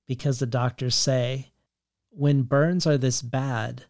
[0.07, 1.53] because the doctors say
[2.11, 3.85] when burns are this bad,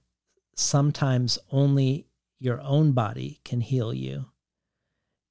[0.58, 2.06] sometimes only
[2.38, 4.26] your own body can heal you.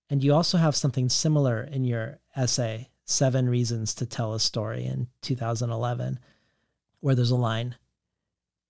[0.10, 4.86] And you also have something similar in your essay, Seven Reasons to Tell a Story
[4.86, 6.20] in 2011,
[6.99, 7.76] where there's a line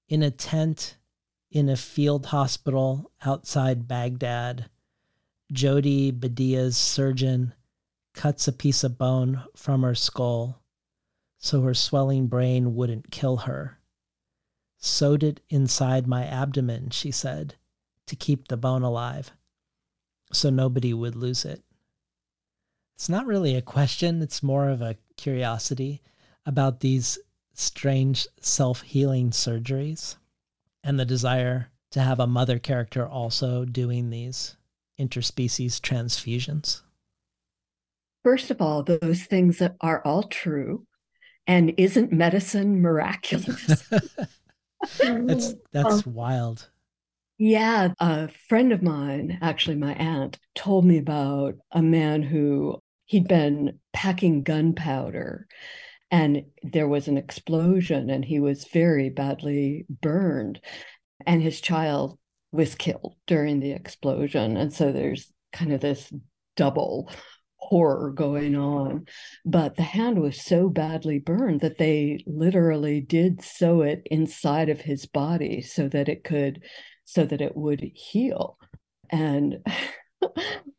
[0.09, 0.97] In a tent
[1.51, 4.69] in a field hospital outside Baghdad,
[5.51, 7.53] Jodi Bedia's surgeon
[8.13, 10.61] cuts a piece of bone from her skull
[11.37, 13.76] so her swelling brain wouldn't kill her.
[14.79, 17.55] Sewed it inside my abdomen, she said
[18.05, 19.31] to keep the bone alive
[20.31, 21.63] so nobody would lose it.
[22.95, 26.01] It's not really a question, it's more of a curiosity
[26.45, 27.19] about these
[27.53, 30.15] strange self healing surgeries
[30.83, 34.55] and the desire to have a mother character also doing these
[34.99, 36.81] interspecies transfusions.
[38.23, 40.85] First of all, those things are all true.
[41.45, 43.89] And isn't medicine miraculous?
[44.99, 46.69] that's that's um, wild.
[47.37, 53.27] Yeah, a friend of mine, actually my aunt, told me about a man who he'd
[53.27, 55.47] been packing gunpowder
[56.09, 60.59] and there was an explosion and he was very badly burned
[61.25, 62.17] and his child
[62.51, 66.11] was killed during the explosion and so there's kind of this
[66.55, 67.09] double
[67.67, 69.05] horror going on
[69.45, 74.81] but the hand was so badly burned that they literally did sew it inside of
[74.81, 76.63] his body so that it could
[77.07, 78.57] so that it would heal.
[79.09, 79.65] And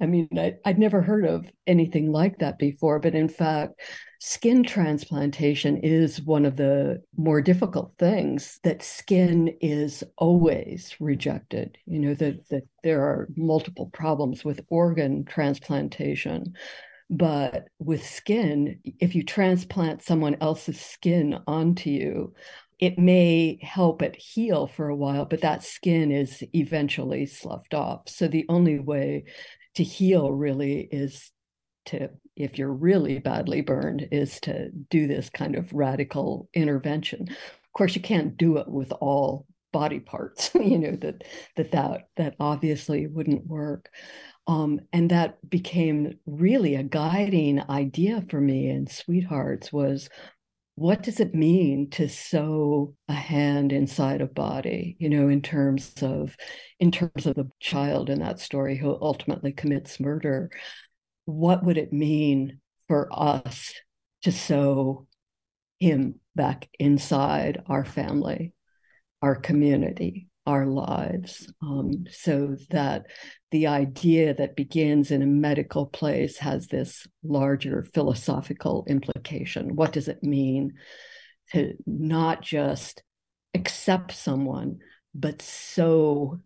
[0.00, 3.80] I mean, I, would never heard of anything like that before, but in fact,
[4.20, 11.78] skin transplantation is one of the more difficult things that skin is always rejected.
[11.86, 16.54] You know, that, that there are multiple problems with organ transplantation.
[17.10, 22.34] But with skin, if you transplant someone else's skin onto you,
[22.78, 28.08] it may help it heal for a while, but that skin is eventually sloughed off.
[28.08, 29.24] So the only way
[29.74, 31.30] to heal really is
[31.86, 37.28] to, if you're really badly burned, is to do this kind of radical intervention.
[37.28, 41.24] Of course, you can't do it with all body parts you know that
[41.56, 43.90] that that that obviously wouldn't work
[44.46, 50.08] um, and that became really a guiding idea for me in Sweet Hearts was
[50.78, 55.92] what does it mean to sew a hand inside a body you know in terms
[56.02, 56.36] of
[56.78, 60.50] in terms of the child in that story who ultimately commits murder?
[61.24, 63.74] What would it mean for us
[64.22, 65.08] to sew
[65.80, 68.52] him back inside our family
[69.20, 73.04] our community our lives um, so that
[73.50, 79.76] the idea that begins in a medical place has this larger philosophical implication.
[79.76, 80.72] What does it mean
[81.52, 83.02] to not just
[83.54, 84.78] accept someone,
[85.14, 86.40] but sew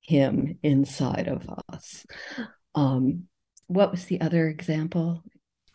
[0.00, 2.06] him inside of us?
[2.74, 3.24] Um,
[3.66, 5.22] what was the other example?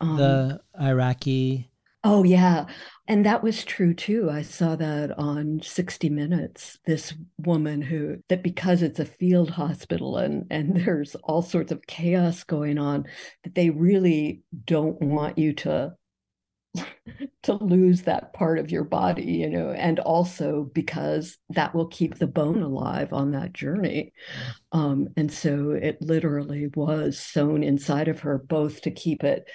[0.00, 1.70] Um, the Iraqi
[2.04, 2.66] Oh, yeah.
[3.08, 4.28] And that was true too.
[4.30, 6.78] I saw that on 60 Minutes.
[6.84, 11.86] This woman who, that because it's a field hospital and, and there's all sorts of
[11.86, 13.06] chaos going on,
[13.44, 15.94] that they really don't want you to
[17.42, 22.16] to lose that part of your body you know and also because that will keep
[22.16, 24.12] the bone alive on that journey
[24.72, 29.48] um, and so it literally was sewn inside of her both to keep it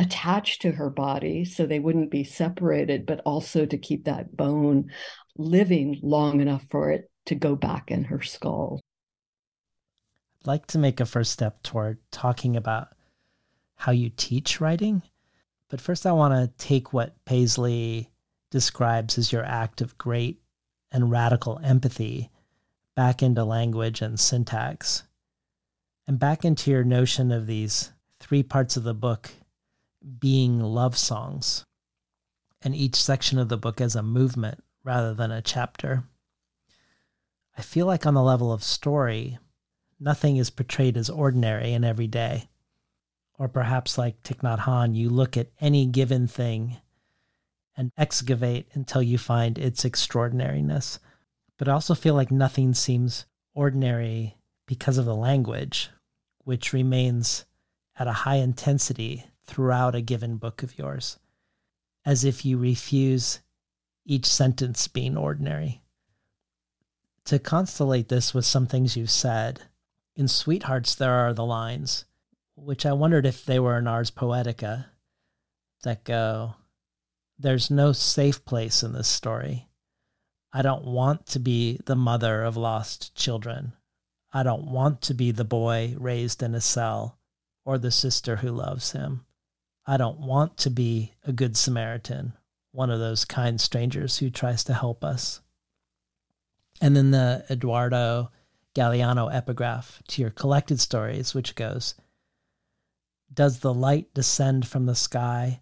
[0.00, 4.90] attached to her body so they wouldn't be separated, but also to keep that bone
[5.36, 8.80] living long enough for it to go back in her skull.
[10.40, 12.88] I'd like to make a first step toward talking about
[13.76, 15.02] how you teach writing.
[15.68, 18.10] But first, I want to take what Paisley
[18.50, 20.40] describes as your act of great
[20.90, 22.30] and radical empathy
[22.96, 25.04] back into language and syntax,
[26.08, 29.30] and back into your notion of these three parts of the book
[30.18, 31.64] being love songs,
[32.62, 36.04] and each section of the book as a movement rather than a chapter.
[37.56, 39.38] I feel like, on the level of story,
[39.98, 42.48] nothing is portrayed as ordinary and everyday.
[43.38, 46.78] Or perhaps, like Thich Nhat Hanh, you look at any given thing
[47.76, 50.98] and excavate until you find its extraordinariness.
[51.56, 54.36] But I also feel like nothing seems ordinary
[54.66, 55.90] because of the language,
[56.44, 57.44] which remains
[57.98, 61.18] at a high intensity throughout a given book of yours,
[62.04, 63.40] as if you refuse
[64.06, 65.82] each sentence being ordinary.
[67.24, 69.62] To constellate this with some things you've said,
[70.14, 72.04] in Sweet Hearts, there are the lines,
[72.54, 74.86] which I wondered if they were in Ars Poetica,
[75.82, 76.54] that go,
[77.38, 79.68] There's no safe place in this story.
[80.52, 83.72] I don't want to be the mother of lost children.
[84.32, 87.18] I don't want to be the boy raised in a cell
[87.64, 89.24] or the sister who loves him.
[89.90, 92.34] I don't want to be a good Samaritan,
[92.70, 95.40] one of those kind strangers who tries to help us.
[96.80, 98.30] And then the Eduardo
[98.72, 101.96] Galeano epigraph to your collected stories, which goes
[103.34, 105.60] Does the light descend from the sky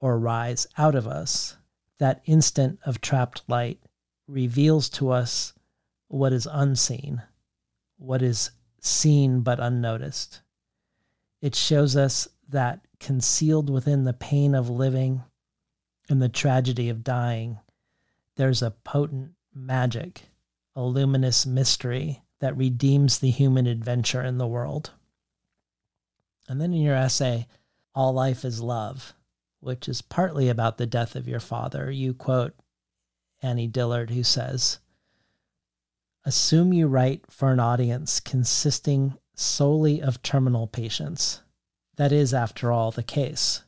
[0.00, 1.58] or rise out of us?
[1.98, 3.78] That instant of trapped light
[4.26, 5.52] reveals to us
[6.08, 7.20] what is unseen,
[7.98, 10.40] what is seen but unnoticed.
[11.42, 15.24] It shows us that concealed within the pain of living
[16.08, 17.58] and the tragedy of dying,
[18.36, 20.22] there's a potent magic,
[20.76, 24.90] a luminous mystery that redeems the human adventure in the world.
[26.48, 27.46] And then in your essay,
[27.94, 29.14] All Life is Love,
[29.60, 32.54] which is partly about the death of your father, you quote
[33.42, 34.78] Annie Dillard, who says,
[36.24, 41.40] Assume you write for an audience consisting solely of terminal patients
[42.00, 43.62] that is, after all, the case.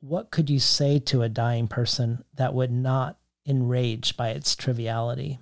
[0.00, 3.16] What could you say to a dying person that would not
[3.46, 5.38] enrage by its triviality?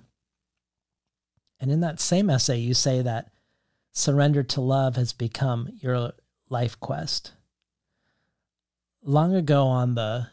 [1.59, 3.31] And in that same essay, you say that
[3.93, 6.11] surrender to love has become your
[6.49, 7.31] life quest.
[9.01, 10.27] Long ago on the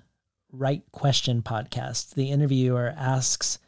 [0.52, 3.58] Write Question podcast, the interviewer asks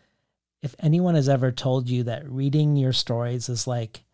[0.60, 4.04] if anyone has ever told you that reading your stories is like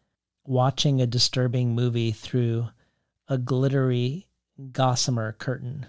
[0.47, 2.69] watching a disturbing movie through
[3.33, 4.29] a glittery
[4.73, 5.87] gossamer curtain.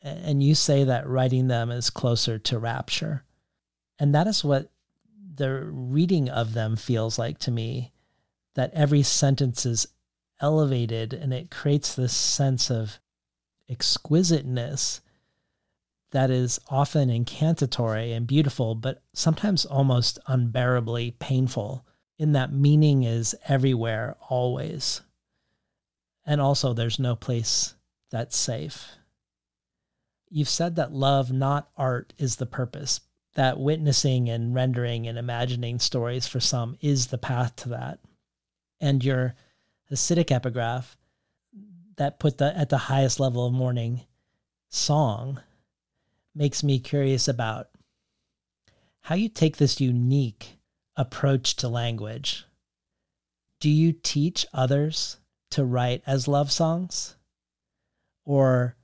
[0.00, 3.24] And you say that writing them is closer to rapture.
[3.98, 4.70] And that is what
[5.34, 7.92] the reading of them feels like to me
[8.54, 9.88] that every sentence is
[10.40, 13.00] elevated and it creates this sense of
[13.68, 15.00] exquisiteness
[16.12, 21.84] that is often incantatory and beautiful, but sometimes almost unbearably painful,
[22.16, 25.02] in that meaning is everywhere, always.
[26.26, 27.74] And also, there's no place
[28.10, 28.96] that's safe.
[30.28, 33.00] You've said that love, not art, is the purpose.
[33.36, 38.00] that witnessing and rendering and imagining stories for some is the path to that.
[38.80, 39.34] And your
[39.90, 40.96] Hasidic epigraph
[41.96, 44.02] that put the at the highest level of mourning
[44.68, 45.40] song
[46.34, 47.68] makes me curious about
[49.02, 50.58] how you take this unique
[50.96, 52.44] approach to language.
[53.60, 55.18] Do you teach others
[55.56, 57.16] to write as love songs?
[58.24, 58.76] Or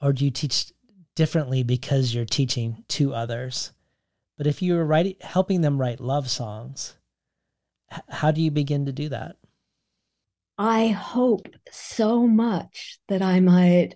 [0.00, 0.72] or do you teach
[1.14, 3.72] differently because you're teaching to others?
[4.36, 6.96] But if you're writing helping them write love songs,
[8.08, 9.36] how do you begin to do that?
[10.58, 13.94] I hope so much that I might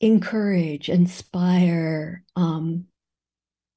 [0.00, 2.86] encourage, inspire, um,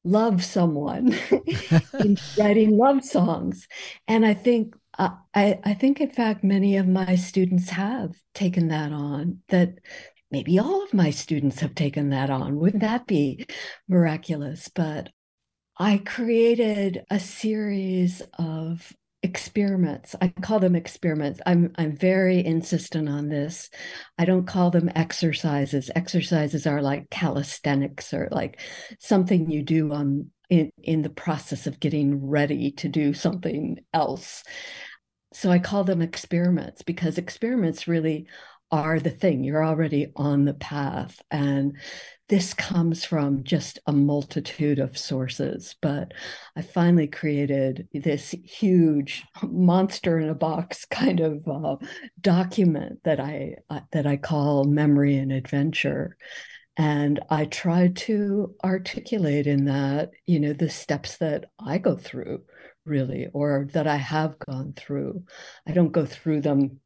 [0.04, 1.18] love someone
[2.00, 3.68] in writing love songs.
[4.08, 8.68] And I think uh, I, I think in fact many of my students have taken
[8.68, 9.40] that on.
[9.48, 9.76] That
[10.30, 12.58] maybe all of my students have taken that on.
[12.58, 13.46] Wouldn't that be
[13.88, 14.68] miraculous?
[14.68, 15.10] But
[15.78, 23.28] I created a series of experiments i call them experiments i'm i'm very insistent on
[23.28, 23.70] this
[24.18, 28.62] i don't call them exercises exercises are like calisthenics or like
[28.98, 34.42] something you do on in in the process of getting ready to do something else
[35.34, 38.28] so i call them experiments because experiments really
[38.72, 39.44] are the thing.
[39.44, 41.78] You're already on the path and
[42.28, 46.14] this comes from just a multitude of sources, but
[46.56, 51.78] I finally created this huge monster in a box kind of uh,
[52.22, 56.18] document that I uh, that I call memory and adventure.
[56.78, 62.44] And I try to articulate in that, you know, the steps that I go through,
[62.86, 65.24] really, or that I have gone through.
[65.68, 66.80] I don't go through them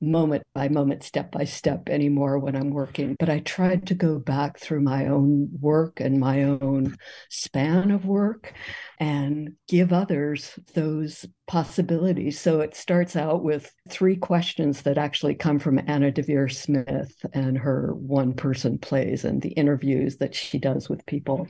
[0.00, 3.16] moment by moment, step by step anymore when I'm working.
[3.18, 6.96] But I tried to go back through my own work and my own
[7.28, 8.54] span of work
[8.98, 12.40] and give others those possibilities.
[12.40, 17.58] So it starts out with three questions that actually come from Anna Deavere Smith and
[17.58, 21.48] her one person plays and the interviews that she does with people.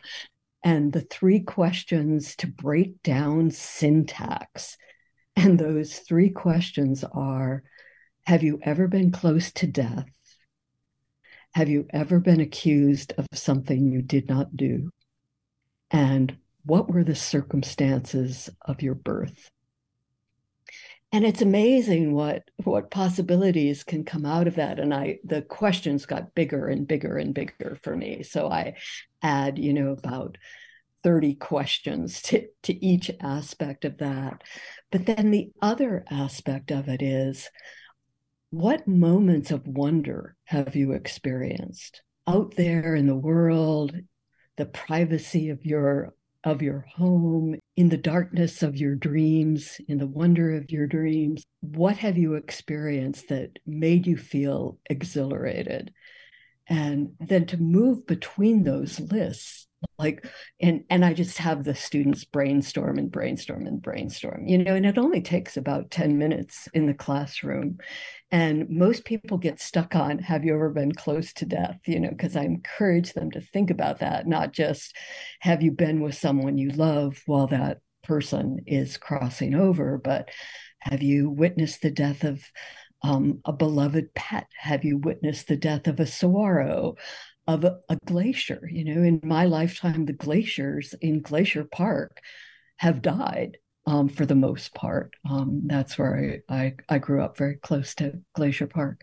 [0.63, 4.77] And the three questions to break down syntax.
[5.37, 7.63] And those three questions are
[8.25, 10.07] have you ever been close to death?
[11.53, 14.91] Have you ever been accused of something you did not do?
[15.91, 19.51] And what were the circumstances of your birth?
[21.13, 24.79] And it's amazing what what possibilities can come out of that.
[24.79, 28.23] And I the questions got bigger and bigger and bigger for me.
[28.23, 28.75] So I
[29.23, 30.39] add, you know, about
[31.03, 34.43] 30 questions to, to each aspect of that.
[34.91, 37.49] But then the other aspect of it is
[38.51, 43.97] what moments of wonder have you experienced out there in the world,
[44.57, 46.15] the privacy of your
[46.45, 51.45] of your home, in the darkness of your dreams, in the wonder of your dreams?
[51.61, 55.93] What have you experienced that made you feel exhilarated?
[56.67, 59.67] And then to move between those lists
[60.01, 60.27] like
[60.61, 64.87] and and i just have the students brainstorm and brainstorm and brainstorm you know and
[64.87, 67.79] it only takes about 10 minutes in the classroom
[68.31, 72.11] and most people get stuck on have you ever been close to death you know
[72.11, 74.97] because i encourage them to think about that not just
[75.41, 80.31] have you been with someone you love while that person is crossing over but
[80.79, 82.43] have you witnessed the death of
[83.03, 84.47] um, a beloved pet?
[84.59, 86.97] Have you witnessed the death of a saguaro?
[87.55, 88.69] Of a, a glacier.
[88.71, 92.21] You know, in my lifetime, the glaciers in Glacier Park
[92.77, 95.15] have died um, for the most part.
[95.29, 99.03] Um, that's where I, I, I grew up, very close to Glacier Park.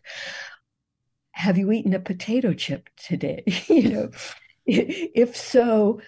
[1.32, 3.44] Have you eaten a potato chip today?
[3.68, 4.10] you know,
[4.65, 6.02] if so,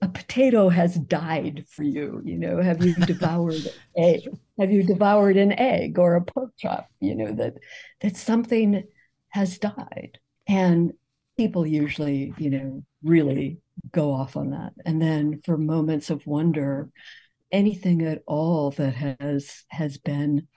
[0.00, 2.20] a potato has died for you.
[2.24, 4.20] You know, have you devoured an egg?
[4.58, 6.88] Have you devoured an egg or a pork chop?
[7.00, 7.54] You know that
[8.00, 8.84] that something
[9.30, 10.92] has died, and
[11.36, 13.58] people usually, you know, really
[13.92, 14.72] go off on that.
[14.84, 16.90] And then for moments of wonder,
[17.52, 20.48] anything at all that has has been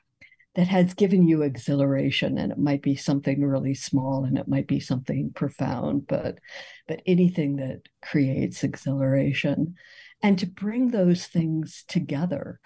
[0.55, 4.67] that has given you exhilaration and it might be something really small and it might
[4.67, 6.39] be something profound but
[6.87, 9.75] but anything that creates exhilaration
[10.23, 12.59] and to bring those things together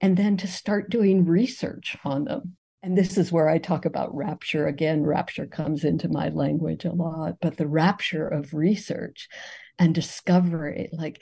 [0.00, 4.14] and then to start doing research on them and this is where I talk about
[4.14, 4.68] rapture.
[4.68, 9.28] Again, rapture comes into my language a lot, but the rapture of research
[9.76, 11.20] and discovery, like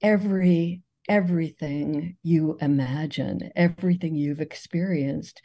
[0.00, 0.80] every
[1.10, 5.42] everything you imagine, everything you've experienced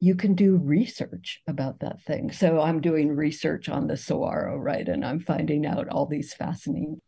[0.00, 2.30] you can do research about that thing.
[2.30, 4.86] So I'm doing research on the saguaro, right?
[4.86, 7.00] And I'm finding out all these fascinating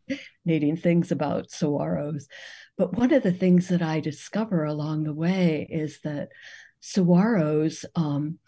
[0.77, 2.23] things about saguaros.
[2.75, 6.29] But one of the things that I discover along the way is that
[6.81, 8.39] saguaros um,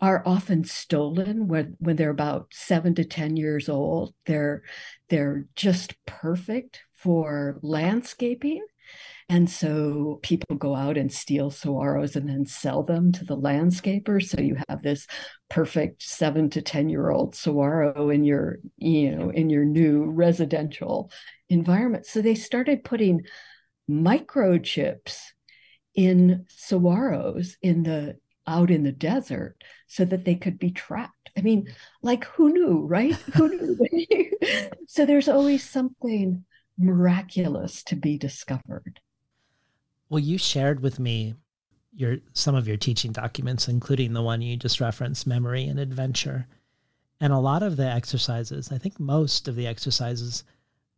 [0.00, 4.14] are often stolen when, when they're about seven to 10 years old.
[4.26, 4.62] They're,
[5.08, 8.64] they're just perfect for landscaping
[9.28, 14.28] and so people go out and steal saguaros and then sell them to the landscapers.
[14.28, 15.06] So you have this
[15.50, 21.10] perfect seven to 10 year old saguaro in your, you know, in your new residential
[21.50, 22.06] environment.
[22.06, 23.26] So they started putting
[23.90, 25.20] microchips
[25.98, 28.16] in saguaros in the
[28.46, 29.56] out in the desert
[29.88, 31.30] so that they could be tracked.
[31.36, 31.68] I mean,
[32.02, 33.14] like who knew, right?
[33.14, 34.30] who knew?
[34.86, 36.44] so there's always something
[36.78, 39.00] miraculous to be discovered.
[40.08, 41.34] Well, you shared with me
[41.92, 46.46] your some of your teaching documents, including the one you just referenced, Memory and Adventure.
[47.20, 50.44] And a lot of the exercises, I think most of the exercises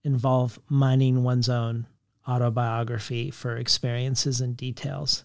[0.05, 1.87] involve mining one's own
[2.31, 5.25] autobiography for experiences and details.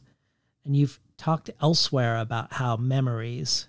[0.65, 3.67] And you've talked elsewhere about how memories,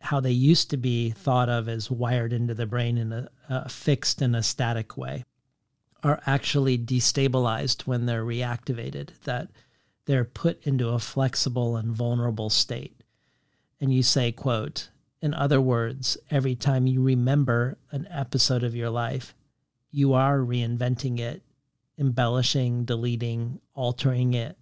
[0.00, 3.68] how they used to be thought of as wired into the brain in a, a
[3.68, 5.24] fixed and a static way
[6.02, 9.48] are actually destabilized when they're reactivated, that
[10.06, 13.02] they're put into a flexible and vulnerable state.
[13.80, 14.88] And you say, quote,
[15.22, 19.34] in other words, every time you remember an episode of your life,
[19.90, 21.42] you are reinventing it,
[22.00, 24.56] embellishing, deleting, altering it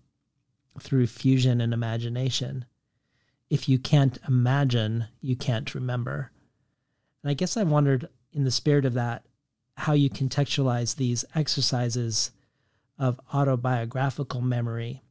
[0.80, 2.64] through fusion and imagination.
[3.48, 6.32] If you can't imagine, you can't remember.
[7.22, 9.24] And I guess I wondered, in the spirit of that,
[9.76, 12.32] how you contextualize these exercises
[12.98, 15.02] of autobiographical memory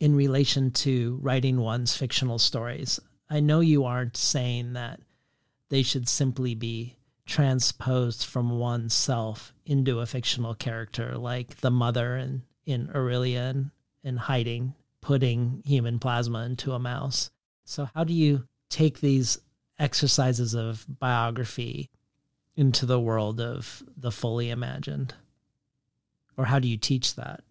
[0.00, 2.98] in relation to writing one's fictional stories.
[3.28, 5.00] I know you aren't saying that
[5.68, 6.96] they should simply be
[7.30, 13.70] transposed from oneself into a fictional character like the mother in, in Aurelia
[14.02, 17.30] in hiding, putting human plasma into a mouse.
[17.64, 19.38] So how do you take these
[19.78, 21.88] exercises of biography
[22.56, 25.14] into the world of the fully imagined?
[26.36, 27.44] Or how do you teach that?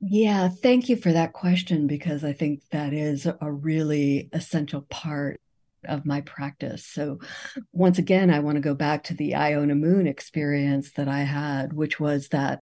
[0.00, 5.40] Yeah, thank you for that question because I think that is a really essential part
[5.86, 6.86] of my practice.
[6.86, 7.18] So,
[7.72, 11.72] once again, I want to go back to the Iona Moon experience that I had,
[11.72, 12.60] which was that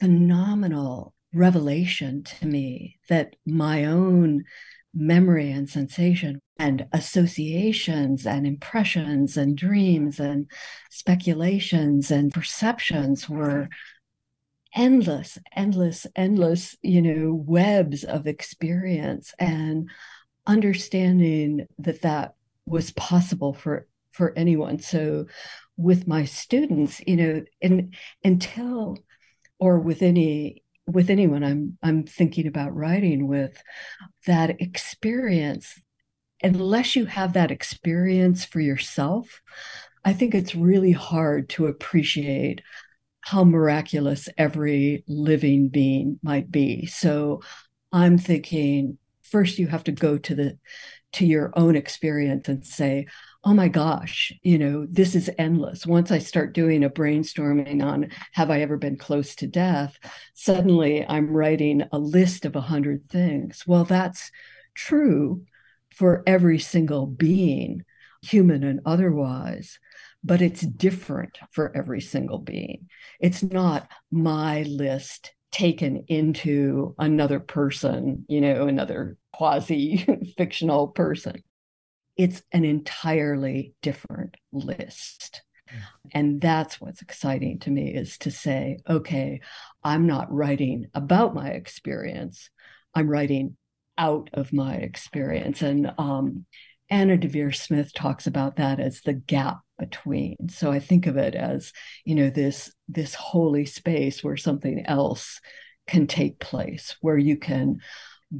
[0.00, 4.44] phenomenal revelation to me that my own
[4.94, 10.48] memory and sensation and associations and impressions and dreams and
[10.90, 13.68] speculations and perceptions were
[14.74, 19.88] endless endless endless you know webs of experience and
[20.46, 22.34] understanding that that
[22.66, 24.78] was possible for for anyone.
[24.78, 25.26] So
[25.76, 28.96] with my students you know and until
[29.58, 33.60] or with any with anyone I'm I'm thinking about writing with
[34.26, 35.80] that experience
[36.42, 39.42] unless you have that experience for yourself
[40.04, 42.60] I think it's really hard to appreciate
[43.22, 46.84] how miraculous every living being might be.
[46.86, 47.40] So
[47.90, 50.58] I'm thinking first you have to go to the
[51.14, 53.06] to your own experience and say
[53.46, 55.86] oh my gosh, you know, this is endless.
[55.86, 59.98] Once I start doing a brainstorming on have I ever been close to death,
[60.32, 63.64] suddenly I'm writing a list of a hundred things.
[63.66, 64.30] Well, that's
[64.74, 65.42] true
[65.94, 67.84] for every single being,
[68.22, 69.78] human and otherwise,
[70.24, 72.88] but it's different for every single being.
[73.20, 80.06] It's not my list taken into another person, you know, another quasi
[80.36, 81.42] fictional person
[82.16, 85.42] it's an entirely different list.
[86.12, 89.40] And that's what's exciting to me is to say, okay,
[89.82, 92.50] I'm not writing about my experience.
[92.94, 93.56] I'm writing
[93.98, 95.62] out of my experience.
[95.62, 96.46] And um,
[96.90, 100.48] Anna Deavere Smith talks about that as the gap between.
[100.50, 101.72] So I think of it as,
[102.04, 105.40] you know, this this holy space where something else
[105.88, 107.80] can take place, where you can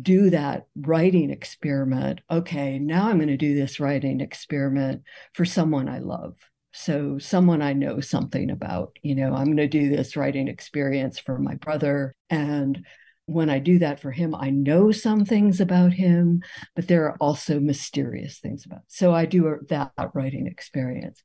[0.02, 2.20] do that writing experiment.
[2.30, 5.02] Okay, now I'm going to do this writing experiment
[5.34, 6.36] for someone I love.
[6.72, 11.18] So, someone I know something about, you know, I'm going to do this writing experience
[11.18, 12.16] for my brother.
[12.30, 12.84] And
[13.26, 16.42] when I do that for him, I know some things about him,
[16.74, 18.80] but there are also mysterious things about.
[18.80, 18.84] It.
[18.88, 21.22] So I do that writing experience.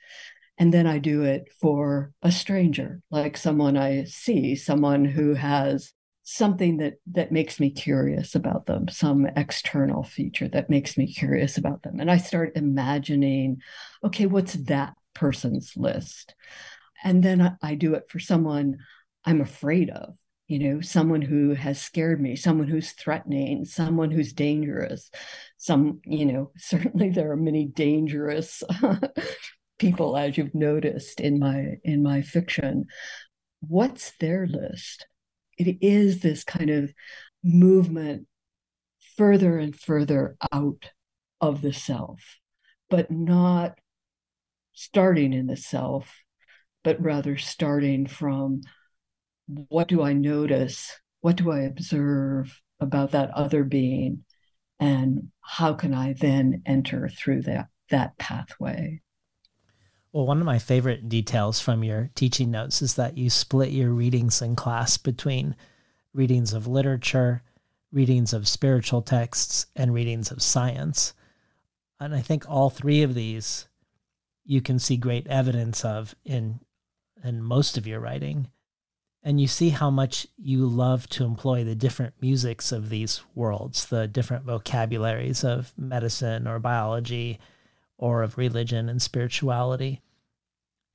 [0.60, 5.94] And then I do it for a stranger, like someone I see, someone who has
[6.32, 11.58] something that that makes me curious about them some external feature that makes me curious
[11.58, 12.00] about them.
[12.00, 13.62] And i start imagining
[14.04, 16.36] okay what's that person's list?
[17.04, 18.78] And then I, I do it for someone
[19.26, 20.16] i'm afraid of
[20.48, 25.12] you know someone who has scared me someone who's threatening someone who's dangerous
[25.58, 28.64] some you know certainly there are many dangerous
[29.80, 32.86] people as you've noticed in my in my fiction.
[33.62, 35.08] What's their list
[35.60, 36.94] it is this kind of
[37.44, 38.28] movement
[39.18, 40.92] further and further out
[41.42, 42.38] of the self,
[42.90, 43.78] but not
[44.74, 46.24] starting in the self,
[46.84, 48.62] but rather starting from
[49.48, 50.98] what do I notice?
[51.22, 54.24] What do I observe about that other being?
[54.80, 59.02] And how can I then enter through that, that pathway?
[60.12, 63.92] Well, one of my favorite details from your teaching notes is that you split your
[63.92, 65.56] readings in class between
[66.14, 67.44] readings of literature,
[67.92, 71.14] readings of spiritual texts, and readings of science.
[72.00, 73.68] And I think all three of these
[74.46, 76.60] you can see great evidence of in
[77.24, 78.48] in most of your writing.
[79.22, 83.86] And you see how much you love to employ the different musics of these worlds,
[83.86, 87.40] the different vocabularies of medicine or biology
[88.00, 90.02] or of religion and spirituality.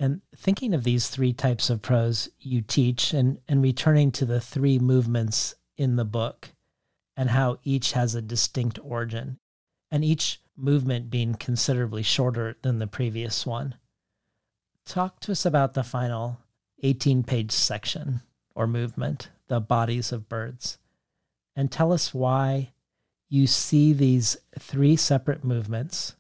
[0.01, 4.41] And thinking of these three types of prose you teach and, and returning to the
[4.41, 6.51] three movements in the book
[7.17, 9.39] and how each has a distinct origin,
[9.91, 13.77] and each movement being considerably shorter than the previous one.
[14.85, 16.41] Talk to us about the final
[16.83, 18.21] 18 page section
[18.55, 20.79] or movement, the bodies of birds,
[21.55, 22.73] and tell us why
[23.29, 26.15] you see these three separate movements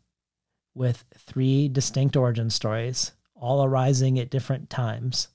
[0.74, 5.28] with three distinct origin stories, all arising at different times,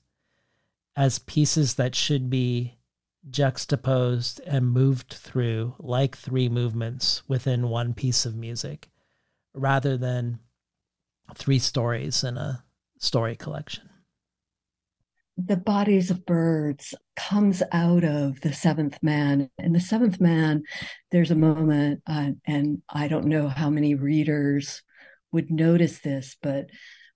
[0.96, 2.76] as pieces that should be
[3.28, 8.88] juxtaposed and moved through like three movements within one piece of music,
[9.54, 10.38] rather than
[11.34, 12.64] three stories in a
[12.98, 13.88] story collection.
[15.36, 19.48] The bodies of birds comes out of the seventh man.
[19.58, 20.64] In the seventh man,
[21.10, 24.82] there's a moment, uh, and I don't know how many readers
[25.32, 26.66] would notice this, but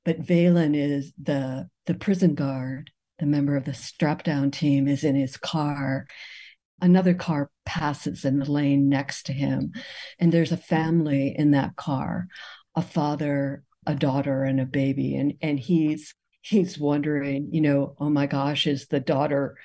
[0.05, 5.05] but Valen is the the prison guard, the member of the strap down team, is
[5.05, 6.07] in his car.
[6.81, 9.73] Another car passes in the lane next to him,
[10.19, 12.27] and there's a family in that car,
[12.74, 18.11] a father, a daughter, and a baby, and and he's he's wondering, you know, oh
[18.11, 19.57] my gosh, is the daughter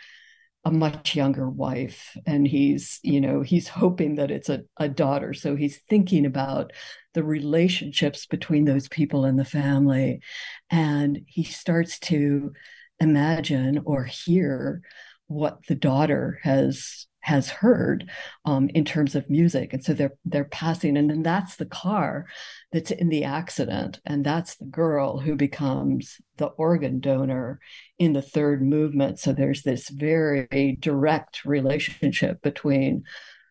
[0.65, 5.33] a much younger wife and he's you know he's hoping that it's a, a daughter
[5.33, 6.73] so he's thinking about
[7.19, 10.21] the relationships between those people in the family.
[10.69, 12.53] And he starts to
[13.01, 14.81] imagine or hear
[15.27, 18.09] what the daughter has has heard
[18.45, 19.73] um, in terms of music.
[19.73, 22.25] And so they're they're passing and then that's the car
[22.71, 23.99] that's in the accident.
[24.05, 27.59] And that's the girl who becomes the organ donor
[27.97, 29.19] in the third movement.
[29.19, 33.03] So there's this very direct relationship between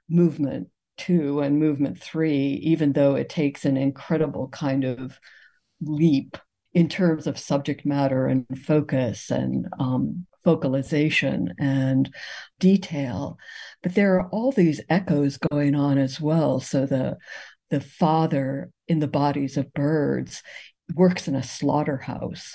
[0.09, 0.69] movement
[0.99, 5.19] two and movement three even though it takes an incredible kind of
[5.81, 6.37] leap
[6.75, 12.15] in terms of subject matter and focus and um, focalization and
[12.59, 13.39] detail.
[13.83, 16.61] But there are all these echoes going on as well.
[16.61, 17.17] So the
[17.71, 20.43] the father in the bodies of birds
[20.95, 22.55] works in a slaughterhouse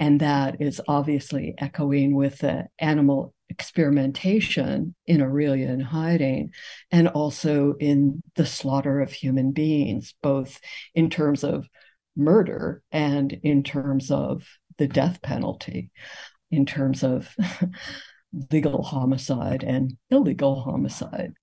[0.00, 6.52] and that is obviously echoing with the animal experimentation in Aurelia in hiding
[6.90, 10.58] and also in the slaughter of human beings both
[10.94, 11.68] in terms of
[12.16, 14.44] murder and in terms of
[14.78, 15.90] the death penalty
[16.50, 17.34] in terms of
[18.50, 21.34] legal homicide and illegal homicide.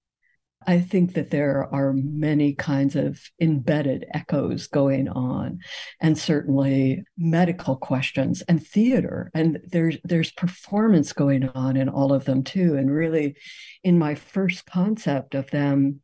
[0.67, 5.59] I think that there are many kinds of embedded echoes going on,
[6.01, 9.31] and certainly medical questions and theater.
[9.33, 12.75] And there's there's performance going on in all of them too.
[12.75, 13.37] And really,
[13.83, 16.01] in my first concept of them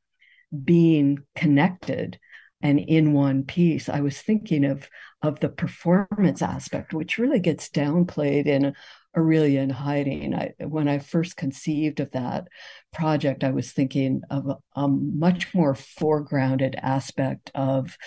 [0.64, 2.18] being connected
[2.64, 4.90] and in one piece, I was thinking of
[5.22, 8.74] of the performance aspect, which really gets downplayed in
[9.16, 10.34] Aurelia in hiding.
[10.34, 12.48] I, when I first conceived of that
[12.92, 17.98] project, I was thinking of a, a much more foregrounded aspect of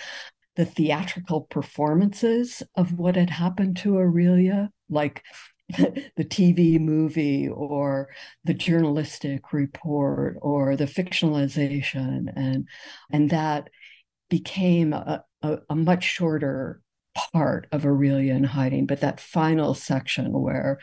[0.55, 5.23] the theatrical performances of what had happened to Aurelia, like
[5.69, 8.09] the TV movie or
[8.43, 12.67] the journalistic report or the fictionalization, and
[13.11, 13.69] and that
[14.29, 16.81] became a, a, a much shorter
[17.33, 20.79] part of Aurelia in hiding, but that final section where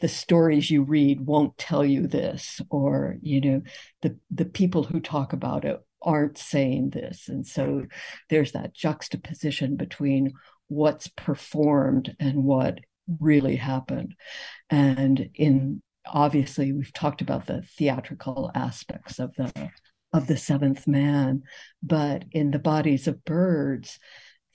[0.00, 3.62] the stories you read won't tell you this or you know
[4.02, 7.28] the the people who talk about it aren't saying this.
[7.28, 7.86] And so
[8.30, 10.34] there's that juxtaposition between
[10.68, 12.78] what's performed and what
[13.20, 14.14] really happened.
[14.70, 19.70] And in obviously we've talked about the theatrical aspects of the
[20.12, 21.42] of the seventh man
[21.82, 23.98] but in the bodies of birds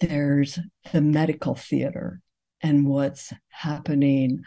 [0.03, 0.59] there's
[0.91, 2.21] the medical theater
[2.61, 4.43] and what's happening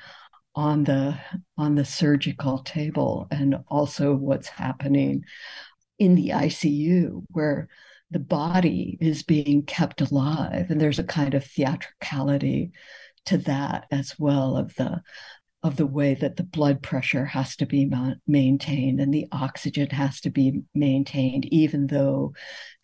[0.55, 1.19] on the
[1.57, 5.25] on the surgical table and also what's happening
[5.99, 7.69] in the ICU where
[8.11, 10.71] the body is being kept alive.
[10.71, 12.73] And there's a kind of theatricality
[13.27, 15.03] to that as well of the
[15.67, 19.91] of the way that the blood pressure has to be ma- maintained and the oxygen
[19.91, 22.33] has to be maintained even though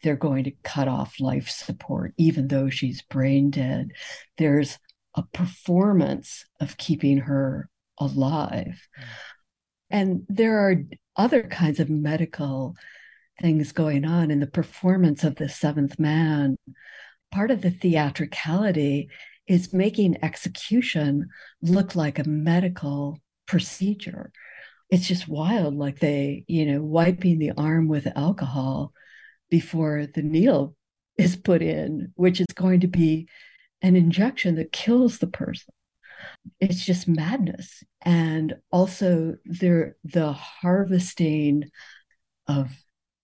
[0.03, 3.93] they're going to cut off life support even though she's brain dead
[4.39, 4.79] there's
[5.15, 7.69] a performance of keeping her
[7.99, 9.05] alive mm.
[9.91, 10.77] and there are
[11.17, 12.75] other kinds of medical
[13.41, 16.57] things going on in the performance of the seventh man.
[17.31, 19.09] Part of the theatricality
[19.47, 21.29] is making execution
[21.61, 24.33] look like a medical procedure.
[24.91, 28.93] It's just wild, like they, you know, wiping the arm with alcohol
[29.51, 30.77] before the needle
[31.17, 33.29] is put in, which is going to be
[33.81, 35.75] an injection that kills the person.
[36.61, 37.83] It's just madness.
[38.01, 41.71] And also there the harvesting
[42.47, 42.71] of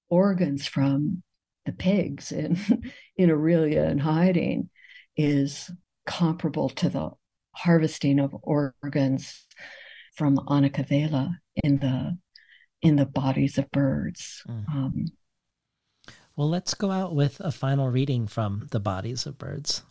[0.08, 1.22] organs from
[1.66, 2.58] the pigs in
[3.16, 4.70] in Aurelia in Hiding
[5.16, 5.70] is
[6.08, 7.10] comparable to the
[7.54, 9.46] harvesting of organs
[10.14, 12.18] from Annikavela in the
[12.80, 14.42] in the bodies of birds.
[14.48, 14.74] Mm.
[14.74, 15.04] Um,
[16.34, 19.82] well, let's go out with a final reading from the bodies of birds.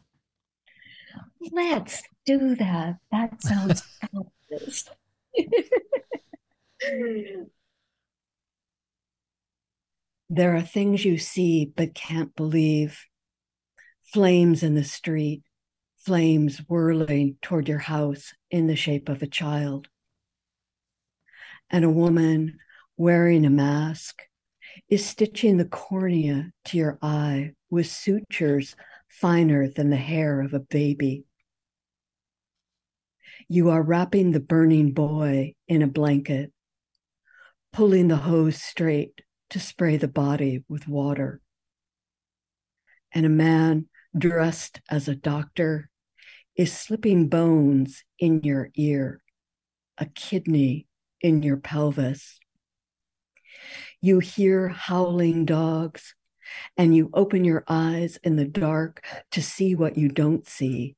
[1.52, 2.98] Let's do that.
[3.12, 3.82] That sounds
[4.50, 4.90] fabulous.
[10.30, 13.00] There are things you see but can't believe.
[14.14, 15.44] Flames in the street,
[16.08, 19.90] flames whirling toward your house in the shape of a child.
[21.70, 22.60] And a woman
[22.96, 24.22] wearing a mask
[24.88, 28.74] is stitching the cornea to your eye with sutures
[29.10, 31.26] finer than the hair of a baby.
[33.50, 36.54] You are wrapping the burning boy in a blanket,
[37.74, 39.20] pulling the hose straight
[39.50, 41.42] to spray the body with water.
[43.12, 45.90] And a man dressed as a doctor
[46.58, 49.22] is slipping bones in your ear,
[50.00, 50.88] a kidney
[51.22, 52.40] in your pelvis.
[54.02, 56.16] You hear howling dogs,
[56.76, 60.96] and you open your eyes in the dark to see what you don't see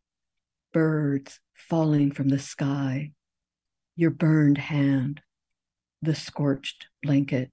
[0.72, 3.12] birds falling from the sky,
[3.96, 5.22] your burned hand,
[6.02, 7.52] the scorched blanket.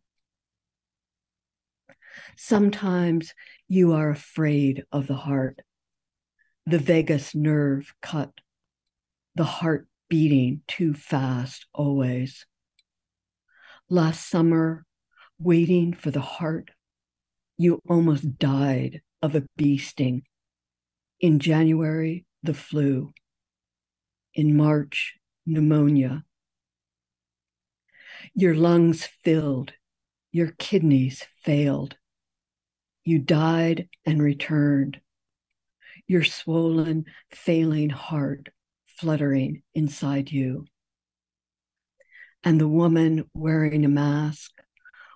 [2.37, 3.35] Sometimes
[3.69, 5.61] you are afraid of the heart,
[6.67, 8.33] the vagus nerve cut,
[9.37, 12.45] the heart beating too fast always.
[13.89, 14.85] Last summer,
[15.39, 16.73] waiting for the heart,
[17.57, 20.25] you almost died of a bee sting.
[21.21, 23.13] In January, the flu.
[24.35, 25.15] In March,
[25.47, 26.25] pneumonia.
[28.35, 29.73] Your lungs filled,
[30.33, 31.97] your kidneys failed.
[33.05, 35.01] You died and returned,
[36.07, 38.49] your swollen, failing heart
[38.87, 40.65] fluttering inside you.
[42.45, 44.53] And the woman wearing a mask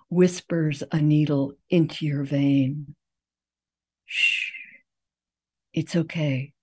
[0.09, 2.95] whispers a needle into your vein.
[4.05, 4.51] Shh,
[5.73, 6.53] it's okay.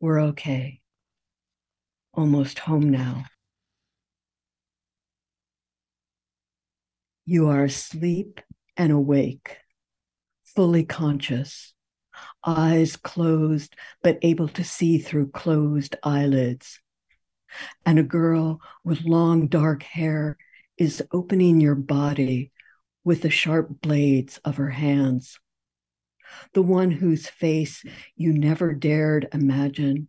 [0.00, 0.80] We're okay.
[2.12, 3.24] Almost home now.
[7.24, 8.42] You are asleep
[8.76, 9.56] and awake
[10.54, 11.73] fully conscious,
[12.44, 16.80] eyes closed, but able to see through closed eyelids.
[17.86, 20.36] And a girl with long dark hair
[20.76, 22.52] is opening your body
[23.04, 25.38] with the sharp blades of her hands.
[26.52, 27.84] The one whose face
[28.16, 30.08] you never dared imagine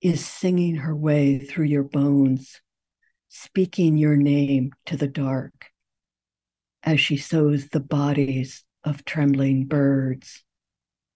[0.00, 2.60] is singing her way through your bones,
[3.28, 5.66] speaking your name to the dark
[6.82, 10.44] as she sews the bodies of trembling birds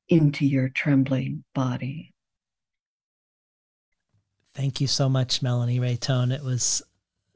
[0.08, 2.12] into your trembling body.
[4.54, 6.32] Thank you so much, Melanie Rae Thon.
[6.32, 6.82] It was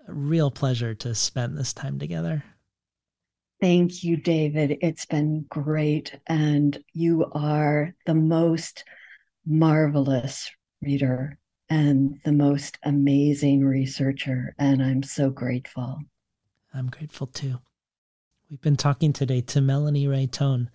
[0.09, 2.45] a real pleasure to spend this time together.
[3.61, 4.79] Thank you, David.
[4.81, 6.19] It's been great.
[6.27, 8.85] And you are the most
[9.47, 11.37] marvelous reader
[11.69, 14.55] and the most amazing researcher.
[14.59, 15.99] And I'm so grateful.
[16.73, 17.59] I'm grateful too.
[18.51, 20.71] We've been talking today to Melanie Rae Thon,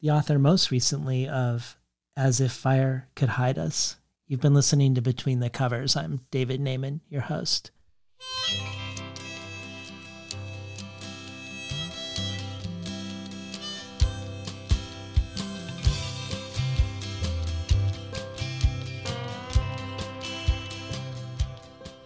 [0.00, 1.76] the author most recently of
[2.16, 3.96] As If Fire Could Hide Us.
[4.26, 5.94] You've been listening to Between the Covers.
[5.94, 7.70] I'm David Naimon, your host.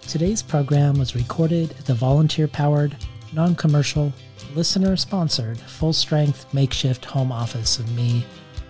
[0.09, 2.97] Today's program was recorded at the volunteer powered,
[3.33, 4.12] non commercial,
[4.55, 8.25] listener sponsored, full strength makeshift home office of me,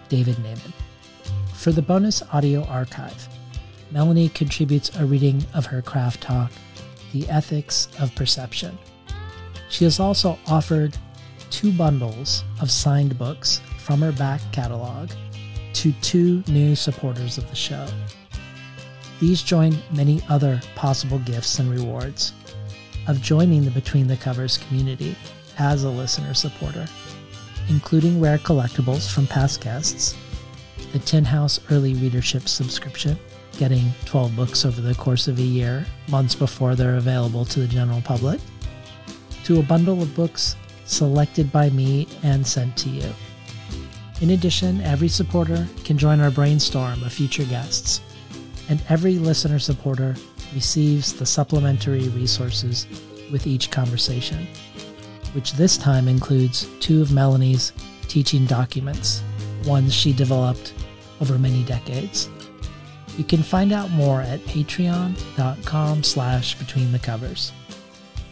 [0.09, 0.73] David Naimon.
[1.53, 3.29] For the bonus audio archive,
[3.91, 6.51] Melanie contributes a reading of her craft talk,
[7.13, 8.79] The Ethics of Perception.
[9.69, 10.97] She has also offered
[11.51, 15.11] two bundles of signed books from her back catalog
[15.75, 17.87] to two new supporters of the show.
[19.21, 22.33] These join many other possible gifts and rewards
[23.07, 25.15] of joining the Between the Covers community
[25.59, 26.87] as a listener supporter,
[27.69, 30.17] including rare collectibles from past guests,
[30.93, 33.19] the Tin House Early Readership subscription,
[33.59, 37.69] getting 12 books over the course of a year, months before they're available to the
[37.69, 38.41] general public,
[39.45, 40.57] to a bundle of books
[40.87, 43.09] selected by me and sent to you.
[44.21, 48.01] In addition, every supporter can join our brainstorm of future guests
[48.69, 50.15] and every listener supporter
[50.55, 52.87] receives the supplementary resources
[53.31, 54.47] with each conversation,
[55.35, 57.73] which this time includes two of Melanie's
[58.09, 59.23] teaching documents,
[59.65, 60.73] ones she developed
[61.21, 62.29] over many decades.
[63.17, 67.53] You can find out more at patreon.com slash between the covers.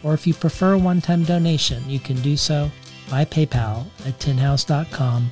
[0.03, 2.69] Or if you prefer a one-time donation, you can do so
[3.09, 5.29] by PayPal at tinhouse.com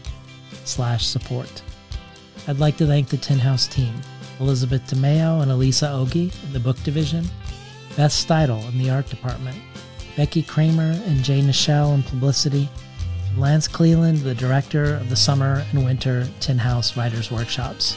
[0.63, 1.61] slash support.
[2.47, 3.93] I'd like to thank the Tin House team
[4.39, 7.23] Elizabeth DeMeo and Alyssa Ogi in the book division,
[7.95, 9.57] Beth Steidle in the art department,
[10.15, 12.69] Becky Kramer and Jae Nichelle in publicity,
[13.29, 17.95] and Lance Cleland, the director of the summer and winter Tin House Writers Workshops.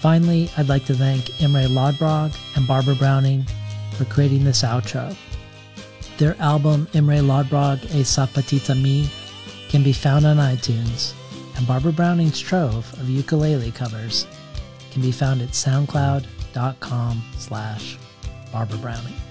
[0.00, 3.44] Finally, I'd like to thank Imre Lodbrog and Barbara Browning
[3.96, 5.16] for creating this outro.
[6.18, 9.10] Their album Imre Lodbrog E Sapatita Mi
[9.68, 11.12] can be found on iTunes,
[11.56, 14.26] and Barbara Browning's trove of ukulele covers
[14.90, 17.98] can be found at soundcloud.com slash
[18.52, 19.25] Barbara Browning.